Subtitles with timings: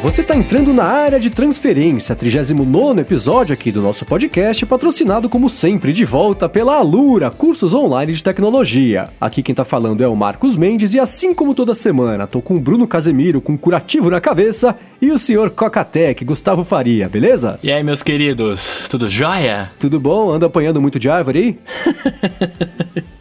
[0.00, 5.50] você está entrando na área de transferência, 39 episódio aqui do nosso podcast, patrocinado como
[5.50, 9.10] sempre de volta pela Alura, cursos online de tecnologia.
[9.20, 12.56] Aqui quem está falando é o Marcos Mendes e assim como toda semana, tô com
[12.56, 17.58] o Bruno Casemiro com curativo na cabeça e o senhor Cocatec, Gustavo Faria, beleza?
[17.62, 19.70] E aí, meus queridos, tudo jóia?
[19.80, 20.30] Tudo bom?
[20.30, 23.04] Anda apanhando muito de árvore aí?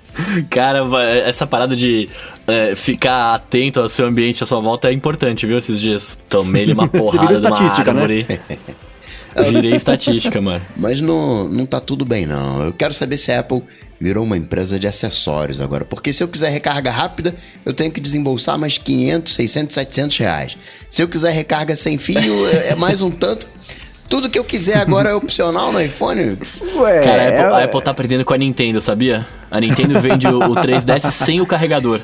[0.50, 0.84] Cara,
[1.26, 2.10] essa parada de
[2.48, 5.58] é, ficar atento ao seu ambiente, à sua volta é importante, viu?
[5.58, 6.18] Esses dias.
[6.30, 8.08] Tomei ele uma porrada Você estatística, né?
[9.50, 10.66] Virei estatística, mano.
[10.76, 12.64] Mas não, não tá tudo bem, não.
[12.64, 13.62] Eu quero saber se a Apple
[14.00, 15.86] virou uma empresa de acessórios agora.
[15.86, 20.58] Porque se eu quiser recarga rápida, eu tenho que desembolsar mais 500, 600, 700 reais.
[20.90, 23.48] Se eu quiser recarga sem fio, é, é mais um tanto.
[24.10, 26.38] Tudo que eu quiser agora é opcional no iPhone.
[26.76, 29.26] Ué, Cara, a Apple, a Apple tá aprendendo com a Nintendo, sabia?
[29.50, 32.02] A Nintendo vende o, o 3DS sem o carregador.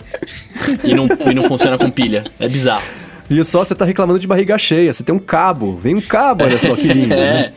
[0.84, 2.24] E não, e não funciona com pilha.
[2.40, 2.84] É bizarro.
[3.30, 4.94] E só você tá reclamando de barriga cheia.
[4.94, 5.76] Você tem um cabo.
[5.76, 7.14] Vem um cabo, olha só que lindo.
[7.14, 7.18] é.
[7.18, 7.54] Né?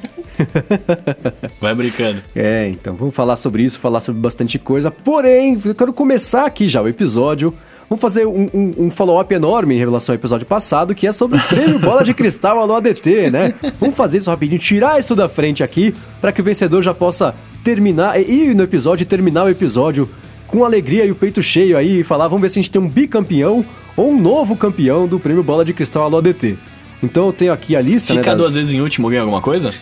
[1.60, 2.22] Vai brincando.
[2.34, 4.90] É, então vamos falar sobre isso, falar sobre bastante coisa.
[4.90, 7.54] Porém, eu quero começar aqui já o episódio
[7.88, 11.38] Vamos fazer um, um, um follow-up enorme em relação ao episódio passado, que é sobre
[11.38, 13.54] o prêmio Bola de Cristal no ADT, né?
[13.78, 17.32] Vamos fazer isso rapidinho, tirar isso da frente aqui, para que o vencedor já possa
[17.62, 20.08] terminar, ir no episódio e terminar o episódio
[20.48, 22.82] com alegria e o peito cheio aí e falar, vamos ver se a gente tem
[22.82, 23.64] um bicampeão
[23.96, 26.58] ou um novo campeão do prêmio Bola de Cristal no ADT.
[27.02, 28.38] Então eu tenho aqui a lista, Ficar né, das...
[28.38, 29.72] duas vezes em último ganha alguma coisa?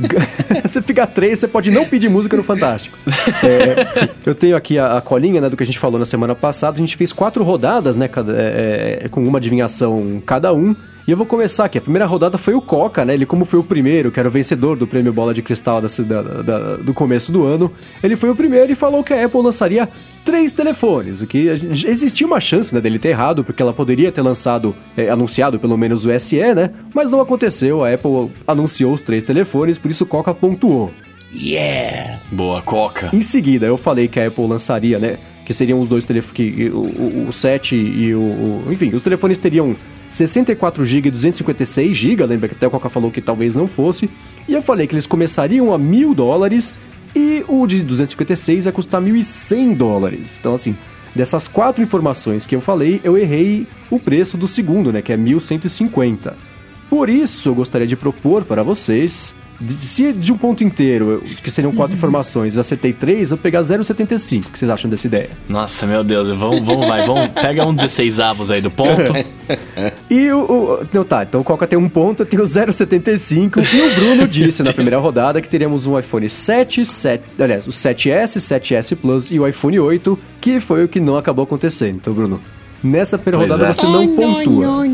[0.64, 2.96] você fica três, você pode não pedir música no Fantástico.
[3.44, 6.34] É, eu tenho aqui a, a, colinha né, do que a gente falou na semana
[6.34, 6.76] passada.
[6.76, 8.08] A gente fez quatro rodadas, né?
[8.08, 10.74] Cada, é, é com uma adivinhação cada um.
[11.06, 11.78] E eu vou começar aqui.
[11.78, 13.14] A primeira rodada foi o Coca, né?
[13.14, 15.88] Ele, como foi o primeiro, que era o vencedor do prêmio Bola de Cristal da,
[15.88, 19.40] da, da, do começo do ano, ele foi o primeiro e falou que a Apple
[19.40, 19.88] lançaria
[20.24, 21.20] três telefones.
[21.20, 25.08] O que existia uma chance né, dele ter errado, porque ela poderia ter lançado, é,
[25.08, 26.70] anunciado pelo menos o SE, né?
[26.94, 27.84] Mas não aconteceu.
[27.84, 30.92] A Apple anunciou os três telefones, por isso o Coca pontuou.
[31.32, 32.20] Yeah!
[32.32, 33.10] Boa, Coca.
[33.12, 35.18] Em seguida, eu falei que a Apple lançaria, né?
[35.50, 38.68] Que seriam os dois telefones, o, o, o 7 e o, o.
[38.70, 39.74] Enfim, os telefones teriam
[40.08, 44.08] 64 GB e 256 GB, lembra que até o Coca falou que talvez não fosse.
[44.46, 46.72] E eu falei que eles começariam a mil dólares
[47.16, 50.38] e o de 256 ia custar 1.100 dólares.
[50.38, 50.76] Então, assim,
[51.16, 55.16] dessas quatro informações que eu falei, eu errei o preço do segundo, né, que é
[55.16, 56.32] 1.150.
[56.88, 59.34] Por isso, eu gostaria de propor para vocês
[59.68, 64.46] se de um ponto inteiro, que seriam quatro informações, eu acertei três, eu pegar 0,75.
[64.46, 65.30] O que vocês acham dessa ideia?
[65.48, 69.12] Nossa, meu Deus, vamos, vamos, vai, vamos, pega um 16 avos aí do ponto.
[70.08, 70.86] e o, o.
[70.92, 73.62] Não, tá, então o Coca tem um ponto, eu tenho 0,75.
[73.72, 77.70] E o Bruno disse na primeira rodada que teríamos um iPhone 7, 7, aliás, o
[77.70, 81.96] 7S, 7S Plus e o iPhone 8, que foi o que não acabou acontecendo.
[81.96, 82.40] Então, Bruno,
[82.82, 83.72] Nessa primeira pois rodada é.
[83.72, 84.84] você não pontua.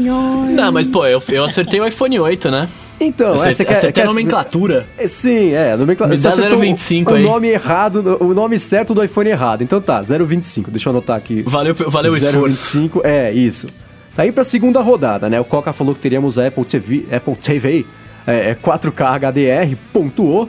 [0.51, 2.69] Não, mas pô, eu, eu acertei o iPhone 8, né?
[2.99, 4.87] Então, você, você quer, quer a nomenclatura?
[4.97, 6.17] É, sim, é, a nomenclatura.
[6.17, 7.23] Você acertou 025 o, aí.
[7.23, 9.63] o nome errado, o nome certo do iPhone errado.
[9.63, 10.71] Então tá, 025.
[10.71, 11.43] Deixa eu anotar aqui.
[11.43, 12.79] Valeu, valeu o esforço.
[12.79, 13.69] 025, é, isso.
[14.15, 15.39] Tá aí pra segunda rodada, né?
[15.39, 17.85] O Coca falou que teríamos a Apple TV, Apple TV
[18.27, 20.49] é, 4K HDR, pontuou.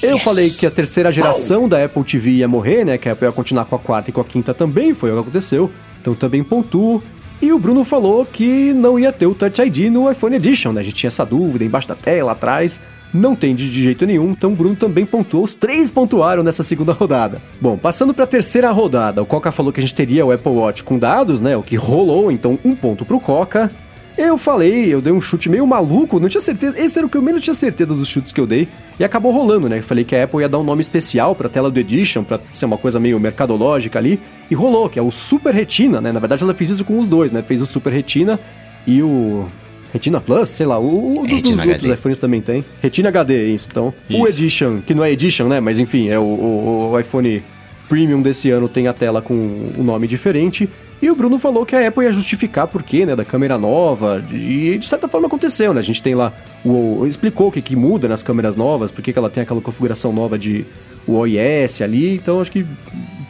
[0.00, 0.22] Eu yes.
[0.22, 2.96] falei que a terceira geração da Apple TV ia morrer, né?
[2.96, 5.14] Que a Apple ia continuar com a quarta e com a quinta também, foi o
[5.14, 5.70] que aconteceu.
[6.00, 7.02] Então também pontuo.
[7.42, 10.82] E o Bruno falou que não ia ter o Touch ID no iPhone Edition, né?
[10.82, 12.80] A gente tinha essa dúvida embaixo da tela, atrás.
[13.14, 15.42] Não tem de jeito nenhum, então o Bruno também pontuou.
[15.42, 17.40] Os três pontuaram nessa segunda rodada.
[17.60, 20.52] Bom, passando para a terceira rodada, o Coca falou que a gente teria o Apple
[20.52, 21.56] Watch com dados, né?
[21.56, 23.70] O que rolou, então um ponto pro Coca.
[24.18, 26.78] Eu falei, eu dei um chute meio maluco, não tinha certeza.
[26.78, 28.68] Esse era o que eu menos tinha certeza dos chutes que eu dei.
[28.98, 29.78] E acabou rolando, né?
[29.78, 32.38] Eu falei que a Apple ia dar um nome especial pra tela do Edition, pra
[32.50, 34.20] ser uma coisa meio mercadológica ali.
[34.50, 36.12] E rolou, que é o Super Retina, né?
[36.12, 37.42] Na verdade, ela fez isso com os dois, né?
[37.42, 38.38] Fez o Super Retina
[38.86, 39.48] e o.
[39.92, 42.64] Retina Plus, sei lá, o, o dos outros iPhones também tem.
[42.80, 43.68] Retina HD, isso.
[43.68, 44.20] Então, isso.
[44.20, 45.58] o Edition, que não é Edition, né?
[45.58, 47.42] Mas enfim, é o, o, o iPhone
[47.88, 50.68] Premium desse ano tem a tela com um nome diferente.
[51.02, 54.22] E o Bruno falou que a Apple ia justificar por quê, né, da câmera nova,
[54.30, 55.80] e de certa forma aconteceu, né?
[55.80, 56.32] A gente tem lá,
[56.64, 60.12] o, explicou o que, que muda nas câmeras novas, por que ela tem aquela configuração
[60.12, 60.66] nova de
[61.06, 62.66] o OIS ali, então acho que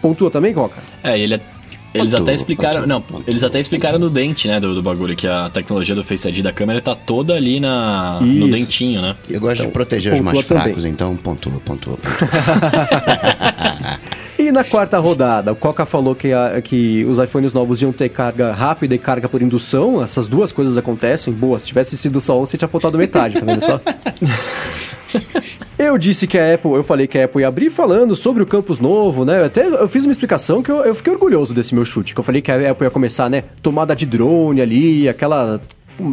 [0.02, 0.80] pontua também, Coca?
[1.02, 1.40] É, ele é
[1.92, 2.86] eles até explicaram.
[2.86, 4.60] Não, eles até explicaram no dente, né?
[4.60, 8.20] Do, do, bagulho, que a tecnologia do Face ID da câmera tá toda ali na,
[8.20, 9.16] no dentinho, né?
[9.28, 12.28] Eu gosto então, de proteger os mais fracos, então pontua, pontua, pontua.
[14.50, 18.08] E na quarta rodada, o Coca falou que, a, que os iPhones novos iam ter
[18.08, 20.02] carga rápida e carga por indução.
[20.02, 21.32] Essas duas coisas acontecem.
[21.32, 23.80] Boa, se tivesse sido só um, você tinha apontado metade, tá vendo só?
[25.78, 28.46] Eu disse que a Apple, eu falei que a Apple ia abrir falando sobre o
[28.46, 29.42] campus novo, né?
[29.42, 32.12] Até eu fiz uma explicação que eu, eu fiquei orgulhoso desse meu chute.
[32.12, 33.44] Que eu falei que a Apple ia começar, né?
[33.62, 35.58] Tomada de drone ali, aquela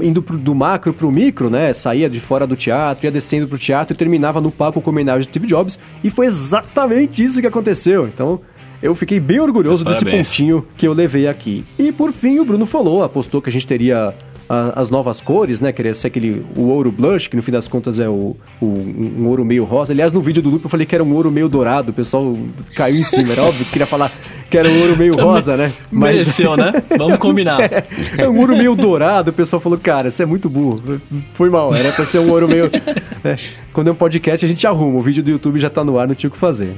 [0.01, 1.71] indo pro, do macro pro micro, né?
[1.73, 5.21] Saía de fora do teatro, ia descendo pro teatro e terminava no palco com homenagem
[5.21, 5.79] a Steve Jobs.
[6.03, 8.07] E foi exatamente isso que aconteceu.
[8.07, 8.39] Então,
[8.81, 11.65] eu fiquei bem orgulhoso desse pontinho que eu levei aqui.
[11.79, 14.13] E por fim, o Bruno falou, apostou que a gente teria
[14.49, 15.71] a, as novas cores, né?
[15.71, 19.27] Queria ser aquele o ouro blush, que no fim das contas é o, o um
[19.27, 19.93] ouro meio rosa.
[19.93, 22.37] Aliás, no vídeo do Loop eu falei que era um ouro meio dourado, o pessoal
[22.75, 24.11] caiu em cima, era óbvio que queria falar
[24.49, 25.71] que era um ouro meio rosa, né?
[25.91, 26.15] Mas...
[26.15, 26.73] Mereceu, né?
[26.97, 27.61] Vamos combinar.
[27.61, 27.83] é,
[28.19, 30.99] é, um ouro meio dourado, o pessoal falou, cara, você é muito burro.
[31.33, 32.69] Foi mal, era pra ser um ouro meio.
[33.23, 33.35] Né?
[33.73, 36.07] Quando é um podcast, a gente arruma, o vídeo do YouTube já tá no ar,
[36.07, 36.73] não tinha o que fazer.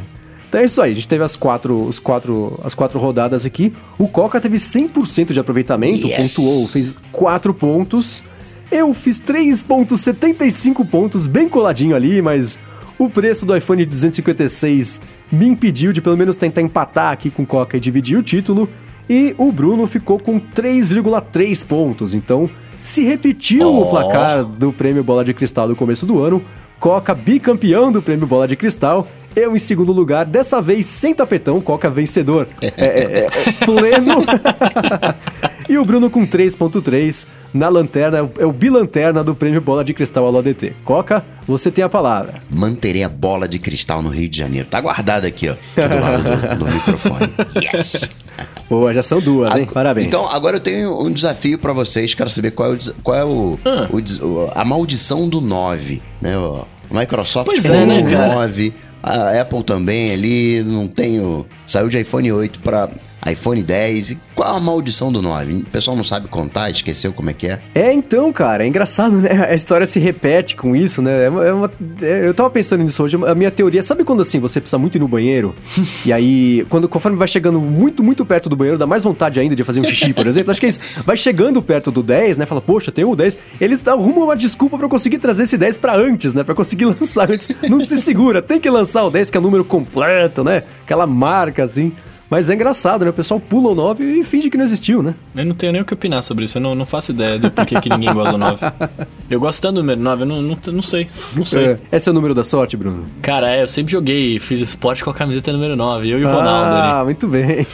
[0.50, 3.72] Então é isso aí, a gente teve as quatro, os quatro, as quatro rodadas aqui.
[4.00, 6.34] O Coca teve 100% de aproveitamento, yes.
[6.34, 8.24] pontuou, fez 4 pontos.
[8.72, 12.57] Eu fiz 3.75 pontos, bem coladinho ali, mas
[12.98, 15.00] o preço do iPhone 256
[15.31, 18.68] me impediu de pelo menos tentar empatar aqui com o Coca e dividir o título.
[19.07, 22.16] E o Bruno ficou com 3,3 pontos.
[22.16, 22.50] Então,
[22.84, 23.81] se repetiu oh.
[23.84, 26.42] o placar do prêmio Bola de Cristal do começo do ano,
[26.80, 31.62] Coca bicampeão do prêmio Bola de Cristal eu em segundo lugar, dessa vez sem tapetão,
[31.62, 32.48] Coca vencedor.
[32.62, 34.16] É, é, é, é pleno.
[35.69, 40.25] e o Bruno com 3.3 na lanterna, é o bilanterna do prêmio Bola de Cristal
[40.25, 40.74] Alô ADT.
[40.83, 42.33] Coca, você tem a palavra.
[42.50, 44.68] Manterei a bola de cristal no Rio de Janeiro.
[44.68, 45.54] Tá guardado aqui, ó.
[45.54, 47.30] do lado do, do microfone.
[47.56, 48.10] Yes!
[48.69, 49.68] Boa, já são duas, hein?
[49.71, 50.07] Parabéns.
[50.07, 52.13] Então, agora eu tenho um desafio para vocês.
[52.13, 53.88] Quero saber qual é, o, qual é o, ah.
[53.92, 56.38] o, a maldição do 9, né?
[56.38, 61.45] O Microsoft pois é, né, 9, a Apple também ali, não tenho.
[61.66, 62.89] Saiu de iPhone 8 para
[63.27, 64.12] iPhone 10.
[64.12, 65.54] E qual a maldição do 9?
[65.54, 67.60] O pessoal não sabe contar, esqueceu como é que é?
[67.75, 69.48] É, então, cara, é engraçado, né?
[69.50, 71.25] A história se repete com isso, né?
[71.25, 71.71] É uma, é uma,
[72.01, 73.18] é, eu tava pensando nisso hoje.
[73.25, 75.56] A minha teoria, sabe quando assim você precisa muito ir no banheiro?
[76.06, 79.56] e aí, quando, conforme vai chegando muito, muito perto do banheiro, dá mais vontade ainda
[79.56, 80.51] de fazer um xixi, por exemplo.
[80.51, 80.80] Acho que é isso.
[81.06, 82.45] Vai chegando perto do 10, né?
[82.45, 83.38] Fala, poxa, tem o 10.
[83.60, 86.44] Eles arrumam uma desculpa para conseguir trazer esse 10 para antes, né?
[86.44, 87.50] Para conseguir lançar antes.
[87.69, 90.63] Não se segura, tem que lançar o 10, que é o número completo, né?
[90.83, 91.92] Aquela marca assim.
[92.30, 93.10] Mas é engraçado, né?
[93.10, 95.16] O pessoal pula o 9 e finge que não existiu, né?
[95.36, 96.58] Eu não tenho nem o que opinar sobre isso.
[96.58, 98.60] Eu não, não faço ideia do porquê que ninguém gosta do 9.
[99.30, 101.08] Eu gosto tanto do número 9, eu não, não, não sei.
[101.36, 101.66] Não sei.
[101.66, 101.80] É.
[101.92, 103.06] Esse é o número da sorte, Bruno?
[103.22, 106.10] Cara, é, eu sempre joguei, fiz esporte com a camiseta número 9.
[106.10, 106.88] Eu e o ah, Ronaldo ali.
[106.88, 107.68] Ah, muito bem.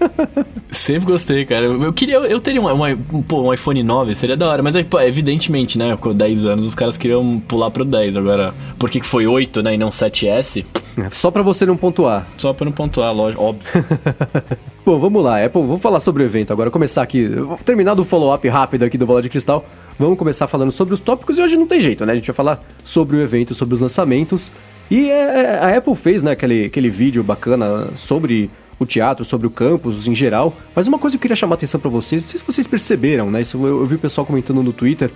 [0.72, 1.66] sempre gostei, cara.
[1.66, 4.62] Eu queria, eu teria um, um, um iPhone 9, seria da hora.
[4.62, 5.94] Mas pô, evidentemente, né?
[6.00, 8.16] Com 10 anos, os caras queriam pular pro 10.
[8.16, 9.74] Agora, por que foi 8, né?
[9.74, 10.64] E não 7S?
[11.12, 12.26] Só para você não pontuar.
[12.38, 13.84] Só para não pontuar, lógico, óbvio.
[14.84, 16.70] Bom, vamos lá, Apple, vamos falar sobre o evento agora.
[16.70, 17.28] Começar aqui,
[17.64, 19.64] terminar do follow-up rápido aqui do Bola de Cristal.
[19.98, 22.12] Vamos começar falando sobre os tópicos e hoje não tem jeito, né?
[22.12, 24.52] A gente vai falar sobre o evento, sobre os lançamentos.
[24.90, 29.46] E é, é, a Apple fez, né, aquele, aquele vídeo bacana sobre o teatro, sobre
[29.46, 30.54] o campus em geral.
[30.74, 32.66] Mas uma coisa que eu queria chamar a atenção para vocês, não sei se vocês
[32.66, 33.40] perceberam, né?
[33.40, 35.10] Isso eu, eu vi o pessoal comentando no Twitter.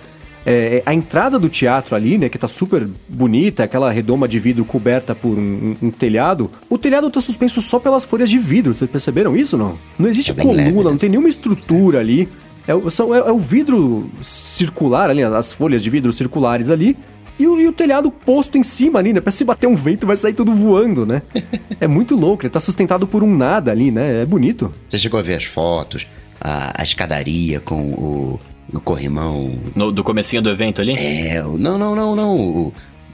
[0.45, 4.65] É, a entrada do teatro ali, né, que tá super bonita, aquela redoma de vidro
[4.65, 8.73] coberta por um, um, um, telhado, o telhado tá suspenso só pelas folhas de vidro,
[8.73, 9.77] vocês perceberam isso não?
[9.99, 10.83] Não existe é coluna, leve, né?
[10.83, 12.27] não tem nenhuma estrutura ali.
[12.67, 16.97] É, são, é, é, o vidro circular ali, as folhas de vidro circulares ali,
[17.37, 19.21] e o, e o, telhado posto em cima ali, né?
[19.21, 21.21] Pra se bater um vento vai sair tudo voando, né?
[21.79, 24.21] é muito louco, ele tá sustentado por um nada ali, né?
[24.21, 24.73] É bonito.
[24.87, 26.07] Você chegou a ver as fotos,
[26.39, 28.39] a, a escadaria com o,
[28.71, 29.53] no corrimão.
[29.75, 30.93] No, do comecinho do evento ali?
[30.93, 32.73] É, não, não, não, não.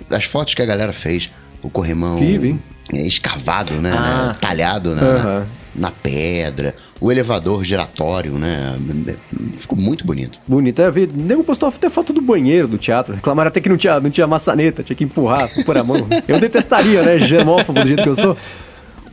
[0.10, 1.30] As fotos que a galera fez,
[1.62, 2.60] o corrimão Tive.
[2.94, 3.92] É, escavado, né?
[3.94, 4.36] Ah.
[4.40, 5.24] Talhado na, uhum.
[5.24, 5.46] na,
[5.76, 6.76] na, pedra.
[7.02, 8.78] O elevador giratório, né?
[9.54, 10.40] Ficou muito bonito.
[10.48, 10.82] Bonito.
[10.82, 13.16] É, vi, nego postou até foto do banheiro do teatro.
[13.16, 16.08] Reclamaram até que não tinha, não tinha maçaneta, tinha que empurrar, pôr a mão.
[16.28, 17.20] Eu detestaria, né?
[17.20, 18.38] Germófobo do jeito que eu sou.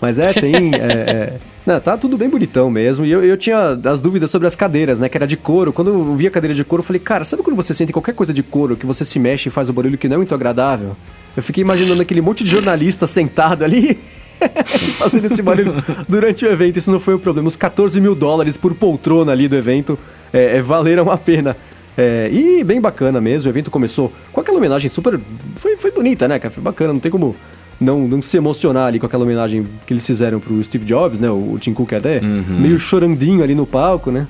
[0.00, 0.72] Mas é, tem.
[0.74, 1.32] É, é...
[1.66, 3.06] Não, tá tudo bem bonitão mesmo.
[3.06, 5.08] E eu, eu tinha as dúvidas sobre as cadeiras, né?
[5.08, 5.72] Que era de couro.
[5.72, 8.14] Quando eu vi a cadeira de couro, eu falei, cara, sabe quando você sente qualquer
[8.14, 10.34] coisa de couro, que você se mexe e faz um barulho que não é muito
[10.34, 10.94] agradável?
[11.34, 13.98] Eu fiquei imaginando aquele monte de jornalista sentado ali.
[14.98, 15.74] fazendo esse barulho
[16.08, 16.78] durante o evento.
[16.78, 17.48] Isso não foi o problema.
[17.48, 19.98] Os 14 mil dólares por poltrona ali do evento
[20.32, 21.56] é, é, valeram a pena.
[21.96, 23.48] É, e bem bacana mesmo.
[23.48, 25.18] O evento começou com aquela homenagem super.
[25.56, 26.50] Foi, foi bonita, né, cara?
[26.50, 26.92] Foi bacana.
[26.92, 27.36] Não tem como
[27.80, 31.30] não, não se emocionar ali com aquela homenagem que eles fizeram pro Steve Jobs, né?
[31.30, 32.58] O, o Tim Cook até uhum.
[32.60, 34.26] meio chorandinho ali no palco, né?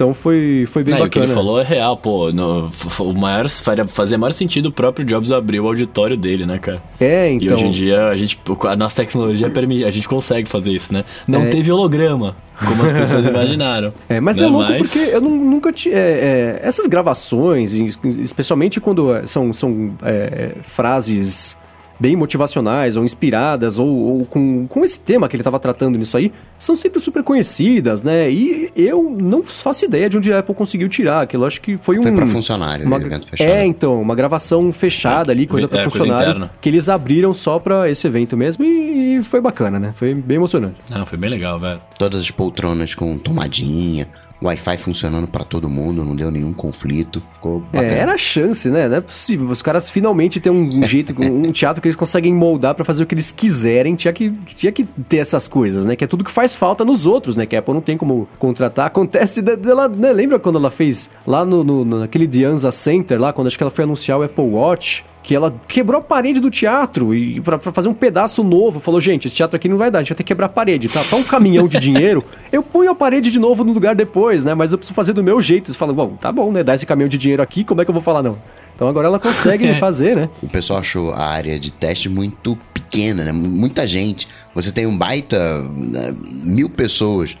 [0.00, 1.08] Então foi, foi bem não, bacana.
[1.08, 2.32] O que ele falou é real, pô.
[2.32, 2.70] No,
[3.00, 6.82] o maior, fazia maior sentido o próprio Jobs abrir o auditório dele, né, cara?
[6.98, 7.48] É, então.
[7.48, 10.90] E hoje em dia a, gente, a nossa tecnologia permite, a gente consegue fazer isso,
[10.90, 11.04] né?
[11.28, 11.48] Não é.
[11.48, 12.34] teve holograma,
[12.66, 13.92] como as pessoas imaginaram.
[14.08, 14.48] É, mas é né?
[14.48, 14.90] é louco mas...
[14.90, 15.94] porque eu nunca tinha.
[15.94, 21.58] É, é, essas gravações, especialmente quando são, são é, frases
[22.00, 26.16] bem motivacionais ou inspiradas ou, ou com, com esse tema que ele estava tratando nisso
[26.16, 28.30] aí, são sempre super conhecidas, né?
[28.30, 31.44] E eu não faço ideia de onde a Apple conseguiu tirar aquilo.
[31.44, 32.02] Acho que foi um.
[32.02, 33.46] Foi pra funcionário, uma, evento fechado.
[33.46, 36.32] É, então, uma gravação fechada ali, coisa para é, funcionário.
[36.34, 39.92] Coisa que eles abriram só para esse evento mesmo e, e foi bacana, né?
[39.94, 40.76] Foi bem emocionante.
[40.88, 41.80] Não, foi bem legal, velho.
[41.98, 44.08] Todas as poltronas com tomadinha,
[44.42, 47.22] Wi-Fi funcionando para todo mundo, não deu nenhum conflito.
[47.34, 47.94] Ficou é, bacana.
[47.94, 48.88] É, era a chance, né?
[48.88, 49.46] Não é possível.
[49.48, 53.06] Os caras finalmente têm um jeito, um teatro que eles conseguem moldar para fazer o
[53.06, 53.94] que eles quiserem.
[53.94, 55.94] Tinha que, tinha que ter essas coisas, né?
[55.94, 57.44] Que é tudo que faz falta nos outros, né?
[57.44, 58.86] Que a Apple não tem como contratar.
[58.86, 60.12] Acontece dela, né?
[60.12, 63.70] Lembra quando ela fez lá no, no, naquele Dianza Center, lá, quando acho que ela
[63.70, 65.04] foi anunciar o Apple Watch?
[65.22, 69.26] Que ela quebrou a parede do teatro e para fazer um pedaço novo, falou: "Gente,
[69.26, 71.02] esse teatro aqui não vai dar, a gente vai ter que quebrar a parede, tá?
[71.04, 72.24] Tá um caminhão de dinheiro.
[72.50, 74.54] Eu ponho a parede de novo no lugar depois, né?
[74.54, 75.68] Mas eu preciso fazer do meu jeito".
[75.68, 76.62] Eles falam: "Bom, tá bom, né?
[76.62, 78.38] Dá esse caminhão de dinheiro aqui, como é que eu vou falar não?"
[78.74, 80.30] Então agora ela consegue fazer, né?
[80.42, 83.32] O pessoal achou a área de teste muito pequena, né?
[83.32, 84.26] Muita gente.
[84.54, 86.14] Você tem um baita né?
[86.44, 87.36] mil pessoas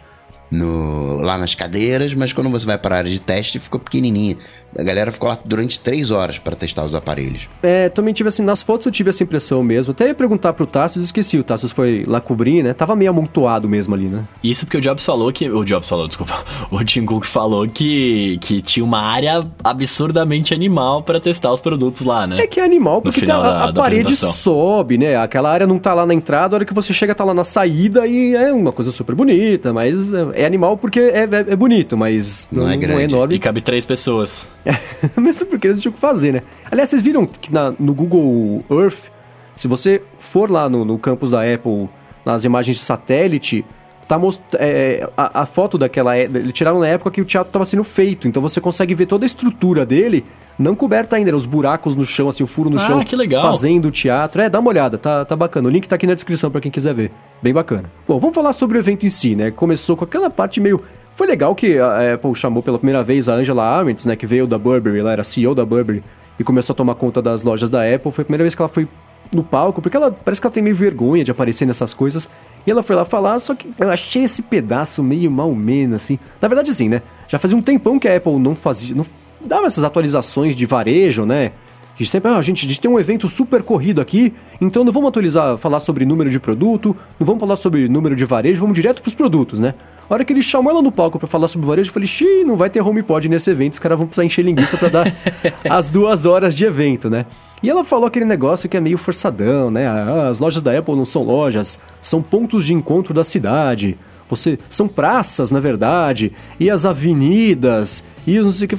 [0.50, 4.36] no, lá nas cadeiras, mas quando você vai para a área de teste, ficou pequenininha.
[4.78, 7.48] A galera ficou lá durante três horas para testar os aparelhos.
[7.62, 9.90] É, também tive assim, nas fotos eu tive essa impressão mesmo.
[9.92, 12.72] Até ia perguntar pro Tassos, esqueci, o Tassos foi lá cobrir, né?
[12.72, 14.24] Tava meio amontoado mesmo ali, né?
[14.42, 15.48] Isso porque o Jobs falou que.
[15.48, 16.38] O Jobs falou, desculpa.
[16.70, 22.06] O Tim Cook falou que, que tinha uma área absurdamente animal para testar os produtos
[22.06, 22.40] lá, né?
[22.40, 25.16] É que é animal porque tá, a, a parede sobe, né?
[25.16, 27.44] Aquela área não tá lá na entrada, a hora que você chega tá lá na
[27.44, 31.96] saída e é uma coisa super bonita, mas é animal porque é, é, é bonito,
[31.96, 33.34] mas não, não, é, não é enorme.
[33.34, 34.46] E cabe três pessoas.
[35.16, 36.42] Mesmo porque eles tinham que fazer, né?
[36.70, 39.10] Aliás, vocês viram que na, no Google Earth,
[39.56, 41.88] se você for lá no, no campus da Apple,
[42.24, 43.64] nas imagens de satélite,
[44.06, 44.42] tá most...
[44.54, 46.16] É, a, a, foto daquela.
[46.16, 48.26] É, eles tiraram na época que o teatro estava sendo feito.
[48.28, 50.24] Então você consegue ver toda a estrutura dele,
[50.58, 53.04] não coberta ainda, os buracos no chão, assim, o furo no ah, chão.
[53.04, 53.42] que legal.
[53.42, 54.42] Fazendo o teatro.
[54.42, 55.68] É, dá uma olhada, tá, tá bacana.
[55.68, 57.10] O link tá aqui na descrição para quem quiser ver.
[57.42, 57.90] Bem bacana.
[58.06, 59.50] Bom, vamos falar sobre o evento em si, né?
[59.50, 60.82] Começou com aquela parte meio
[61.14, 64.46] foi legal que a Apple chamou pela primeira vez a Angela Arendt, né, que veio
[64.46, 66.02] da Burberry, ela era CEO da Burberry
[66.38, 68.10] e começou a tomar conta das lojas da Apple.
[68.10, 68.88] Foi a primeira vez que ela foi
[69.32, 72.28] no palco, porque ela parece que ela tem meio vergonha de aparecer nessas coisas.
[72.66, 76.18] E ela foi lá falar, só que eu achei esse pedaço meio mal menos, assim.
[76.40, 77.02] Na verdade, sim, né?
[77.28, 78.94] Já fazia um tempão que a Apple não fazia.
[78.96, 79.04] não
[79.40, 81.52] dava essas atualizações de varejo, né?
[82.00, 85.08] Que sempre, ah, gente, a gente tem um evento super corrido aqui, então não vamos
[85.08, 89.02] atualizar, falar sobre número de produto, não vamos falar sobre número de varejo, vamos direto
[89.02, 89.74] pros produtos, né?
[90.08, 92.42] A hora que ele chamou ela no palco para falar sobre varejo, eu falei, xiii,
[92.42, 95.14] não vai ter HomePod nesse evento, os caras vão precisar encher linguiça para dar
[95.68, 97.26] as duas horas de evento, né?
[97.62, 99.86] E ela falou aquele negócio que é meio forçadão, né?
[99.86, 103.98] Ah, as lojas da Apple não são lojas, são pontos de encontro da cidade.
[104.30, 108.76] Você são praças, na verdade, e as avenidas e eu não sei o que,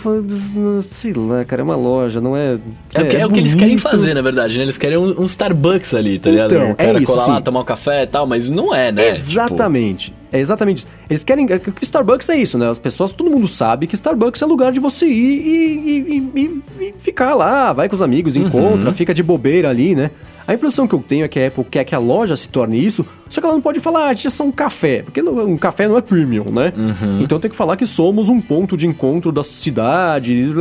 [0.84, 2.58] sei lá, cara, é uma loja, não é.
[2.94, 4.64] É, é, é, é o que eles querem fazer, na verdade, né?
[4.64, 6.72] Eles querem um, um Starbucks ali, tá então, ligado?
[6.72, 7.32] O cara é isso, colar sim.
[7.32, 9.10] lá, tomar um café e tal, mas não é, né?
[9.10, 10.06] Exatamente.
[10.06, 10.22] Tipo...
[10.32, 10.88] É exatamente isso.
[11.10, 11.46] Eles querem.
[11.52, 12.70] É que Starbucks é isso, né?
[12.70, 16.62] As pessoas, todo mundo sabe que Starbucks é lugar de você ir e, e, e,
[16.80, 18.48] e ficar lá, vai com os amigos, uhum.
[18.48, 20.12] encontra, fica de bobeira ali, né?
[20.48, 22.84] A impressão que eu tenho é que a Apple quer que a loja se torne
[22.84, 25.88] isso, só que ela não pode falar, ah, é só um café, porque um café
[25.88, 26.74] não é premium, né?
[26.76, 27.22] Uhum.
[27.22, 30.52] Então tem que falar que somos um ponto de encontro da cidade.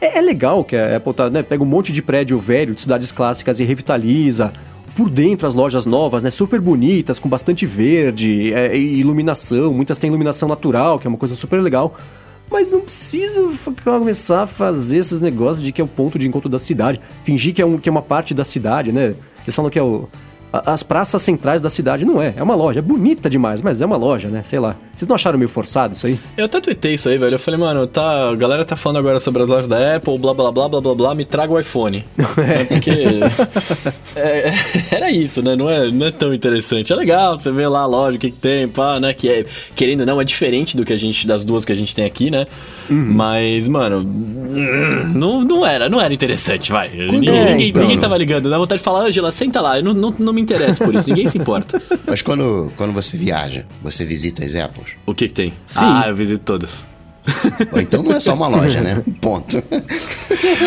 [0.00, 2.80] É, é legal que a Apple tá, né, pega um monte de prédio velho de
[2.80, 4.52] cidades clássicas e revitaliza.
[4.96, 10.08] Por dentro as lojas novas, né, super bonitas, com bastante verde, é, iluminação, muitas têm
[10.08, 11.96] iluminação natural, que é uma coisa super legal.
[12.50, 13.48] Mas não precisa
[13.84, 17.00] começar a fazer esses negócios de que é o ponto de encontro da cidade.
[17.22, 19.14] Fingir que é, um, que é uma parte da cidade, né?
[19.44, 20.08] Eles falam que é o,
[20.52, 22.04] as praças centrais da cidade.
[22.04, 22.80] Não é, é uma loja.
[22.80, 24.42] É bonita demais, mas é uma loja, né?
[24.42, 24.76] Sei lá.
[24.94, 26.18] Vocês não acharam meio forçado isso aí?
[26.36, 27.34] Eu até tuitei isso aí, velho.
[27.34, 30.34] Eu falei, mano, tá, a galera tá falando agora sobre as lojas da Apple, blá
[30.34, 32.04] blá blá blá blá blá, me traga o iPhone.
[32.40, 32.90] É, porque.
[34.16, 34.52] é,
[34.90, 35.54] era isso, né?
[35.54, 36.92] Não é, não é tão interessante.
[36.92, 39.12] É legal você ver lá a loja, o que, que tem, pá, né?
[39.12, 41.74] Que é, querendo ou não, é diferente do que a gente, das duas que a
[41.74, 42.46] gente tem aqui, né?
[42.88, 43.12] Uhum.
[43.12, 44.02] Mas, mano,
[45.14, 46.88] não, não era, não era interessante, vai.
[46.88, 47.82] Ninguém, é, ninguém, então...
[47.82, 48.48] ninguém tava ligando.
[48.48, 50.94] Dá vontade de falar, Angela, senta lá, eu não, não, não me me interessa por
[50.94, 51.80] isso, ninguém se importa.
[52.06, 54.92] Mas quando, quando você viaja, você visita as Apples?
[55.06, 55.52] O que, que tem?
[55.66, 55.84] Sim.
[55.84, 56.86] Ah, eu visito todas.
[57.72, 59.02] Ou então não é só uma loja, né?
[59.20, 59.62] Ponto.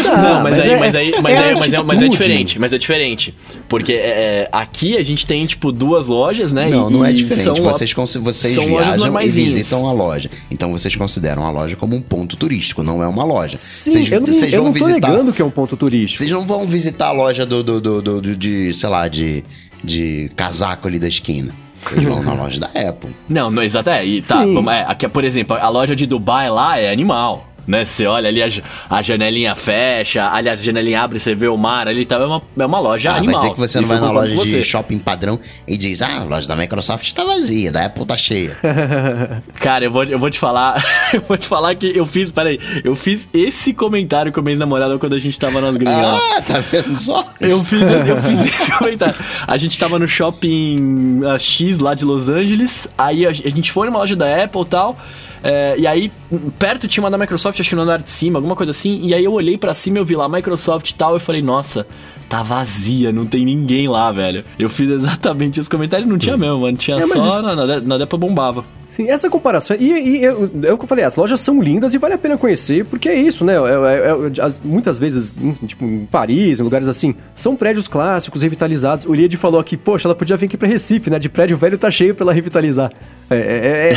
[0.05, 2.73] Não, mas, mas, aí, é, mas, aí, mas, é, mas, é, mas é diferente, mas
[2.73, 3.33] é diferente.
[3.67, 6.69] Porque é, aqui a gente tem, tipo, duas lojas, né?
[6.69, 7.43] Não, e, não é diferente.
[7.43, 10.29] São, vocês vocês são viajam e visitam a loja.
[10.51, 13.57] Então vocês consideram a loja como um ponto turístico, não é uma loja.
[13.57, 16.19] Sim, vocês, eu não, vocês eu não tô visitar, negando que é um ponto turístico.
[16.19, 19.43] Vocês não vão visitar a loja do, do, do, do, do de, sei lá, de
[19.83, 21.53] de casaco ali da esquina.
[21.83, 23.13] Vocês vão na loja da Apple.
[23.27, 23.89] Não, não exato.
[23.89, 27.52] É, e, tá, vamos, é, aqui, por exemplo, a loja de Dubai lá é animal.
[27.67, 27.85] Né?
[27.85, 28.47] Você olha ali a,
[28.89, 32.25] a janelinha fecha, aliás, a janelinha abre e você vê o mar ali, tá, é,
[32.25, 33.39] uma, é uma loja ah, animal.
[33.39, 36.21] Vai dizer que você não Isso vai na loja de shopping padrão e diz, ah,
[36.21, 38.57] a loja da Microsoft tá vazia, da Apple tá cheia.
[39.55, 42.59] Cara, eu vou, eu vou te falar, eu vou te falar que eu fiz, peraí,
[42.83, 46.05] eu fiz esse comentário com a minha namorada quando a gente tava nas gringas.
[46.05, 47.25] Ah, tá vendo só?
[47.39, 49.15] Eu fiz, eu fiz esse comentário.
[49.47, 53.87] A gente tava no shopping X lá de Los Angeles, aí a, a gente foi
[53.87, 54.97] numa loja da Apple e tal,
[55.43, 56.09] é, e aí,
[56.57, 59.01] perto tinha uma da Microsoft, acho que no andar de cima, alguma coisa assim.
[59.03, 61.85] E aí eu olhei para cima, eu vi lá Microsoft e tal, e falei, nossa,
[62.29, 64.45] tá vazia, não tem ninguém lá, velho.
[64.57, 66.77] Eu fiz exatamente os comentários, não tinha mesmo, mano.
[66.77, 67.41] Tinha é, só isso...
[67.41, 68.63] na, na, na Depa bombava.
[68.93, 69.75] Sim, essa comparação.
[69.79, 72.17] E, e eu, é o que eu falei, as lojas são lindas e vale a
[72.17, 73.55] pena conhecer, porque é isso, né?
[73.55, 78.43] É, é, é, muitas vezes, em, tipo, em Paris, em lugares assim, são prédios clássicos,
[78.43, 79.07] revitalizados.
[79.07, 81.17] O Lied falou aqui, poxa, ela podia vir aqui pra Recife, né?
[81.17, 82.91] De prédio velho tá cheio pra ela revitalizar.
[83.31, 83.93] É,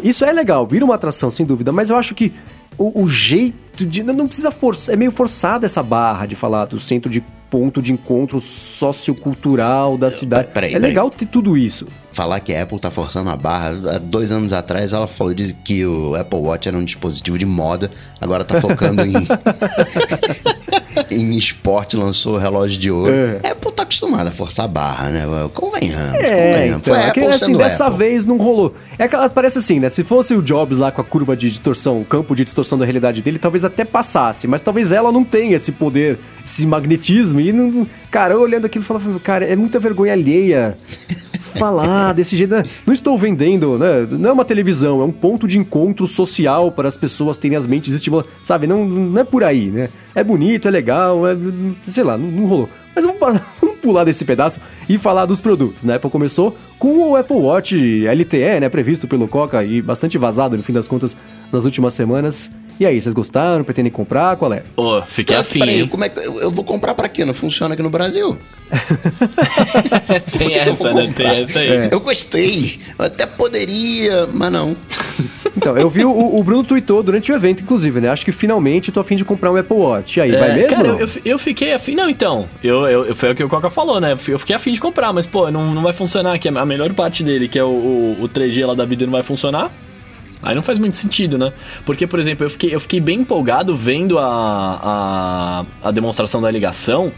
[0.02, 2.32] isso é legal, vira uma atração, sem dúvida, mas eu acho que
[2.78, 4.02] o, o jeito de.
[4.02, 4.94] Não precisa forçar.
[4.94, 10.10] É meio forçada essa barra de falar do centro de ponto de encontro sociocultural da
[10.10, 10.48] cidade.
[10.54, 11.86] Peraí, é legal ter tudo isso.
[12.14, 13.74] Falar que a Apple tá forçando a barra.
[13.96, 17.90] Há dois anos atrás ela falou que o Apple Watch era um dispositivo de moda,
[18.20, 19.12] agora tá focando em.
[21.10, 23.12] em esporte, lançou o relógio de ouro.
[23.12, 23.50] É.
[23.50, 25.24] Apple tá acostumada a forçar a barra, né?
[25.52, 26.80] Convenhamos, é, convenhamos.
[26.82, 27.98] Então, Foi é Apple assim, dessa Apple.
[27.98, 28.74] vez não rolou.
[28.96, 29.88] É que parece assim, né?
[29.88, 32.84] Se fosse o Jobs lá com a curva de distorção, o campo de distorção da
[32.84, 37.52] realidade dele, talvez até passasse, mas talvez ela não tenha esse poder, esse magnetismo e
[37.52, 40.78] não, cara, eu olhando aquilo, falava, cara, é muita vergonha alheia
[41.58, 42.54] falar desse jeito.
[42.54, 42.62] Né?
[42.86, 44.06] Não estou vendendo, né?
[44.08, 47.66] Não é uma televisão, é um ponto de encontro social para as pessoas terem as
[47.66, 48.30] mentes estimuladas.
[48.40, 49.88] Sabe, não, não é por aí, né?
[50.14, 51.36] É bonito, é legal, é,
[51.82, 52.68] sei lá, não, não rolou.
[52.94, 53.18] Mas vamos,
[53.60, 55.96] vamos, pular desse pedaço e falar dos produtos, né?
[55.96, 58.68] Apple começou com o Apple Watch LTE, né?
[58.68, 61.16] Previsto pelo Coca e bastante vazado, no fim das contas,
[61.50, 62.52] nas últimas semanas.
[62.78, 63.62] E aí, vocês gostaram?
[63.62, 64.36] Pretendem comprar?
[64.36, 64.64] Qual é?
[64.76, 65.88] Ô, oh, fiquei afim, peraí, hein?
[65.88, 67.24] Como é que eu, eu vou comprar pra quê?
[67.24, 68.36] Não funciona aqui no Brasil?
[70.36, 71.12] Tem essa, né?
[71.14, 71.68] Tem essa aí.
[71.68, 71.88] É.
[71.92, 72.80] Eu gostei.
[72.98, 74.76] Eu até poderia, mas não.
[75.56, 78.08] Então, eu vi o, o, Bruno tweetou durante o evento, inclusive, né?
[78.08, 80.18] Acho que finalmente tô afim de comprar um Apple Watch.
[80.18, 80.76] E aí, é, vai mesmo?
[80.76, 81.94] Cara, eu, eu, fiquei afim.
[81.94, 82.48] Não, então.
[82.62, 84.16] Eu, eu, foi o que o Coca falou, né?
[84.26, 86.48] Eu fiquei afim de comprar, mas, pô, não, não vai funcionar aqui.
[86.48, 89.22] A melhor parte dele, que é o, o, o 3G lá da vida, não vai
[89.22, 89.70] funcionar.
[90.44, 91.52] Aí não faz muito sentido, né?
[91.84, 96.50] Porque, por exemplo, eu fiquei, eu fiquei bem empolgado vendo a, a, a demonstração da
[96.50, 97.12] ligação,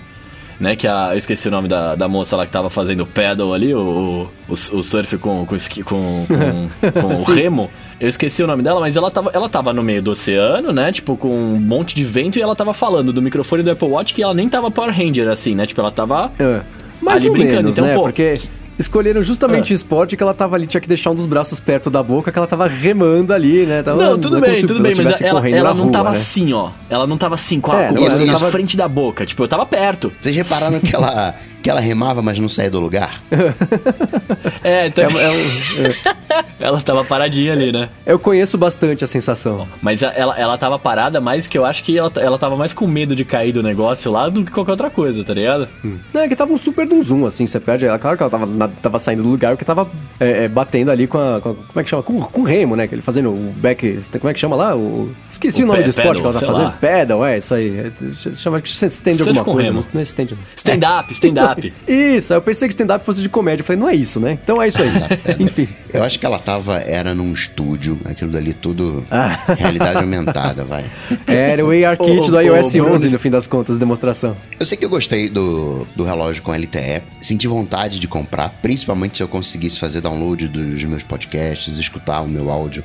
[0.60, 0.76] né?
[0.76, 3.52] Que a, eu esqueci o nome da, da moça lá que tava fazendo o pedal
[3.52, 7.70] ali, o, o, o surf com, com, com, com, com o remo.
[7.98, 10.92] Eu esqueci o nome dela, mas ela tava, ela tava no meio do oceano, né?
[10.92, 14.14] Tipo, com um monte de vento e ela tava falando do microfone do Apple Watch
[14.14, 15.66] que ela nem tava Power Ranger, assim, né?
[15.66, 16.32] Tipo, ela tava.
[16.38, 16.60] É.
[17.00, 17.56] Mais ali brincando.
[17.56, 17.94] Menos, então, né?
[17.94, 18.02] pô.
[18.02, 18.34] Porque
[18.78, 19.74] escolheram justamente o é.
[19.74, 22.38] esporte que ela tava ali, tinha que deixar um dos braços perto da boca, que
[22.38, 23.82] ela tava remando ali, né?
[23.82, 26.16] Tava, não, tudo bem, tudo bem, mas ela, ela não rua, tava né?
[26.16, 26.70] assim, ó.
[26.88, 29.24] Ela não tava assim, com a, é, com a na frente da boca.
[29.24, 30.12] Tipo, eu tava perto.
[30.18, 31.34] Vocês repararam que ela
[31.66, 33.20] que ela remava, mas não saía do lugar.
[34.62, 35.04] é, então.
[35.04, 37.88] É, é, é, ela tava paradinha ali, né?
[38.06, 39.66] Eu conheço bastante a sensação.
[39.82, 42.86] Mas ela, ela tava parada, mas que eu acho que ela, ela tava mais com
[42.86, 45.68] medo de cair do negócio lá do que qualquer outra coisa, tá ligado?
[45.84, 45.98] Hum.
[46.14, 47.84] Não, é que tava um super de um zoom, assim, você perde.
[47.84, 50.92] Ela, claro que ela tava, na, tava saindo do lugar porque tava é, é, batendo
[50.92, 52.04] ali com a, com a, Como é que chama?
[52.04, 52.86] Com, com o remo, né?
[52.86, 53.98] Que ele fazendo o back.
[54.20, 54.76] Como é que chama lá?
[54.76, 56.66] O, esqueci o, o nome do esporte pedal, que ela tá fazendo.
[56.66, 56.78] Lá.
[56.80, 57.92] Pedal, é, isso aí.
[58.36, 59.72] Chama que stand alguma coisa.
[59.72, 59.80] Remo.
[59.92, 60.28] Não é stand.
[60.54, 61.55] Stand-up, stand-up.
[61.86, 63.62] Isso, eu pensei que stand-up fosse de comédia.
[63.62, 64.38] Eu falei, não é isso, né?
[64.42, 64.90] Então é isso aí.
[65.40, 65.68] Enfim.
[65.92, 69.38] Eu acho que ela tava, era num estúdio, aquilo dali tudo ah.
[69.58, 70.84] realidade aumentada, vai.
[71.26, 74.36] Era o AR Kit do iOS 11, no fim das contas, demonstração.
[74.58, 79.16] Eu sei que eu gostei do, do relógio com LTE, senti vontade de comprar, principalmente
[79.16, 82.82] se eu conseguisse fazer download dos meus podcasts, escutar o meu áudio.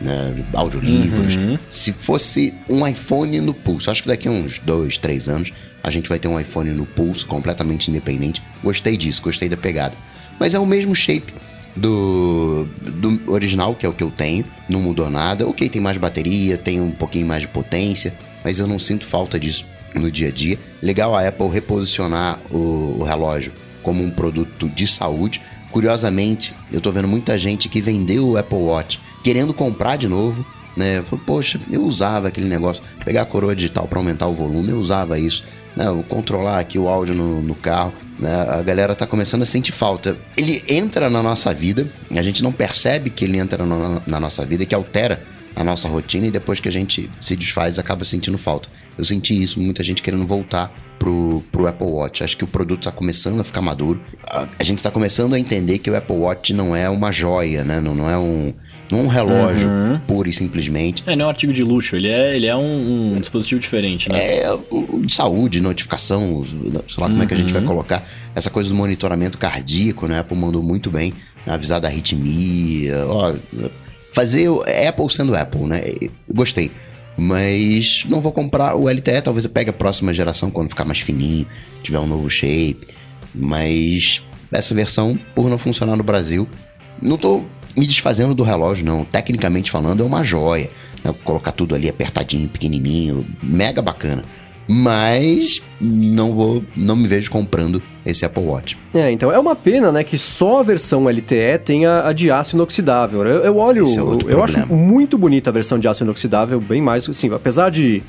[0.00, 1.34] Né, audiolivros.
[1.34, 1.58] Uhum.
[1.68, 5.50] Se fosse um iPhone no pulso, acho que daqui a uns dois, três anos
[5.88, 8.42] a gente vai ter um iPhone no pulso, completamente independente.
[8.62, 9.94] Gostei disso, gostei da pegada.
[10.38, 11.32] Mas é o mesmo shape
[11.74, 14.44] do, do original, que é o que eu tenho.
[14.68, 15.48] Não mudou nada.
[15.48, 19.38] Ok, tem mais bateria, tem um pouquinho mais de potência, mas eu não sinto falta
[19.38, 20.58] disso no dia a dia.
[20.82, 25.40] Legal a Apple reposicionar o, o relógio como um produto de saúde.
[25.70, 30.46] Curiosamente, eu tô vendo muita gente que vendeu o Apple Watch querendo comprar de novo,
[30.76, 31.02] né?
[31.02, 34.78] Falei, poxa, eu usava aquele negócio, pegar a coroa digital para aumentar o volume, eu
[34.78, 35.44] usava isso
[35.78, 37.92] né, controlar aqui o áudio no, no carro.
[38.18, 40.16] Né, a galera tá começando a sentir falta.
[40.36, 44.44] Ele entra na nossa vida, a gente não percebe que ele entra na, na nossa
[44.44, 45.22] vida, que altera
[45.54, 48.68] a nossa rotina e depois que a gente se desfaz acaba sentindo falta.
[48.96, 52.24] Eu senti isso, muita gente querendo voltar pro, pro Apple Watch.
[52.24, 54.00] Acho que o produto está começando a ficar maduro.
[54.26, 57.62] A, a gente está começando a entender que o Apple Watch não é uma joia,
[57.62, 57.80] né?
[57.80, 58.52] Não, não é um
[58.90, 59.98] não um relógio uhum.
[60.06, 61.02] puro e simplesmente.
[61.06, 64.08] É, não é um artigo de luxo, ele é, ele é um, um dispositivo diferente,
[64.10, 64.18] né?
[64.18, 64.58] É
[65.00, 67.22] de saúde, notificação, sei lá como uhum.
[67.22, 67.68] é que a gente vai uhum.
[67.68, 68.08] colocar.
[68.34, 70.16] Essa coisa do monitoramento cardíaco, né?
[70.16, 71.12] A Apple mandou muito bem,
[71.46, 73.34] avisar da arritmia, ó,
[74.12, 74.48] fazer
[74.88, 75.82] Apple sendo Apple, né?
[76.32, 76.70] Gostei.
[77.16, 81.00] Mas não vou comprar o LTE, talvez eu pegue a próxima geração quando ficar mais
[81.00, 81.46] fininho,
[81.82, 82.86] tiver um novo shape.
[83.34, 84.22] Mas
[84.52, 86.48] essa versão, por não funcionar no Brasil,
[87.02, 87.42] não tô
[87.78, 89.04] me desfazendo do relógio, não.
[89.04, 90.70] Tecnicamente falando, é uma joia.
[91.04, 91.14] Né?
[91.24, 94.24] Colocar tudo ali apertadinho, pequenininho, mega bacana.
[94.70, 98.76] Mas não vou, não me vejo comprando esse Apple Watch.
[98.92, 102.54] É, então é uma pena, né, que só a versão LTE tenha a de aço
[102.54, 103.24] inoxidável.
[103.24, 106.82] Eu, eu olho, é eu, eu acho muito bonita a versão de aço inoxidável, bem
[106.82, 108.02] mais, assim, apesar de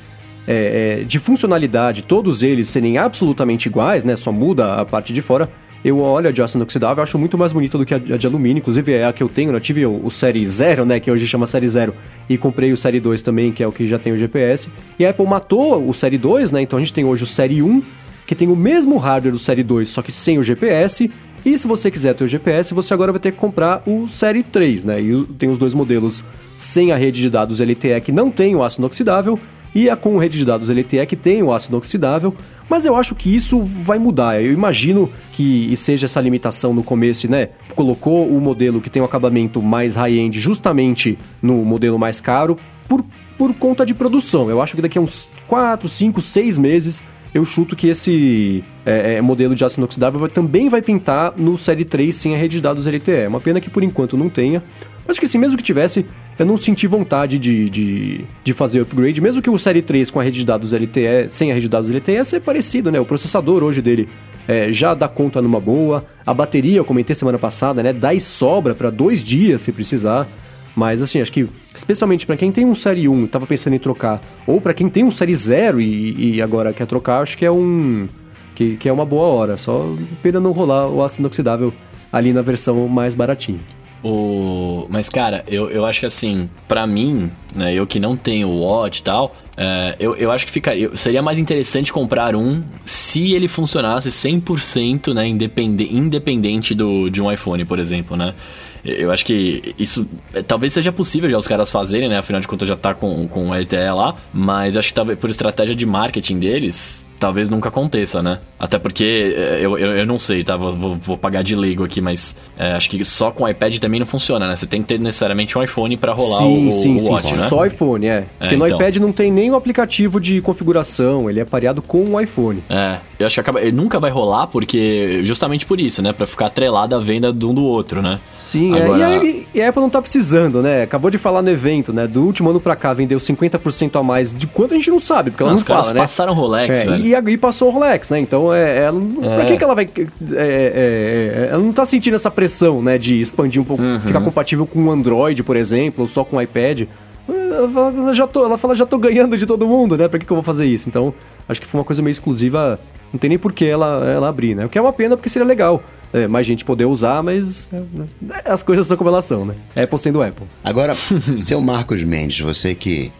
[0.46, 4.16] é, é, de funcionalidade, todos eles serem absolutamente iguais, né?
[4.16, 5.48] Só muda a parte de fora.
[5.82, 8.60] Eu olho a de aço inoxidável, acho muito mais bonita do que a de alumínio,
[8.60, 9.56] inclusive é a que eu tenho, né?
[9.56, 11.94] eu tive o, o Série 0, né, que hoje chama Série 0,
[12.28, 14.68] e comprei o Série 2 também, que é o que já tem o GPS.
[14.98, 16.60] E a Apple matou o Série 2, né?
[16.60, 17.82] Então a gente tem hoje o Série 1,
[18.26, 21.10] que tem o mesmo hardware do Série 2, só que sem o GPS.
[21.44, 24.42] E se você quiser ter o GPS, você agora vai ter que comprar o Série
[24.42, 25.00] 3, né?
[25.00, 26.22] E tem os dois modelos
[26.56, 29.38] sem a rede de dados LTE que não tem o aço inoxidável
[29.74, 32.34] e a com rede de dados LTE que tem o ácido oxidável,
[32.70, 34.40] mas eu acho que isso vai mudar.
[34.40, 37.48] Eu imagino que seja essa limitação no começo, né?
[37.74, 42.56] Colocou o modelo que tem um acabamento mais high-end justamente no modelo mais caro
[42.88, 43.04] por,
[43.36, 44.48] por conta de produção.
[44.48, 47.02] Eu acho que daqui a uns 4, 5, 6 meses
[47.32, 51.56] eu chuto que esse é, é, modelo de aço inoxidável vai, também vai pintar no
[51.56, 53.10] Série 3 sem a rede de dados LTE.
[53.10, 54.62] É uma pena que por enquanto não tenha.
[55.10, 56.06] Acho que assim, mesmo que tivesse,
[56.38, 60.20] eu não senti vontade de, de, de fazer upgrade, mesmo que o Série 3 com
[60.20, 63.00] a rede de dados LTE, sem a rede de dados LTE, ser parecido, né?
[63.00, 64.08] O processador hoje dele
[64.46, 67.92] é, já dá conta numa boa, a bateria, eu comentei semana passada, né?
[67.92, 70.28] Dá e sobra para dois dias se precisar.
[70.76, 73.78] Mas assim, acho que especialmente para quem tem um Série 1 e tava pensando em
[73.80, 77.44] trocar, ou para quem tem um Série 0 e, e, agora quer trocar, acho que
[77.44, 78.08] é um.
[78.54, 79.56] Que, que é uma boa hora.
[79.56, 79.92] Só
[80.22, 81.72] pena não rolar o ácido inoxidável
[82.12, 83.58] ali na versão mais baratinha.
[84.02, 84.86] O...
[84.88, 88.60] Mas, cara, eu, eu acho que assim, para mim, né, eu que não tenho o
[88.62, 93.32] Watch e tal, é, eu, eu acho que ficaria, seria mais interessante comprar um se
[93.32, 98.34] ele funcionasse 100% né, independente, independente do, de um iPhone, por exemplo, né?
[98.82, 102.16] Eu acho que isso é, talvez seja possível já os caras fazerem, né?
[102.16, 105.28] Afinal de contas já tá com, com o LTE lá, mas acho que talvez por
[105.28, 108.38] estratégia de marketing deles, talvez nunca aconteça, né?
[108.58, 110.56] Até porque é, eu, eu, eu não sei, tá?
[110.56, 114.00] Vou, vou pagar de leigo aqui, mas é, acho que só com o iPad também
[114.00, 114.56] não funciona, né?
[114.56, 117.36] Você tem que ter necessariamente um iPhone para rolar sim, o, sim, o Watch, sim,
[117.36, 117.48] né?
[117.48, 118.10] Só iPhone, é.
[118.10, 118.78] é porque no então.
[118.80, 122.64] iPad não tem nem o aplicativo de configuração, ele é pareado com o iPhone.
[122.70, 126.12] É, eu acho que acaba, ele nunca vai rolar porque justamente por isso, né?
[126.12, 128.18] Para ficar atrelado à venda de um do outro, né?
[128.38, 128.98] Sim, Agora...
[128.98, 130.82] é, e, a, e a Apple não tá precisando, né?
[130.82, 132.06] Acabou de falar no evento, né?
[132.06, 135.30] Do último ano para cá vendeu 50% a mais de quanto a gente não sabe,
[135.30, 136.00] porque ela não, não fala, né?
[136.00, 137.06] passaram Rolex, é, velho.
[137.06, 138.18] E, e passou o Rolex, né?
[138.20, 139.36] Então, é, ela, é.
[139.36, 139.84] pra que, que ela vai.
[139.84, 142.98] É, é, é, ela não tá sentindo essa pressão, né?
[142.98, 144.00] De expandir um pouco, uhum.
[144.00, 146.82] ficar compatível com o Android, por exemplo, ou só com o iPad.
[147.28, 150.08] Ela fala, já tô, ela fala, já tô ganhando de todo mundo, né?
[150.08, 150.88] Pra que, que eu vou fazer isso?
[150.88, 151.14] Então,
[151.48, 152.80] acho que foi uma coisa meio exclusiva.
[153.12, 154.64] Não tem nem por que ela, ela abrir, né?
[154.64, 155.82] O que é uma pena porque seria legal.
[156.12, 159.54] É, mais gente poder usar, mas é, as coisas são como elas são, né?
[159.76, 160.46] Apple sendo Apple.
[160.64, 160.94] Agora,
[161.38, 163.12] seu Marcos Mendes, você que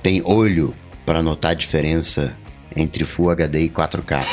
[0.00, 0.72] tem olho
[1.04, 2.36] para notar a diferença
[2.76, 4.24] entre Full HD e 4K.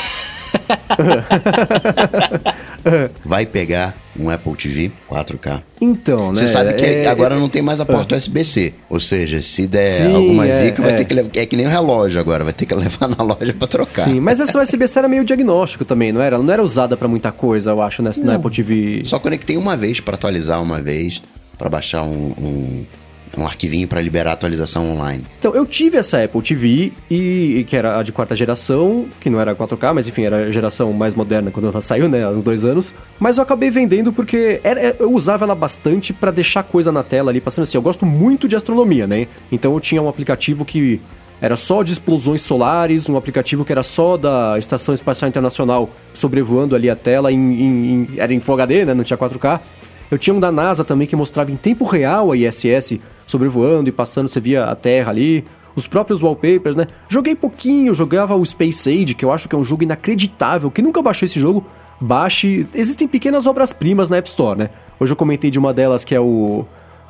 [3.24, 5.62] Vai pegar um Apple TV 4K.
[5.80, 6.34] Então, né?
[6.34, 8.18] Você sabe que é, agora não tem mais a porta é.
[8.18, 8.74] USB-C.
[8.88, 10.94] Ou seja, se der Sim, alguma é, zica, vai é.
[10.94, 11.30] ter que levar.
[11.34, 14.04] É que nem o um relógio agora, vai ter que levar na loja para trocar.
[14.04, 16.36] Sim, mas essa USB-C era meio diagnóstico também, não era?
[16.36, 19.02] Ela não era usada para muita coisa, eu acho, nessa, no Apple TV.
[19.04, 21.22] Só conectei uma vez para atualizar uma vez,
[21.58, 22.86] para baixar um, um
[23.40, 25.26] um arquivinho para liberar a atualização online.
[25.38, 29.40] Então, eu tive essa Apple TV, e, que era a de quarta geração, que não
[29.40, 32.42] era 4K, mas enfim, era a geração mais moderna quando ela saiu, né, há uns
[32.42, 32.94] dois anos.
[33.18, 37.02] Mas eu acabei vendendo porque era, é, eu usava ela bastante para deixar coisa na
[37.02, 37.76] tela ali, passando assim.
[37.76, 39.26] Eu gosto muito de astronomia, né?
[39.50, 41.00] Então eu tinha um aplicativo que
[41.40, 46.74] era só de explosões solares, um aplicativo que era só da Estação Espacial Internacional sobrevoando
[46.74, 48.94] ali a tela, em, em, em, era em Full HD, né?
[48.94, 49.60] Não tinha 4K.
[50.10, 53.92] Eu tinha um da NASA também que mostrava em tempo real a ISS sobrevoando e
[53.92, 55.44] passando, você via a Terra ali.
[55.76, 56.86] Os próprios wallpapers, né?
[57.08, 60.70] Joguei pouquinho, jogava o Space Age, que eu acho que é um jogo inacreditável.
[60.70, 61.66] Que nunca baixou esse jogo,
[62.00, 62.66] baixe.
[62.72, 64.70] Existem pequenas obras-primas na App Store, né?
[65.00, 66.64] Hoje eu comentei de uma delas que é o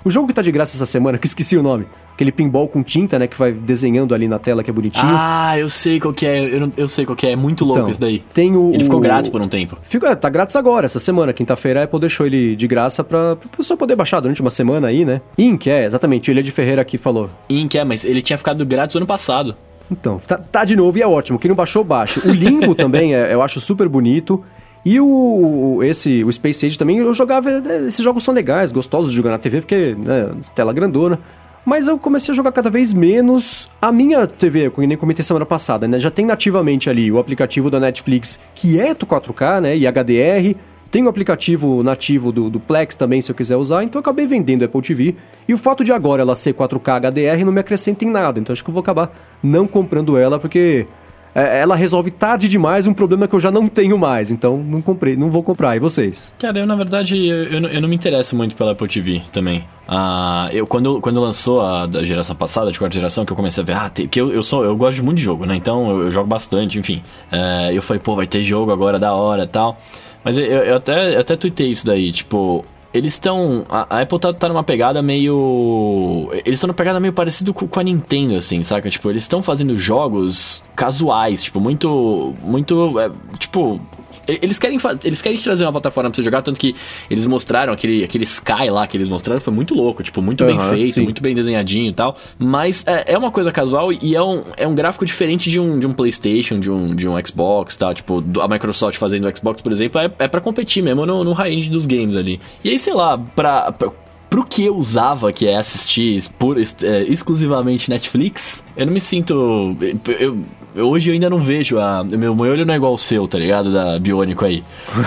[0.04, 1.86] O jogo que tá de graça essa semana, que esqueci o nome.
[2.12, 3.26] Aquele pinball com tinta, né?
[3.26, 5.06] Que vai desenhando ali na tela, que é bonitinho.
[5.08, 6.44] Ah, eu sei qual que é.
[6.44, 7.32] Eu, eu sei qual que é.
[7.32, 8.22] É muito louco então, esse daí.
[8.32, 9.78] Tem o, ele ficou grátis por um tempo.
[9.82, 11.32] Fica, é, tá grátis agora, essa semana.
[11.32, 14.88] Quinta-feira a Apple deixou ele de graça pra, pra pessoa poder baixar durante uma semana
[14.88, 15.22] aí, né?
[15.38, 16.30] Ink, é, exatamente.
[16.30, 17.30] Ele é de Ferreira aqui falou.
[17.48, 19.56] Ink, é, mas ele tinha ficado grátis ano passado.
[19.90, 21.38] Então, tá, tá de novo e é ótimo.
[21.38, 22.20] Quem não baixou, baixe.
[22.28, 24.44] O Limbo também é, eu acho super bonito.
[24.84, 27.50] E o, esse, o Space Age também, eu jogava.
[27.88, 31.18] Esses jogos são legais, gostosos de jogar na TV, porque, né, tela grandona.
[31.64, 33.70] Mas eu comecei a jogar cada vez menos.
[33.80, 35.98] A minha TV, eu nem comentei semana passada, né?
[35.98, 39.76] Já tem nativamente ali o aplicativo da Netflix, que é 4K, né?
[39.76, 40.58] E HDR.
[40.90, 44.26] Tem o aplicativo nativo do, do, Plex também, se eu quiser usar, então eu acabei
[44.26, 45.16] vendendo a Apple TV.
[45.48, 48.52] E o fato de agora ela ser 4K HDR não me acrescenta em nada, então
[48.52, 50.86] acho que eu vou acabar não comprando ela, porque
[51.34, 54.30] é, ela resolve tarde demais um problema que eu já não tenho mais.
[54.30, 55.76] Então não comprei, não vou comprar.
[55.76, 56.34] E vocês?
[56.38, 59.64] Cara, eu na verdade eu, eu, não me interesso muito pela Apple TV também.
[59.88, 63.62] Ah, eu quando, quando lançou a da geração passada, de quarta geração, que eu comecei
[63.62, 65.56] a ver, ah, tem, porque eu, eu sou eu gosto muito de jogo, né?
[65.56, 67.02] Então eu, eu jogo bastante, enfim.
[67.32, 69.76] É, eu falei, pô, vai ter jogo agora da hora, tal.
[70.22, 72.64] Mas eu, eu até eu até tuitei isso daí, tipo,
[72.94, 73.66] eles estão.
[73.68, 76.30] A, a, Apple tá, tá numa pegada meio.
[76.44, 78.88] Eles estão numa pegada meio parecido com, com, a Nintendo, assim, saca?
[78.88, 82.32] Tipo, eles estão fazendo jogos casuais, tipo, muito.
[82.40, 83.00] Muito.
[83.00, 83.80] É, tipo,
[84.26, 86.74] eles querem, eles querem trazer uma plataforma pra você jogar, tanto que
[87.10, 90.56] eles mostraram aquele, aquele Sky lá que eles mostraram, foi muito louco, tipo, muito uhum,
[90.56, 91.02] bem feito, sim.
[91.02, 92.16] muito bem desenhadinho e tal.
[92.38, 95.78] Mas é, é, uma coisa casual e é um, é um gráfico diferente de um,
[95.78, 97.94] de um PlayStation, de um, de um Xbox tal.
[97.94, 101.32] Tipo, a Microsoft fazendo o Xbox, por exemplo, é, é para competir mesmo no, no
[101.32, 102.40] high-end dos games ali.
[102.62, 103.90] E aí, sei lá, pra, pra
[104.34, 109.76] pro que eu usava, que é assistir por, é, exclusivamente Netflix, eu não me sinto.
[110.18, 112.02] Eu, hoje eu ainda não vejo a.
[112.02, 113.72] Meu, meu olho não é igual ao seu, tá ligado?
[113.72, 114.64] Da Biônico aí.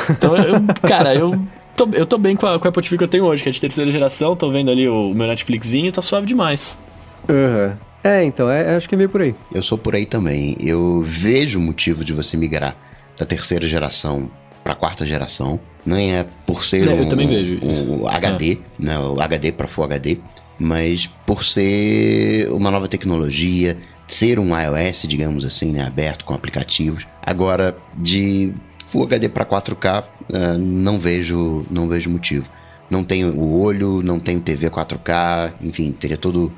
[0.09, 0.53] Então, eu,
[0.87, 1.37] cara, eu.
[1.75, 3.49] Tô, eu tô bem com a, com a Apple TV que eu tenho hoje, que
[3.49, 6.79] é de terceira geração, tô vendo ali o, o meu Netflixinho, tá suave demais.
[7.27, 7.75] Uhum.
[8.05, 9.35] É, então, é, acho que é meio por aí.
[9.53, 10.55] Eu sou por aí também.
[10.61, 12.77] Eu vejo motivo de você migrar
[13.19, 14.31] da terceira geração
[14.67, 15.57] para quarta geração.
[15.85, 18.57] Nem é por ser é, um, um, um HD, é.
[18.77, 20.17] né, o HD para Full HD,
[20.59, 27.07] mas por ser uma nova tecnologia, ser um iOS, digamos assim, né, aberto com aplicativos.
[27.25, 28.53] Agora, de
[28.83, 32.49] Full HD para 4K, uh, não vejo, não vejo motivo.
[32.89, 36.51] Não tenho o olho, não tenho TV 4K, enfim, teria todo,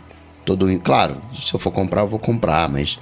[0.43, 3.00] todo, claro, se eu for comprar, eu vou comprar, mas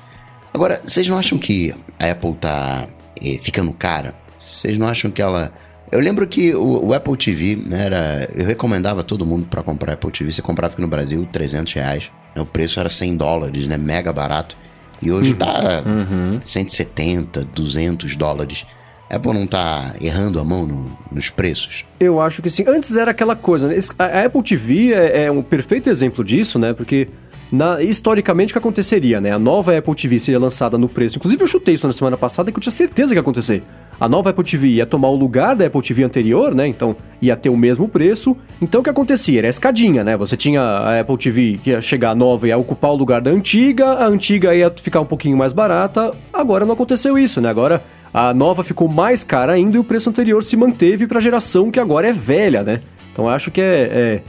[0.54, 2.88] agora, vocês não acham que a Apple tá
[3.22, 4.27] eh, ficando cara?
[4.38, 5.52] Vocês não acham que ela
[5.92, 9.94] eu lembro que o, o, Apple TV, né, era, eu recomendava todo mundo para comprar
[9.94, 10.32] Apple TV.
[10.32, 12.12] Você comprava aqui no Brasil 300 reais.
[12.36, 13.78] Né, o preço era 100 dólares, né?
[13.78, 14.58] Mega barato.
[15.02, 15.38] E hoje uhum.
[15.38, 16.40] tá uhum.
[16.44, 18.66] 170, 200 dólares.
[19.10, 21.86] Apple não tá errando a mão no, nos preços?
[21.98, 22.66] Eu acho que sim.
[22.68, 23.80] Antes era aquela coisa, né?
[23.98, 26.74] A Apple TV é, é um perfeito exemplo disso, né?
[26.74, 27.08] Porque
[27.52, 29.32] na, historicamente o que aconteceria, né?
[29.32, 31.18] A nova Apple TV seria lançada no preço.
[31.18, 33.64] Inclusive eu chutei isso na semana passada que eu tinha certeza que ia acontecer
[34.00, 36.68] a nova Apple TV ia tomar o lugar da Apple TV anterior, né?
[36.68, 38.38] Então ia ter o mesmo preço.
[38.62, 39.40] Então o que acontecia?
[39.40, 40.16] Era escadinha, né?
[40.16, 43.32] Você tinha a Apple TV que ia chegar nova e ia ocupar o lugar da
[43.32, 46.12] antiga, a antiga ia ficar um pouquinho mais barata.
[46.32, 47.50] Agora não aconteceu isso, né?
[47.50, 47.84] Agora
[48.14, 51.72] a nova ficou mais cara ainda e o preço anterior se manteve para a geração
[51.72, 52.82] que agora é velha, né?
[53.12, 54.22] Então acho que é, é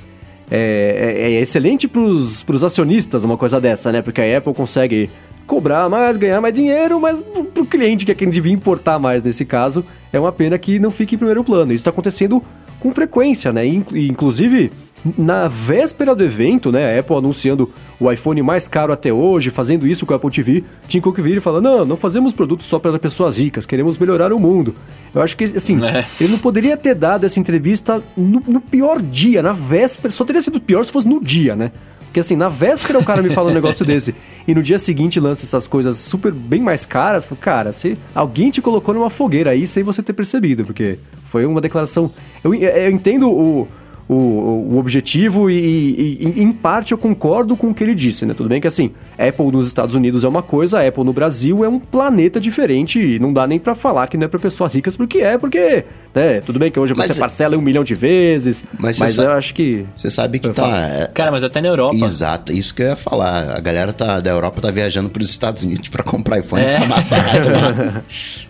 [0.50, 4.02] é, é, é, excelente para os acionistas uma coisa dessa, né?
[4.02, 5.10] Porque a Apple consegue
[5.46, 7.22] cobrar mais, ganhar mais dinheiro, mas
[7.54, 10.90] pro cliente, que é quem devia importar mais nesse caso, é uma pena que não
[10.90, 11.72] fique em primeiro plano.
[11.72, 12.42] Isso está acontecendo
[12.78, 13.66] com frequência, né?
[13.66, 14.70] Inclusive,
[15.16, 19.86] na véspera do evento, né, a Apple anunciando o iPhone mais caro até hoje, fazendo
[19.86, 22.78] isso com a Apple TV, Tim Cook vira e fala: Não, não fazemos produtos só
[22.78, 24.74] para pessoas ricas, queremos melhorar o mundo.
[25.14, 26.04] Eu acho que, assim, é.
[26.20, 30.42] ele não poderia ter dado essa entrevista no, no, pior dia, na véspera, só teria
[30.42, 31.72] sido pior se fosse no dia, né?
[32.04, 34.14] Porque assim, na véspera o cara me fala um negócio desse
[34.46, 38.62] e no dia seguinte lança essas coisas super bem mais caras, cara, se alguém te
[38.62, 42.10] colocou numa fogueira aí sem você ter percebido, porque foi uma declaração.
[42.42, 43.68] Eu, eu entendo o
[44.08, 48.32] o, o objetivo e, e, em parte eu concordo com o que ele disse, né?
[48.32, 51.68] Tudo bem que assim, Apple nos Estados Unidos é uma coisa, Apple no Brasil é
[51.68, 54.96] um planeta diferente e não dá nem para falar que não é para pessoas ricas
[54.96, 56.40] porque é, porque, né?
[56.40, 59.52] Tudo bem que hoje mas você parcela um milhão de vezes, mas, mas eu acho
[59.52, 59.84] que...
[59.94, 60.66] Você sabe que tá...
[60.66, 61.96] É, Cara, mas até na Europa.
[61.96, 63.56] Exato, isso que eu ia falar.
[63.56, 66.76] A galera tá, da Europa tá viajando para os Estados Unidos para comprar iPhone é.
[66.76, 68.02] tá mais barato lá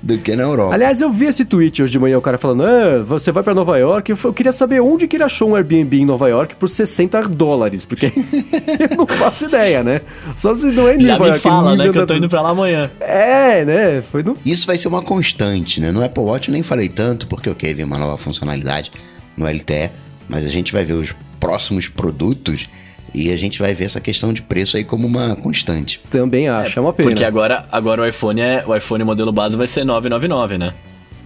[0.02, 0.74] do que na Europa.
[0.74, 3.54] Aliás, eu vi esse tweet hoje de manhã, o cara falando, ah, você vai para
[3.54, 6.56] Nova York, eu, eu queria saber onde que ele achou um Airbnb em Nova York
[6.56, 8.06] por 60 dólares, porque
[8.90, 10.00] eu não faço ideia, né?
[10.36, 11.40] Só se não é em Nova York.
[11.40, 12.90] fala, né, que eu tô indo pra lá amanhã.
[13.00, 14.02] É, né?
[14.02, 14.36] Foi no...
[14.44, 15.90] Isso vai ser uma constante, né?
[15.90, 18.92] No Apple Watch eu nem falei tanto, porque ok, vem uma nova funcionalidade
[19.36, 19.90] no LTE,
[20.28, 22.68] mas a gente vai ver os próximos produtos
[23.14, 26.00] e a gente vai ver essa questão de preço aí como uma constante.
[26.10, 27.08] Também acho, é, é uma pena.
[27.08, 30.74] Porque agora, agora o iPhone é o iPhone modelo base vai ser 999, né?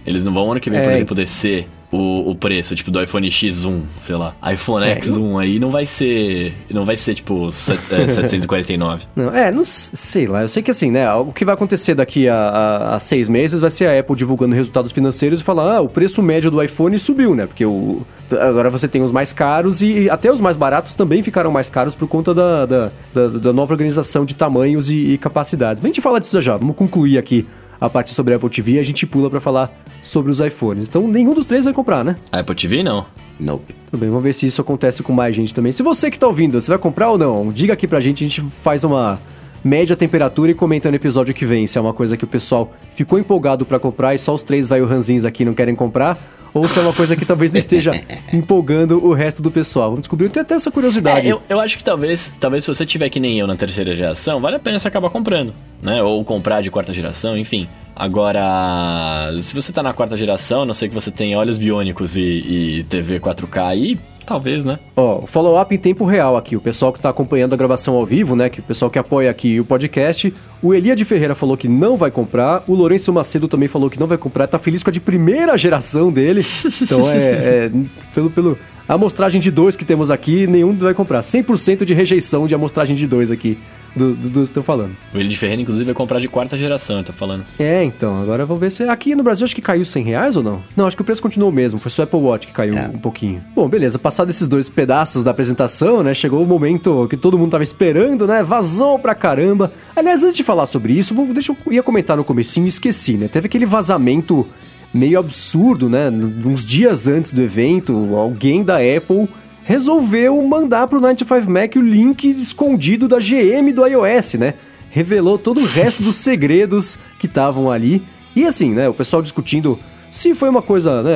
[0.05, 3.01] Eles não vão ano que vem, é, por exemplo, descer o, o preço, tipo, do
[3.01, 4.35] iPhone X1, sei lá.
[4.51, 6.51] iPhone é, X1 aí não vai ser.
[6.71, 9.05] Não vai ser, tipo, set, é, 749.
[9.15, 10.41] Não, é, não sei lá.
[10.41, 11.11] Eu sei que assim, né?
[11.13, 14.55] O que vai acontecer daqui a, a, a, seis meses vai ser a Apple divulgando
[14.55, 17.45] resultados financeiros e falar, ah, o preço médio do iPhone subiu, né?
[17.45, 18.01] Porque o,
[18.31, 21.93] agora você tem os mais caros e até os mais baratos também ficaram mais caros
[21.93, 25.79] por conta da, da, da, da nova organização de tamanhos e, e capacidades.
[25.79, 27.45] Mas a gente fala disso já, vamos concluir aqui
[27.79, 30.87] a parte sobre a Apple TV e a gente pula para falar sobre os iPhones.
[30.87, 32.15] Então nenhum dos três vai comprar, né?
[32.31, 33.05] A Apple TV não.
[33.39, 33.59] Não.
[33.89, 35.71] Tudo bem, vamos ver se isso acontece com mais gente também.
[35.71, 37.51] Se você que tá ouvindo, você vai comprar ou não?
[37.51, 39.19] Diga aqui pra gente, a gente faz uma
[39.63, 42.73] média temperatura e comenta no episódio que vem se é uma coisa que o pessoal
[42.91, 46.19] ficou empolgado para comprar e só os três vai ranzinhos aqui não querem comprar
[46.53, 47.91] ou se é uma coisa que talvez não esteja
[48.31, 49.89] empolgando o resto do pessoal.
[49.89, 50.27] Vamos descobrir.
[50.27, 51.27] Eu tenho até essa curiosidade.
[51.27, 53.95] É, eu, eu acho que talvez, talvez se você tiver que nem eu na terceira
[53.95, 56.03] geração, vale a pena você acabar comprando, né?
[56.03, 57.67] Ou comprar de quarta geração, enfim.
[57.95, 62.21] Agora, se você tá na quarta geração, não sei que você tem olhos biônicos e,
[62.21, 64.79] e TV 4K aí, Talvez, né?
[64.95, 66.55] Ó, follow-up em tempo real aqui.
[66.55, 68.49] O pessoal que tá acompanhando a gravação ao vivo, né?
[68.49, 70.33] Que o pessoal que apoia aqui o podcast.
[70.61, 72.63] O Elia de Ferreira falou que não vai comprar.
[72.67, 74.47] O Lourenço Macedo também falou que não vai comprar.
[74.47, 76.43] Tá feliz com a de primeira geração dele.
[76.81, 77.15] Então é.
[77.17, 77.71] é
[78.13, 78.57] pelo, pelo,
[78.87, 81.19] a amostragem de dois que temos aqui, nenhum vai comprar.
[81.21, 83.57] 100% de rejeição de amostragem de dois aqui
[83.95, 84.95] do, do, do que estou falando.
[85.13, 87.45] O Willi de Ferreira, inclusive, vai comprar de quarta geração, eu tô falando.
[87.59, 88.83] É, então, agora eu vou ver se.
[88.83, 90.63] Aqui no Brasil acho que caiu 100 reais ou não?
[90.75, 92.73] Não, acho que o preço continuou o mesmo, foi só o Apple Watch que caiu
[92.73, 92.87] é.
[92.87, 93.43] um pouquinho.
[93.55, 96.13] Bom, beleza, passado esses dois pedaços da apresentação, né?
[96.13, 98.43] Chegou o momento que todo mundo tava esperando, né?
[98.43, 99.71] Vazou pra caramba.
[99.95, 103.17] Aliás, antes de falar sobre isso, vou, deixa eu ia comentar no comecinho e esqueci,
[103.17, 103.27] né?
[103.27, 104.47] Teve aquele vazamento
[104.93, 106.09] meio absurdo, né?
[106.45, 109.27] Uns dias antes do evento, alguém da Apple
[109.63, 114.53] resolveu mandar pro 95 Mac o link escondido da GM do iOS, né?
[114.89, 118.05] Revelou todo o resto dos segredos que estavam ali.
[118.35, 119.79] E assim, né, o pessoal discutindo
[120.13, 121.11] se foi uma coisa, né,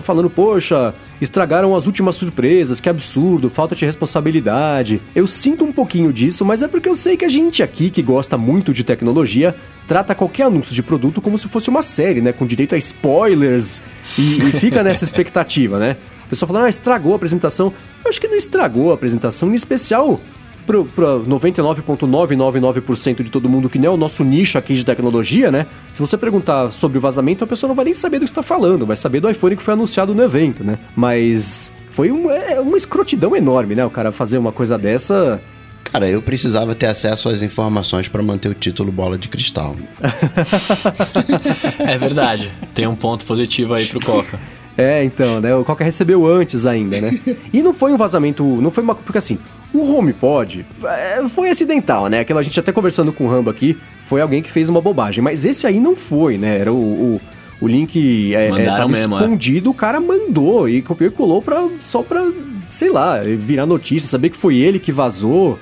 [0.00, 5.00] falando, poxa, estragaram as últimas surpresas, que absurdo, falta de responsabilidade.
[5.16, 8.00] Eu sinto um pouquinho disso, mas é porque eu sei que a gente aqui, que
[8.00, 9.56] gosta muito de tecnologia,
[9.88, 13.82] trata qualquer anúncio de produto como se fosse uma série, né, com direito a spoilers,
[14.16, 15.96] e, e fica nessa expectativa, né?
[16.32, 17.72] Pessoal fala, ah, estragou a apresentação.
[18.02, 20.18] Eu acho que não estragou a apresentação, em especial
[20.66, 25.66] para 99,999% de todo mundo que não é o nosso nicho aqui de tecnologia, né?
[25.92, 28.42] Se você perguntar sobre o vazamento, a pessoa não vai nem saber do que está
[28.42, 30.78] falando, vai saber do iPhone que foi anunciado no evento, né?
[30.96, 33.84] Mas foi um, é, uma escrotidão enorme, né?
[33.84, 35.42] O cara fazer uma coisa dessa.
[35.84, 39.76] Cara, eu precisava ter acesso às informações para manter o título bola de cristal.
[41.86, 42.50] é verdade.
[42.72, 44.40] Tem um ponto positivo aí pro Coca.
[44.76, 45.54] É, então, né?
[45.54, 47.18] O Coca recebeu antes ainda, né?
[47.52, 48.94] E não foi um vazamento, não foi uma.
[48.94, 49.38] Porque assim,
[49.72, 52.20] o HomePod é, foi acidental, né?
[52.20, 55.22] Aquela gente até conversando com o Rambo aqui, foi alguém que fez uma bobagem.
[55.22, 56.58] Mas esse aí não foi, né?
[56.58, 57.20] Era o, o,
[57.60, 59.20] o link é, é, mesmo, é.
[59.20, 59.70] escondido, é.
[59.70, 62.26] o cara mandou e copiou e colou pra, só pra,
[62.68, 65.58] sei lá, virar notícia, saber que foi ele que vazou.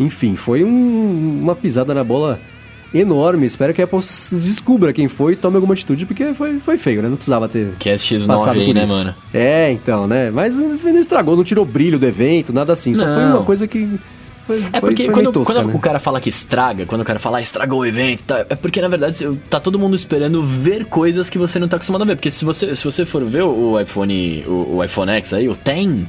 [0.00, 2.40] Enfim, foi um, uma pisada na bola
[2.94, 3.46] enorme.
[3.46, 7.02] Espero que a Apple descubra quem foi e tome alguma atitude, porque foi, foi feio,
[7.02, 7.08] né?
[7.08, 7.74] Não precisava ter.
[7.78, 9.14] Que é X9 aí, né, mano?
[9.32, 10.30] É, então, né?
[10.30, 12.92] Mas não estragou, não tirou brilho do evento, nada assim.
[12.92, 12.98] Não.
[12.98, 13.88] Só foi uma coisa que.
[14.44, 15.74] Foi, é porque quando, tosca, quando né?
[15.74, 18.54] o cara fala que estraga, quando o cara fala ah, estragou o evento, tá, é
[18.54, 22.04] porque na verdade tá todo mundo esperando ver coisas que você não tá acostumado a
[22.04, 22.16] ver.
[22.16, 25.56] Porque se você, se você for ver o iPhone, o, o iPhone X aí, o
[25.56, 26.02] 10,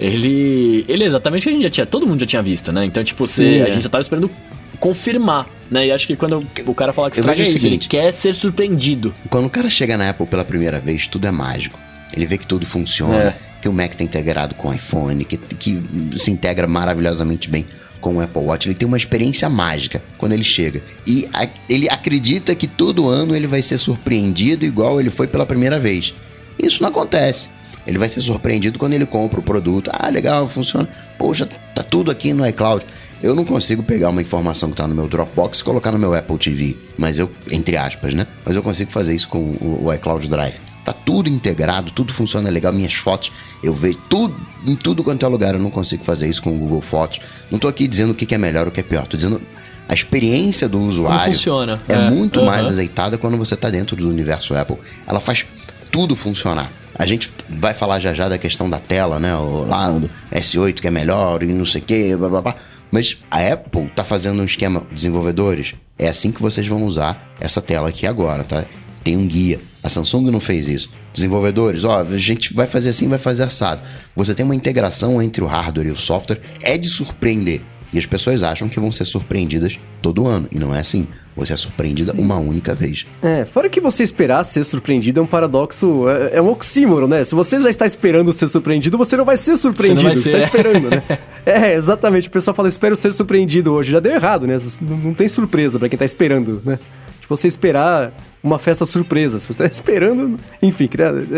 [0.00, 0.84] ele.
[0.88, 1.86] Ele é exatamente o que a gente já tinha.
[1.86, 2.84] Todo mundo já tinha visto, né?
[2.84, 3.62] Então, tipo, Sim, você, é.
[3.64, 4.30] a gente já tava esperando
[4.76, 5.86] confirmar, né?
[5.86, 9.14] E acho que quando o cara fala que estraga é isso, ele quer ser surpreendido.
[9.28, 11.78] Quando o cara chega na Apple pela primeira vez, tudo é mágico.
[12.12, 13.36] Ele vê que tudo funciona, é.
[13.60, 15.82] que o Mac tá integrado com o iPhone, que, que
[16.18, 17.66] se integra maravilhosamente bem
[18.00, 18.68] com o Apple Watch.
[18.68, 20.82] Ele tem uma experiência mágica quando ele chega.
[21.06, 25.44] E a, ele acredita que todo ano ele vai ser surpreendido igual ele foi pela
[25.44, 26.14] primeira vez.
[26.58, 27.48] Isso não acontece.
[27.86, 29.90] Ele vai ser surpreendido quando ele compra o produto.
[29.92, 30.88] Ah, legal, funciona.
[31.16, 32.84] Poxa, tá tudo aqui no iCloud.
[33.22, 36.14] Eu não consigo pegar uma informação que está no meu Dropbox e colocar no meu
[36.14, 38.26] Apple TV, mas eu, entre aspas, né?
[38.44, 40.56] Mas eu consigo fazer isso com o, o iCloud Drive.
[40.84, 45.28] Tá tudo integrado, tudo funciona legal, minhas fotos, eu vejo tudo em tudo quanto é
[45.28, 45.54] lugar.
[45.54, 47.20] Eu não consigo fazer isso com o Google Fotos.
[47.50, 49.40] Não tô aqui dizendo o que é melhor ou o que é pior, tô dizendo
[49.88, 51.80] a experiência do usuário funciona.
[51.88, 52.46] é, é muito uhum.
[52.46, 54.76] mais azeitada quando você está dentro do universo Apple.
[55.06, 55.46] Ela faz
[55.90, 56.72] tudo funcionar.
[56.98, 59.36] A gente vai falar já já da questão da tela, né?
[59.36, 62.56] O, lá do S8 que é melhor e não sei o que, blá blá blá.
[62.96, 67.60] Mas a Apple tá fazendo um esquema, desenvolvedores, é assim que vocês vão usar essa
[67.60, 68.64] tela aqui agora, tá?
[69.04, 69.60] Tem um guia.
[69.82, 70.88] A Samsung não fez isso.
[71.12, 73.82] Desenvolvedores, ó, a gente vai fazer assim, vai fazer assado.
[74.16, 77.60] Você tem uma integração entre o hardware e o software, é de surpreender.
[77.96, 80.46] E as pessoas acham que vão ser surpreendidas todo ano.
[80.52, 81.08] E não é assim.
[81.34, 82.20] Você é surpreendida Sim.
[82.20, 83.06] uma única vez.
[83.22, 87.24] É, fora que você esperar ser surpreendido é um paradoxo, é, é, um oxímoro, né?
[87.24, 90.14] Se você já está esperando ser surpreendido, você não vai ser surpreendido.
[90.14, 90.46] Você, vai ser.
[90.46, 91.02] está esperando, né?
[91.46, 92.28] é, exatamente.
[92.28, 93.92] O pessoal fala, espero ser surpreendido hoje.
[93.92, 94.58] Já deu errado, né?
[94.82, 96.78] Não tem surpresa para quem está esperando, né?
[97.26, 99.40] Se você esperar uma festa surpresa.
[99.40, 100.88] Se você está esperando, enfim,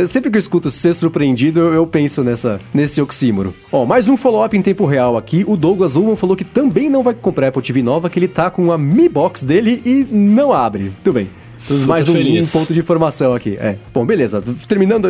[0.06, 3.54] sempre que eu escuto ser surpreendido, eu, penso nessa, nesse oxímoro.
[3.72, 5.44] Ó, mais um follow-up em tempo real aqui.
[5.48, 8.50] O Douglas Ullman falou que também não vai comprar Apple TV nova, que ele tá
[8.50, 10.92] com a Mi Box dele e não abre.
[11.02, 11.30] Tudo bem.
[11.86, 13.56] Mais um, um, ponto de informação aqui.
[13.60, 13.76] É.
[13.92, 14.42] Bom, beleza.
[14.66, 15.08] Terminando,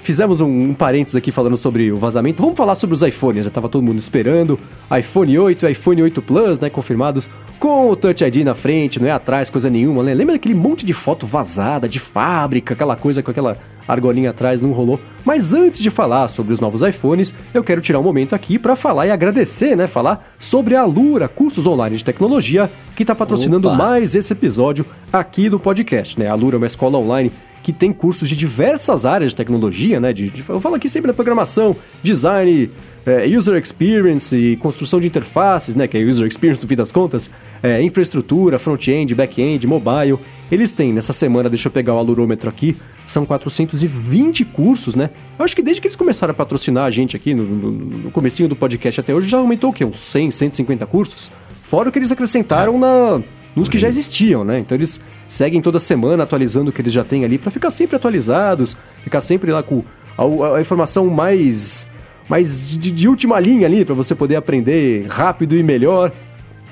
[0.00, 2.40] fizemos um, um parênteses aqui falando sobre o vazamento.
[2.40, 3.44] Vamos falar sobre os iPhones.
[3.44, 4.58] Já tava todo mundo esperando.
[4.96, 6.70] iPhone 8 e iPhone 8 Plus, né?
[6.70, 7.28] Confirmados
[7.58, 10.12] com o Touch ID na frente, não é atrás, coisa nenhuma, né?
[10.14, 13.56] Lembra daquele monte de foto vazada, de fábrica, aquela coisa com aquela
[13.86, 15.00] argolinha atrás, não rolou.
[15.24, 18.74] Mas antes de falar sobre os novos iPhones, eu quero tirar um momento aqui para
[18.74, 19.86] falar e agradecer, né?
[19.86, 23.76] Falar sobre a Alura, cursos online de tecnologia, que está patrocinando Opa.
[23.76, 26.28] mais esse episódio aqui do podcast, né?
[26.28, 30.12] A Alura é uma escola online que tem cursos de diversas áreas de tecnologia, né?
[30.12, 32.68] De, de, eu falo aqui sempre da programação, design,
[33.06, 36.92] é, user experience e construção de interfaces, né, que é user experience no fim das
[36.92, 37.30] contas,
[37.62, 40.18] é, infraestrutura, front-end, back-end, mobile.
[40.52, 42.76] Eles têm, nessa semana, deixa eu pegar o alurômetro aqui,
[43.06, 45.08] são 420 cursos, né?
[45.38, 48.10] Eu acho que desde que eles começaram a patrocinar a gente aqui, no, no, no
[48.10, 49.82] comecinho do podcast até hoje, já aumentou o quê?
[49.82, 51.32] Uns 100, 150 cursos?
[51.62, 53.22] Fora o que eles acrescentaram na,
[53.56, 54.58] nos que já existiam, né?
[54.58, 57.96] Então eles seguem toda semana atualizando o que eles já têm ali para ficar sempre
[57.96, 59.82] atualizados, ficar sempre lá com
[60.18, 61.88] a, a informação mais
[62.28, 66.12] mais de, de última linha ali para você poder aprender rápido e melhor.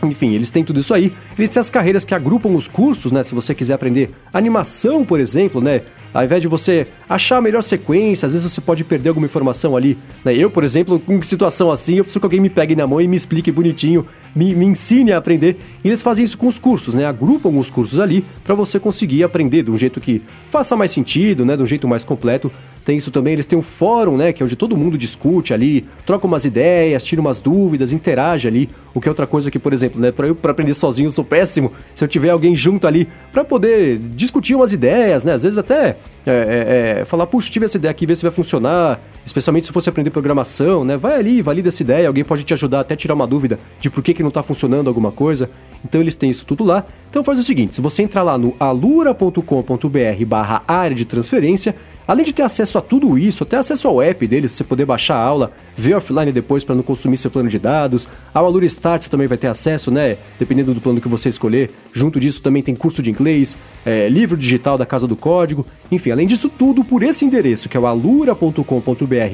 [0.03, 1.12] Enfim, eles têm tudo isso aí.
[1.38, 3.22] Eles têm as carreiras que agrupam os cursos, né?
[3.22, 5.82] Se você quiser aprender animação, por exemplo, né?
[6.12, 9.76] Ao invés de você achar a melhor sequência, às vezes você pode perder alguma informação
[9.76, 9.98] ali.
[10.24, 10.32] Né?
[10.36, 13.08] Eu, por exemplo, com situação assim, eu preciso que alguém me pegue na mão e
[13.08, 15.56] me explique bonitinho, me, me ensine a aprender.
[15.82, 17.04] E eles fazem isso com os cursos, né?
[17.04, 21.44] Agrupam os cursos ali para você conseguir aprender de um jeito que faça mais sentido,
[21.44, 21.56] né?
[21.56, 22.48] De um jeito mais completo.
[22.84, 24.32] Tem isso também, eles têm um fórum, né?
[24.32, 28.70] Que é onde todo mundo discute ali, troca umas ideias, tira umas dúvidas, interage ali.
[28.94, 30.12] O que é outra coisa que, por exemplo, né?
[30.12, 31.72] Para eu pra aprender sozinho eu sou péssimo.
[31.94, 35.34] Se eu tiver alguém junto ali para poder discutir umas ideias, né?
[35.34, 35.96] Às vezes até
[36.26, 39.01] é, é, é, falar, puxa, tive essa ideia aqui, ver se vai funcionar.
[39.24, 40.96] Especialmente se fosse aprender programação, né?
[40.96, 44.03] Vai ali, valida essa ideia, alguém pode te ajudar até tirar uma dúvida de por
[44.03, 45.51] que, que não está funcionando alguma coisa.
[45.84, 46.84] Então eles têm isso tudo lá.
[47.09, 51.74] Então faz o seguinte, se você entrar lá no alura.com.br barra área de transferência,
[52.07, 55.16] Além de ter acesso a tudo isso, até acesso ao app deles, você poder baixar
[55.16, 58.09] a aula, ver offline depois para não consumir seu plano de dados.
[58.34, 60.16] Ao Alura Start você também vai ter acesso, né?
[60.38, 61.70] Dependendo do plano que você escolher.
[61.92, 65.64] Junto disso também tem curso de inglês, é, livro digital da Casa do Código.
[65.90, 68.64] Enfim, além disso tudo, por esse endereço, que é o alura.com.br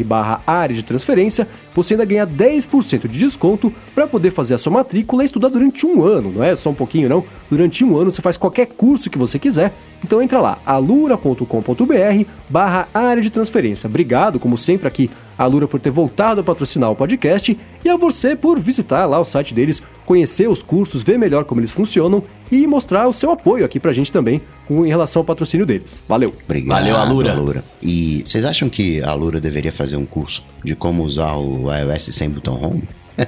[0.04, 4.72] barra área de transferência, você ainda ganha 10% de desconto para poder fazer a sua
[4.72, 6.32] matrícula e estudar durante um ano.
[6.32, 7.24] Não é só um pouquinho, não.
[7.50, 9.72] Durante um ano você faz qualquer curso que você quiser.
[10.04, 12.26] Então entra lá, alura.com.br
[12.57, 13.86] barra área de transferência.
[13.86, 17.97] Obrigado, como sempre, aqui a Lura por ter voltado a patrocinar o podcast e a
[17.97, 22.22] você por visitar lá o site deles, conhecer os cursos, ver melhor como eles funcionam
[22.51, 26.03] e mostrar o seu apoio aqui pra gente também com, em relação ao patrocínio deles.
[26.09, 26.34] Valeu.
[26.45, 27.32] Obrigado, Valeu, Alura.
[27.32, 27.64] Alura.
[27.82, 32.11] E vocês acham que a Alura deveria fazer um curso de como usar o iOS
[32.12, 32.89] sem botão home?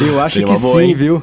[0.00, 0.94] Eu acho Seria que sim, hein?
[0.94, 1.22] viu?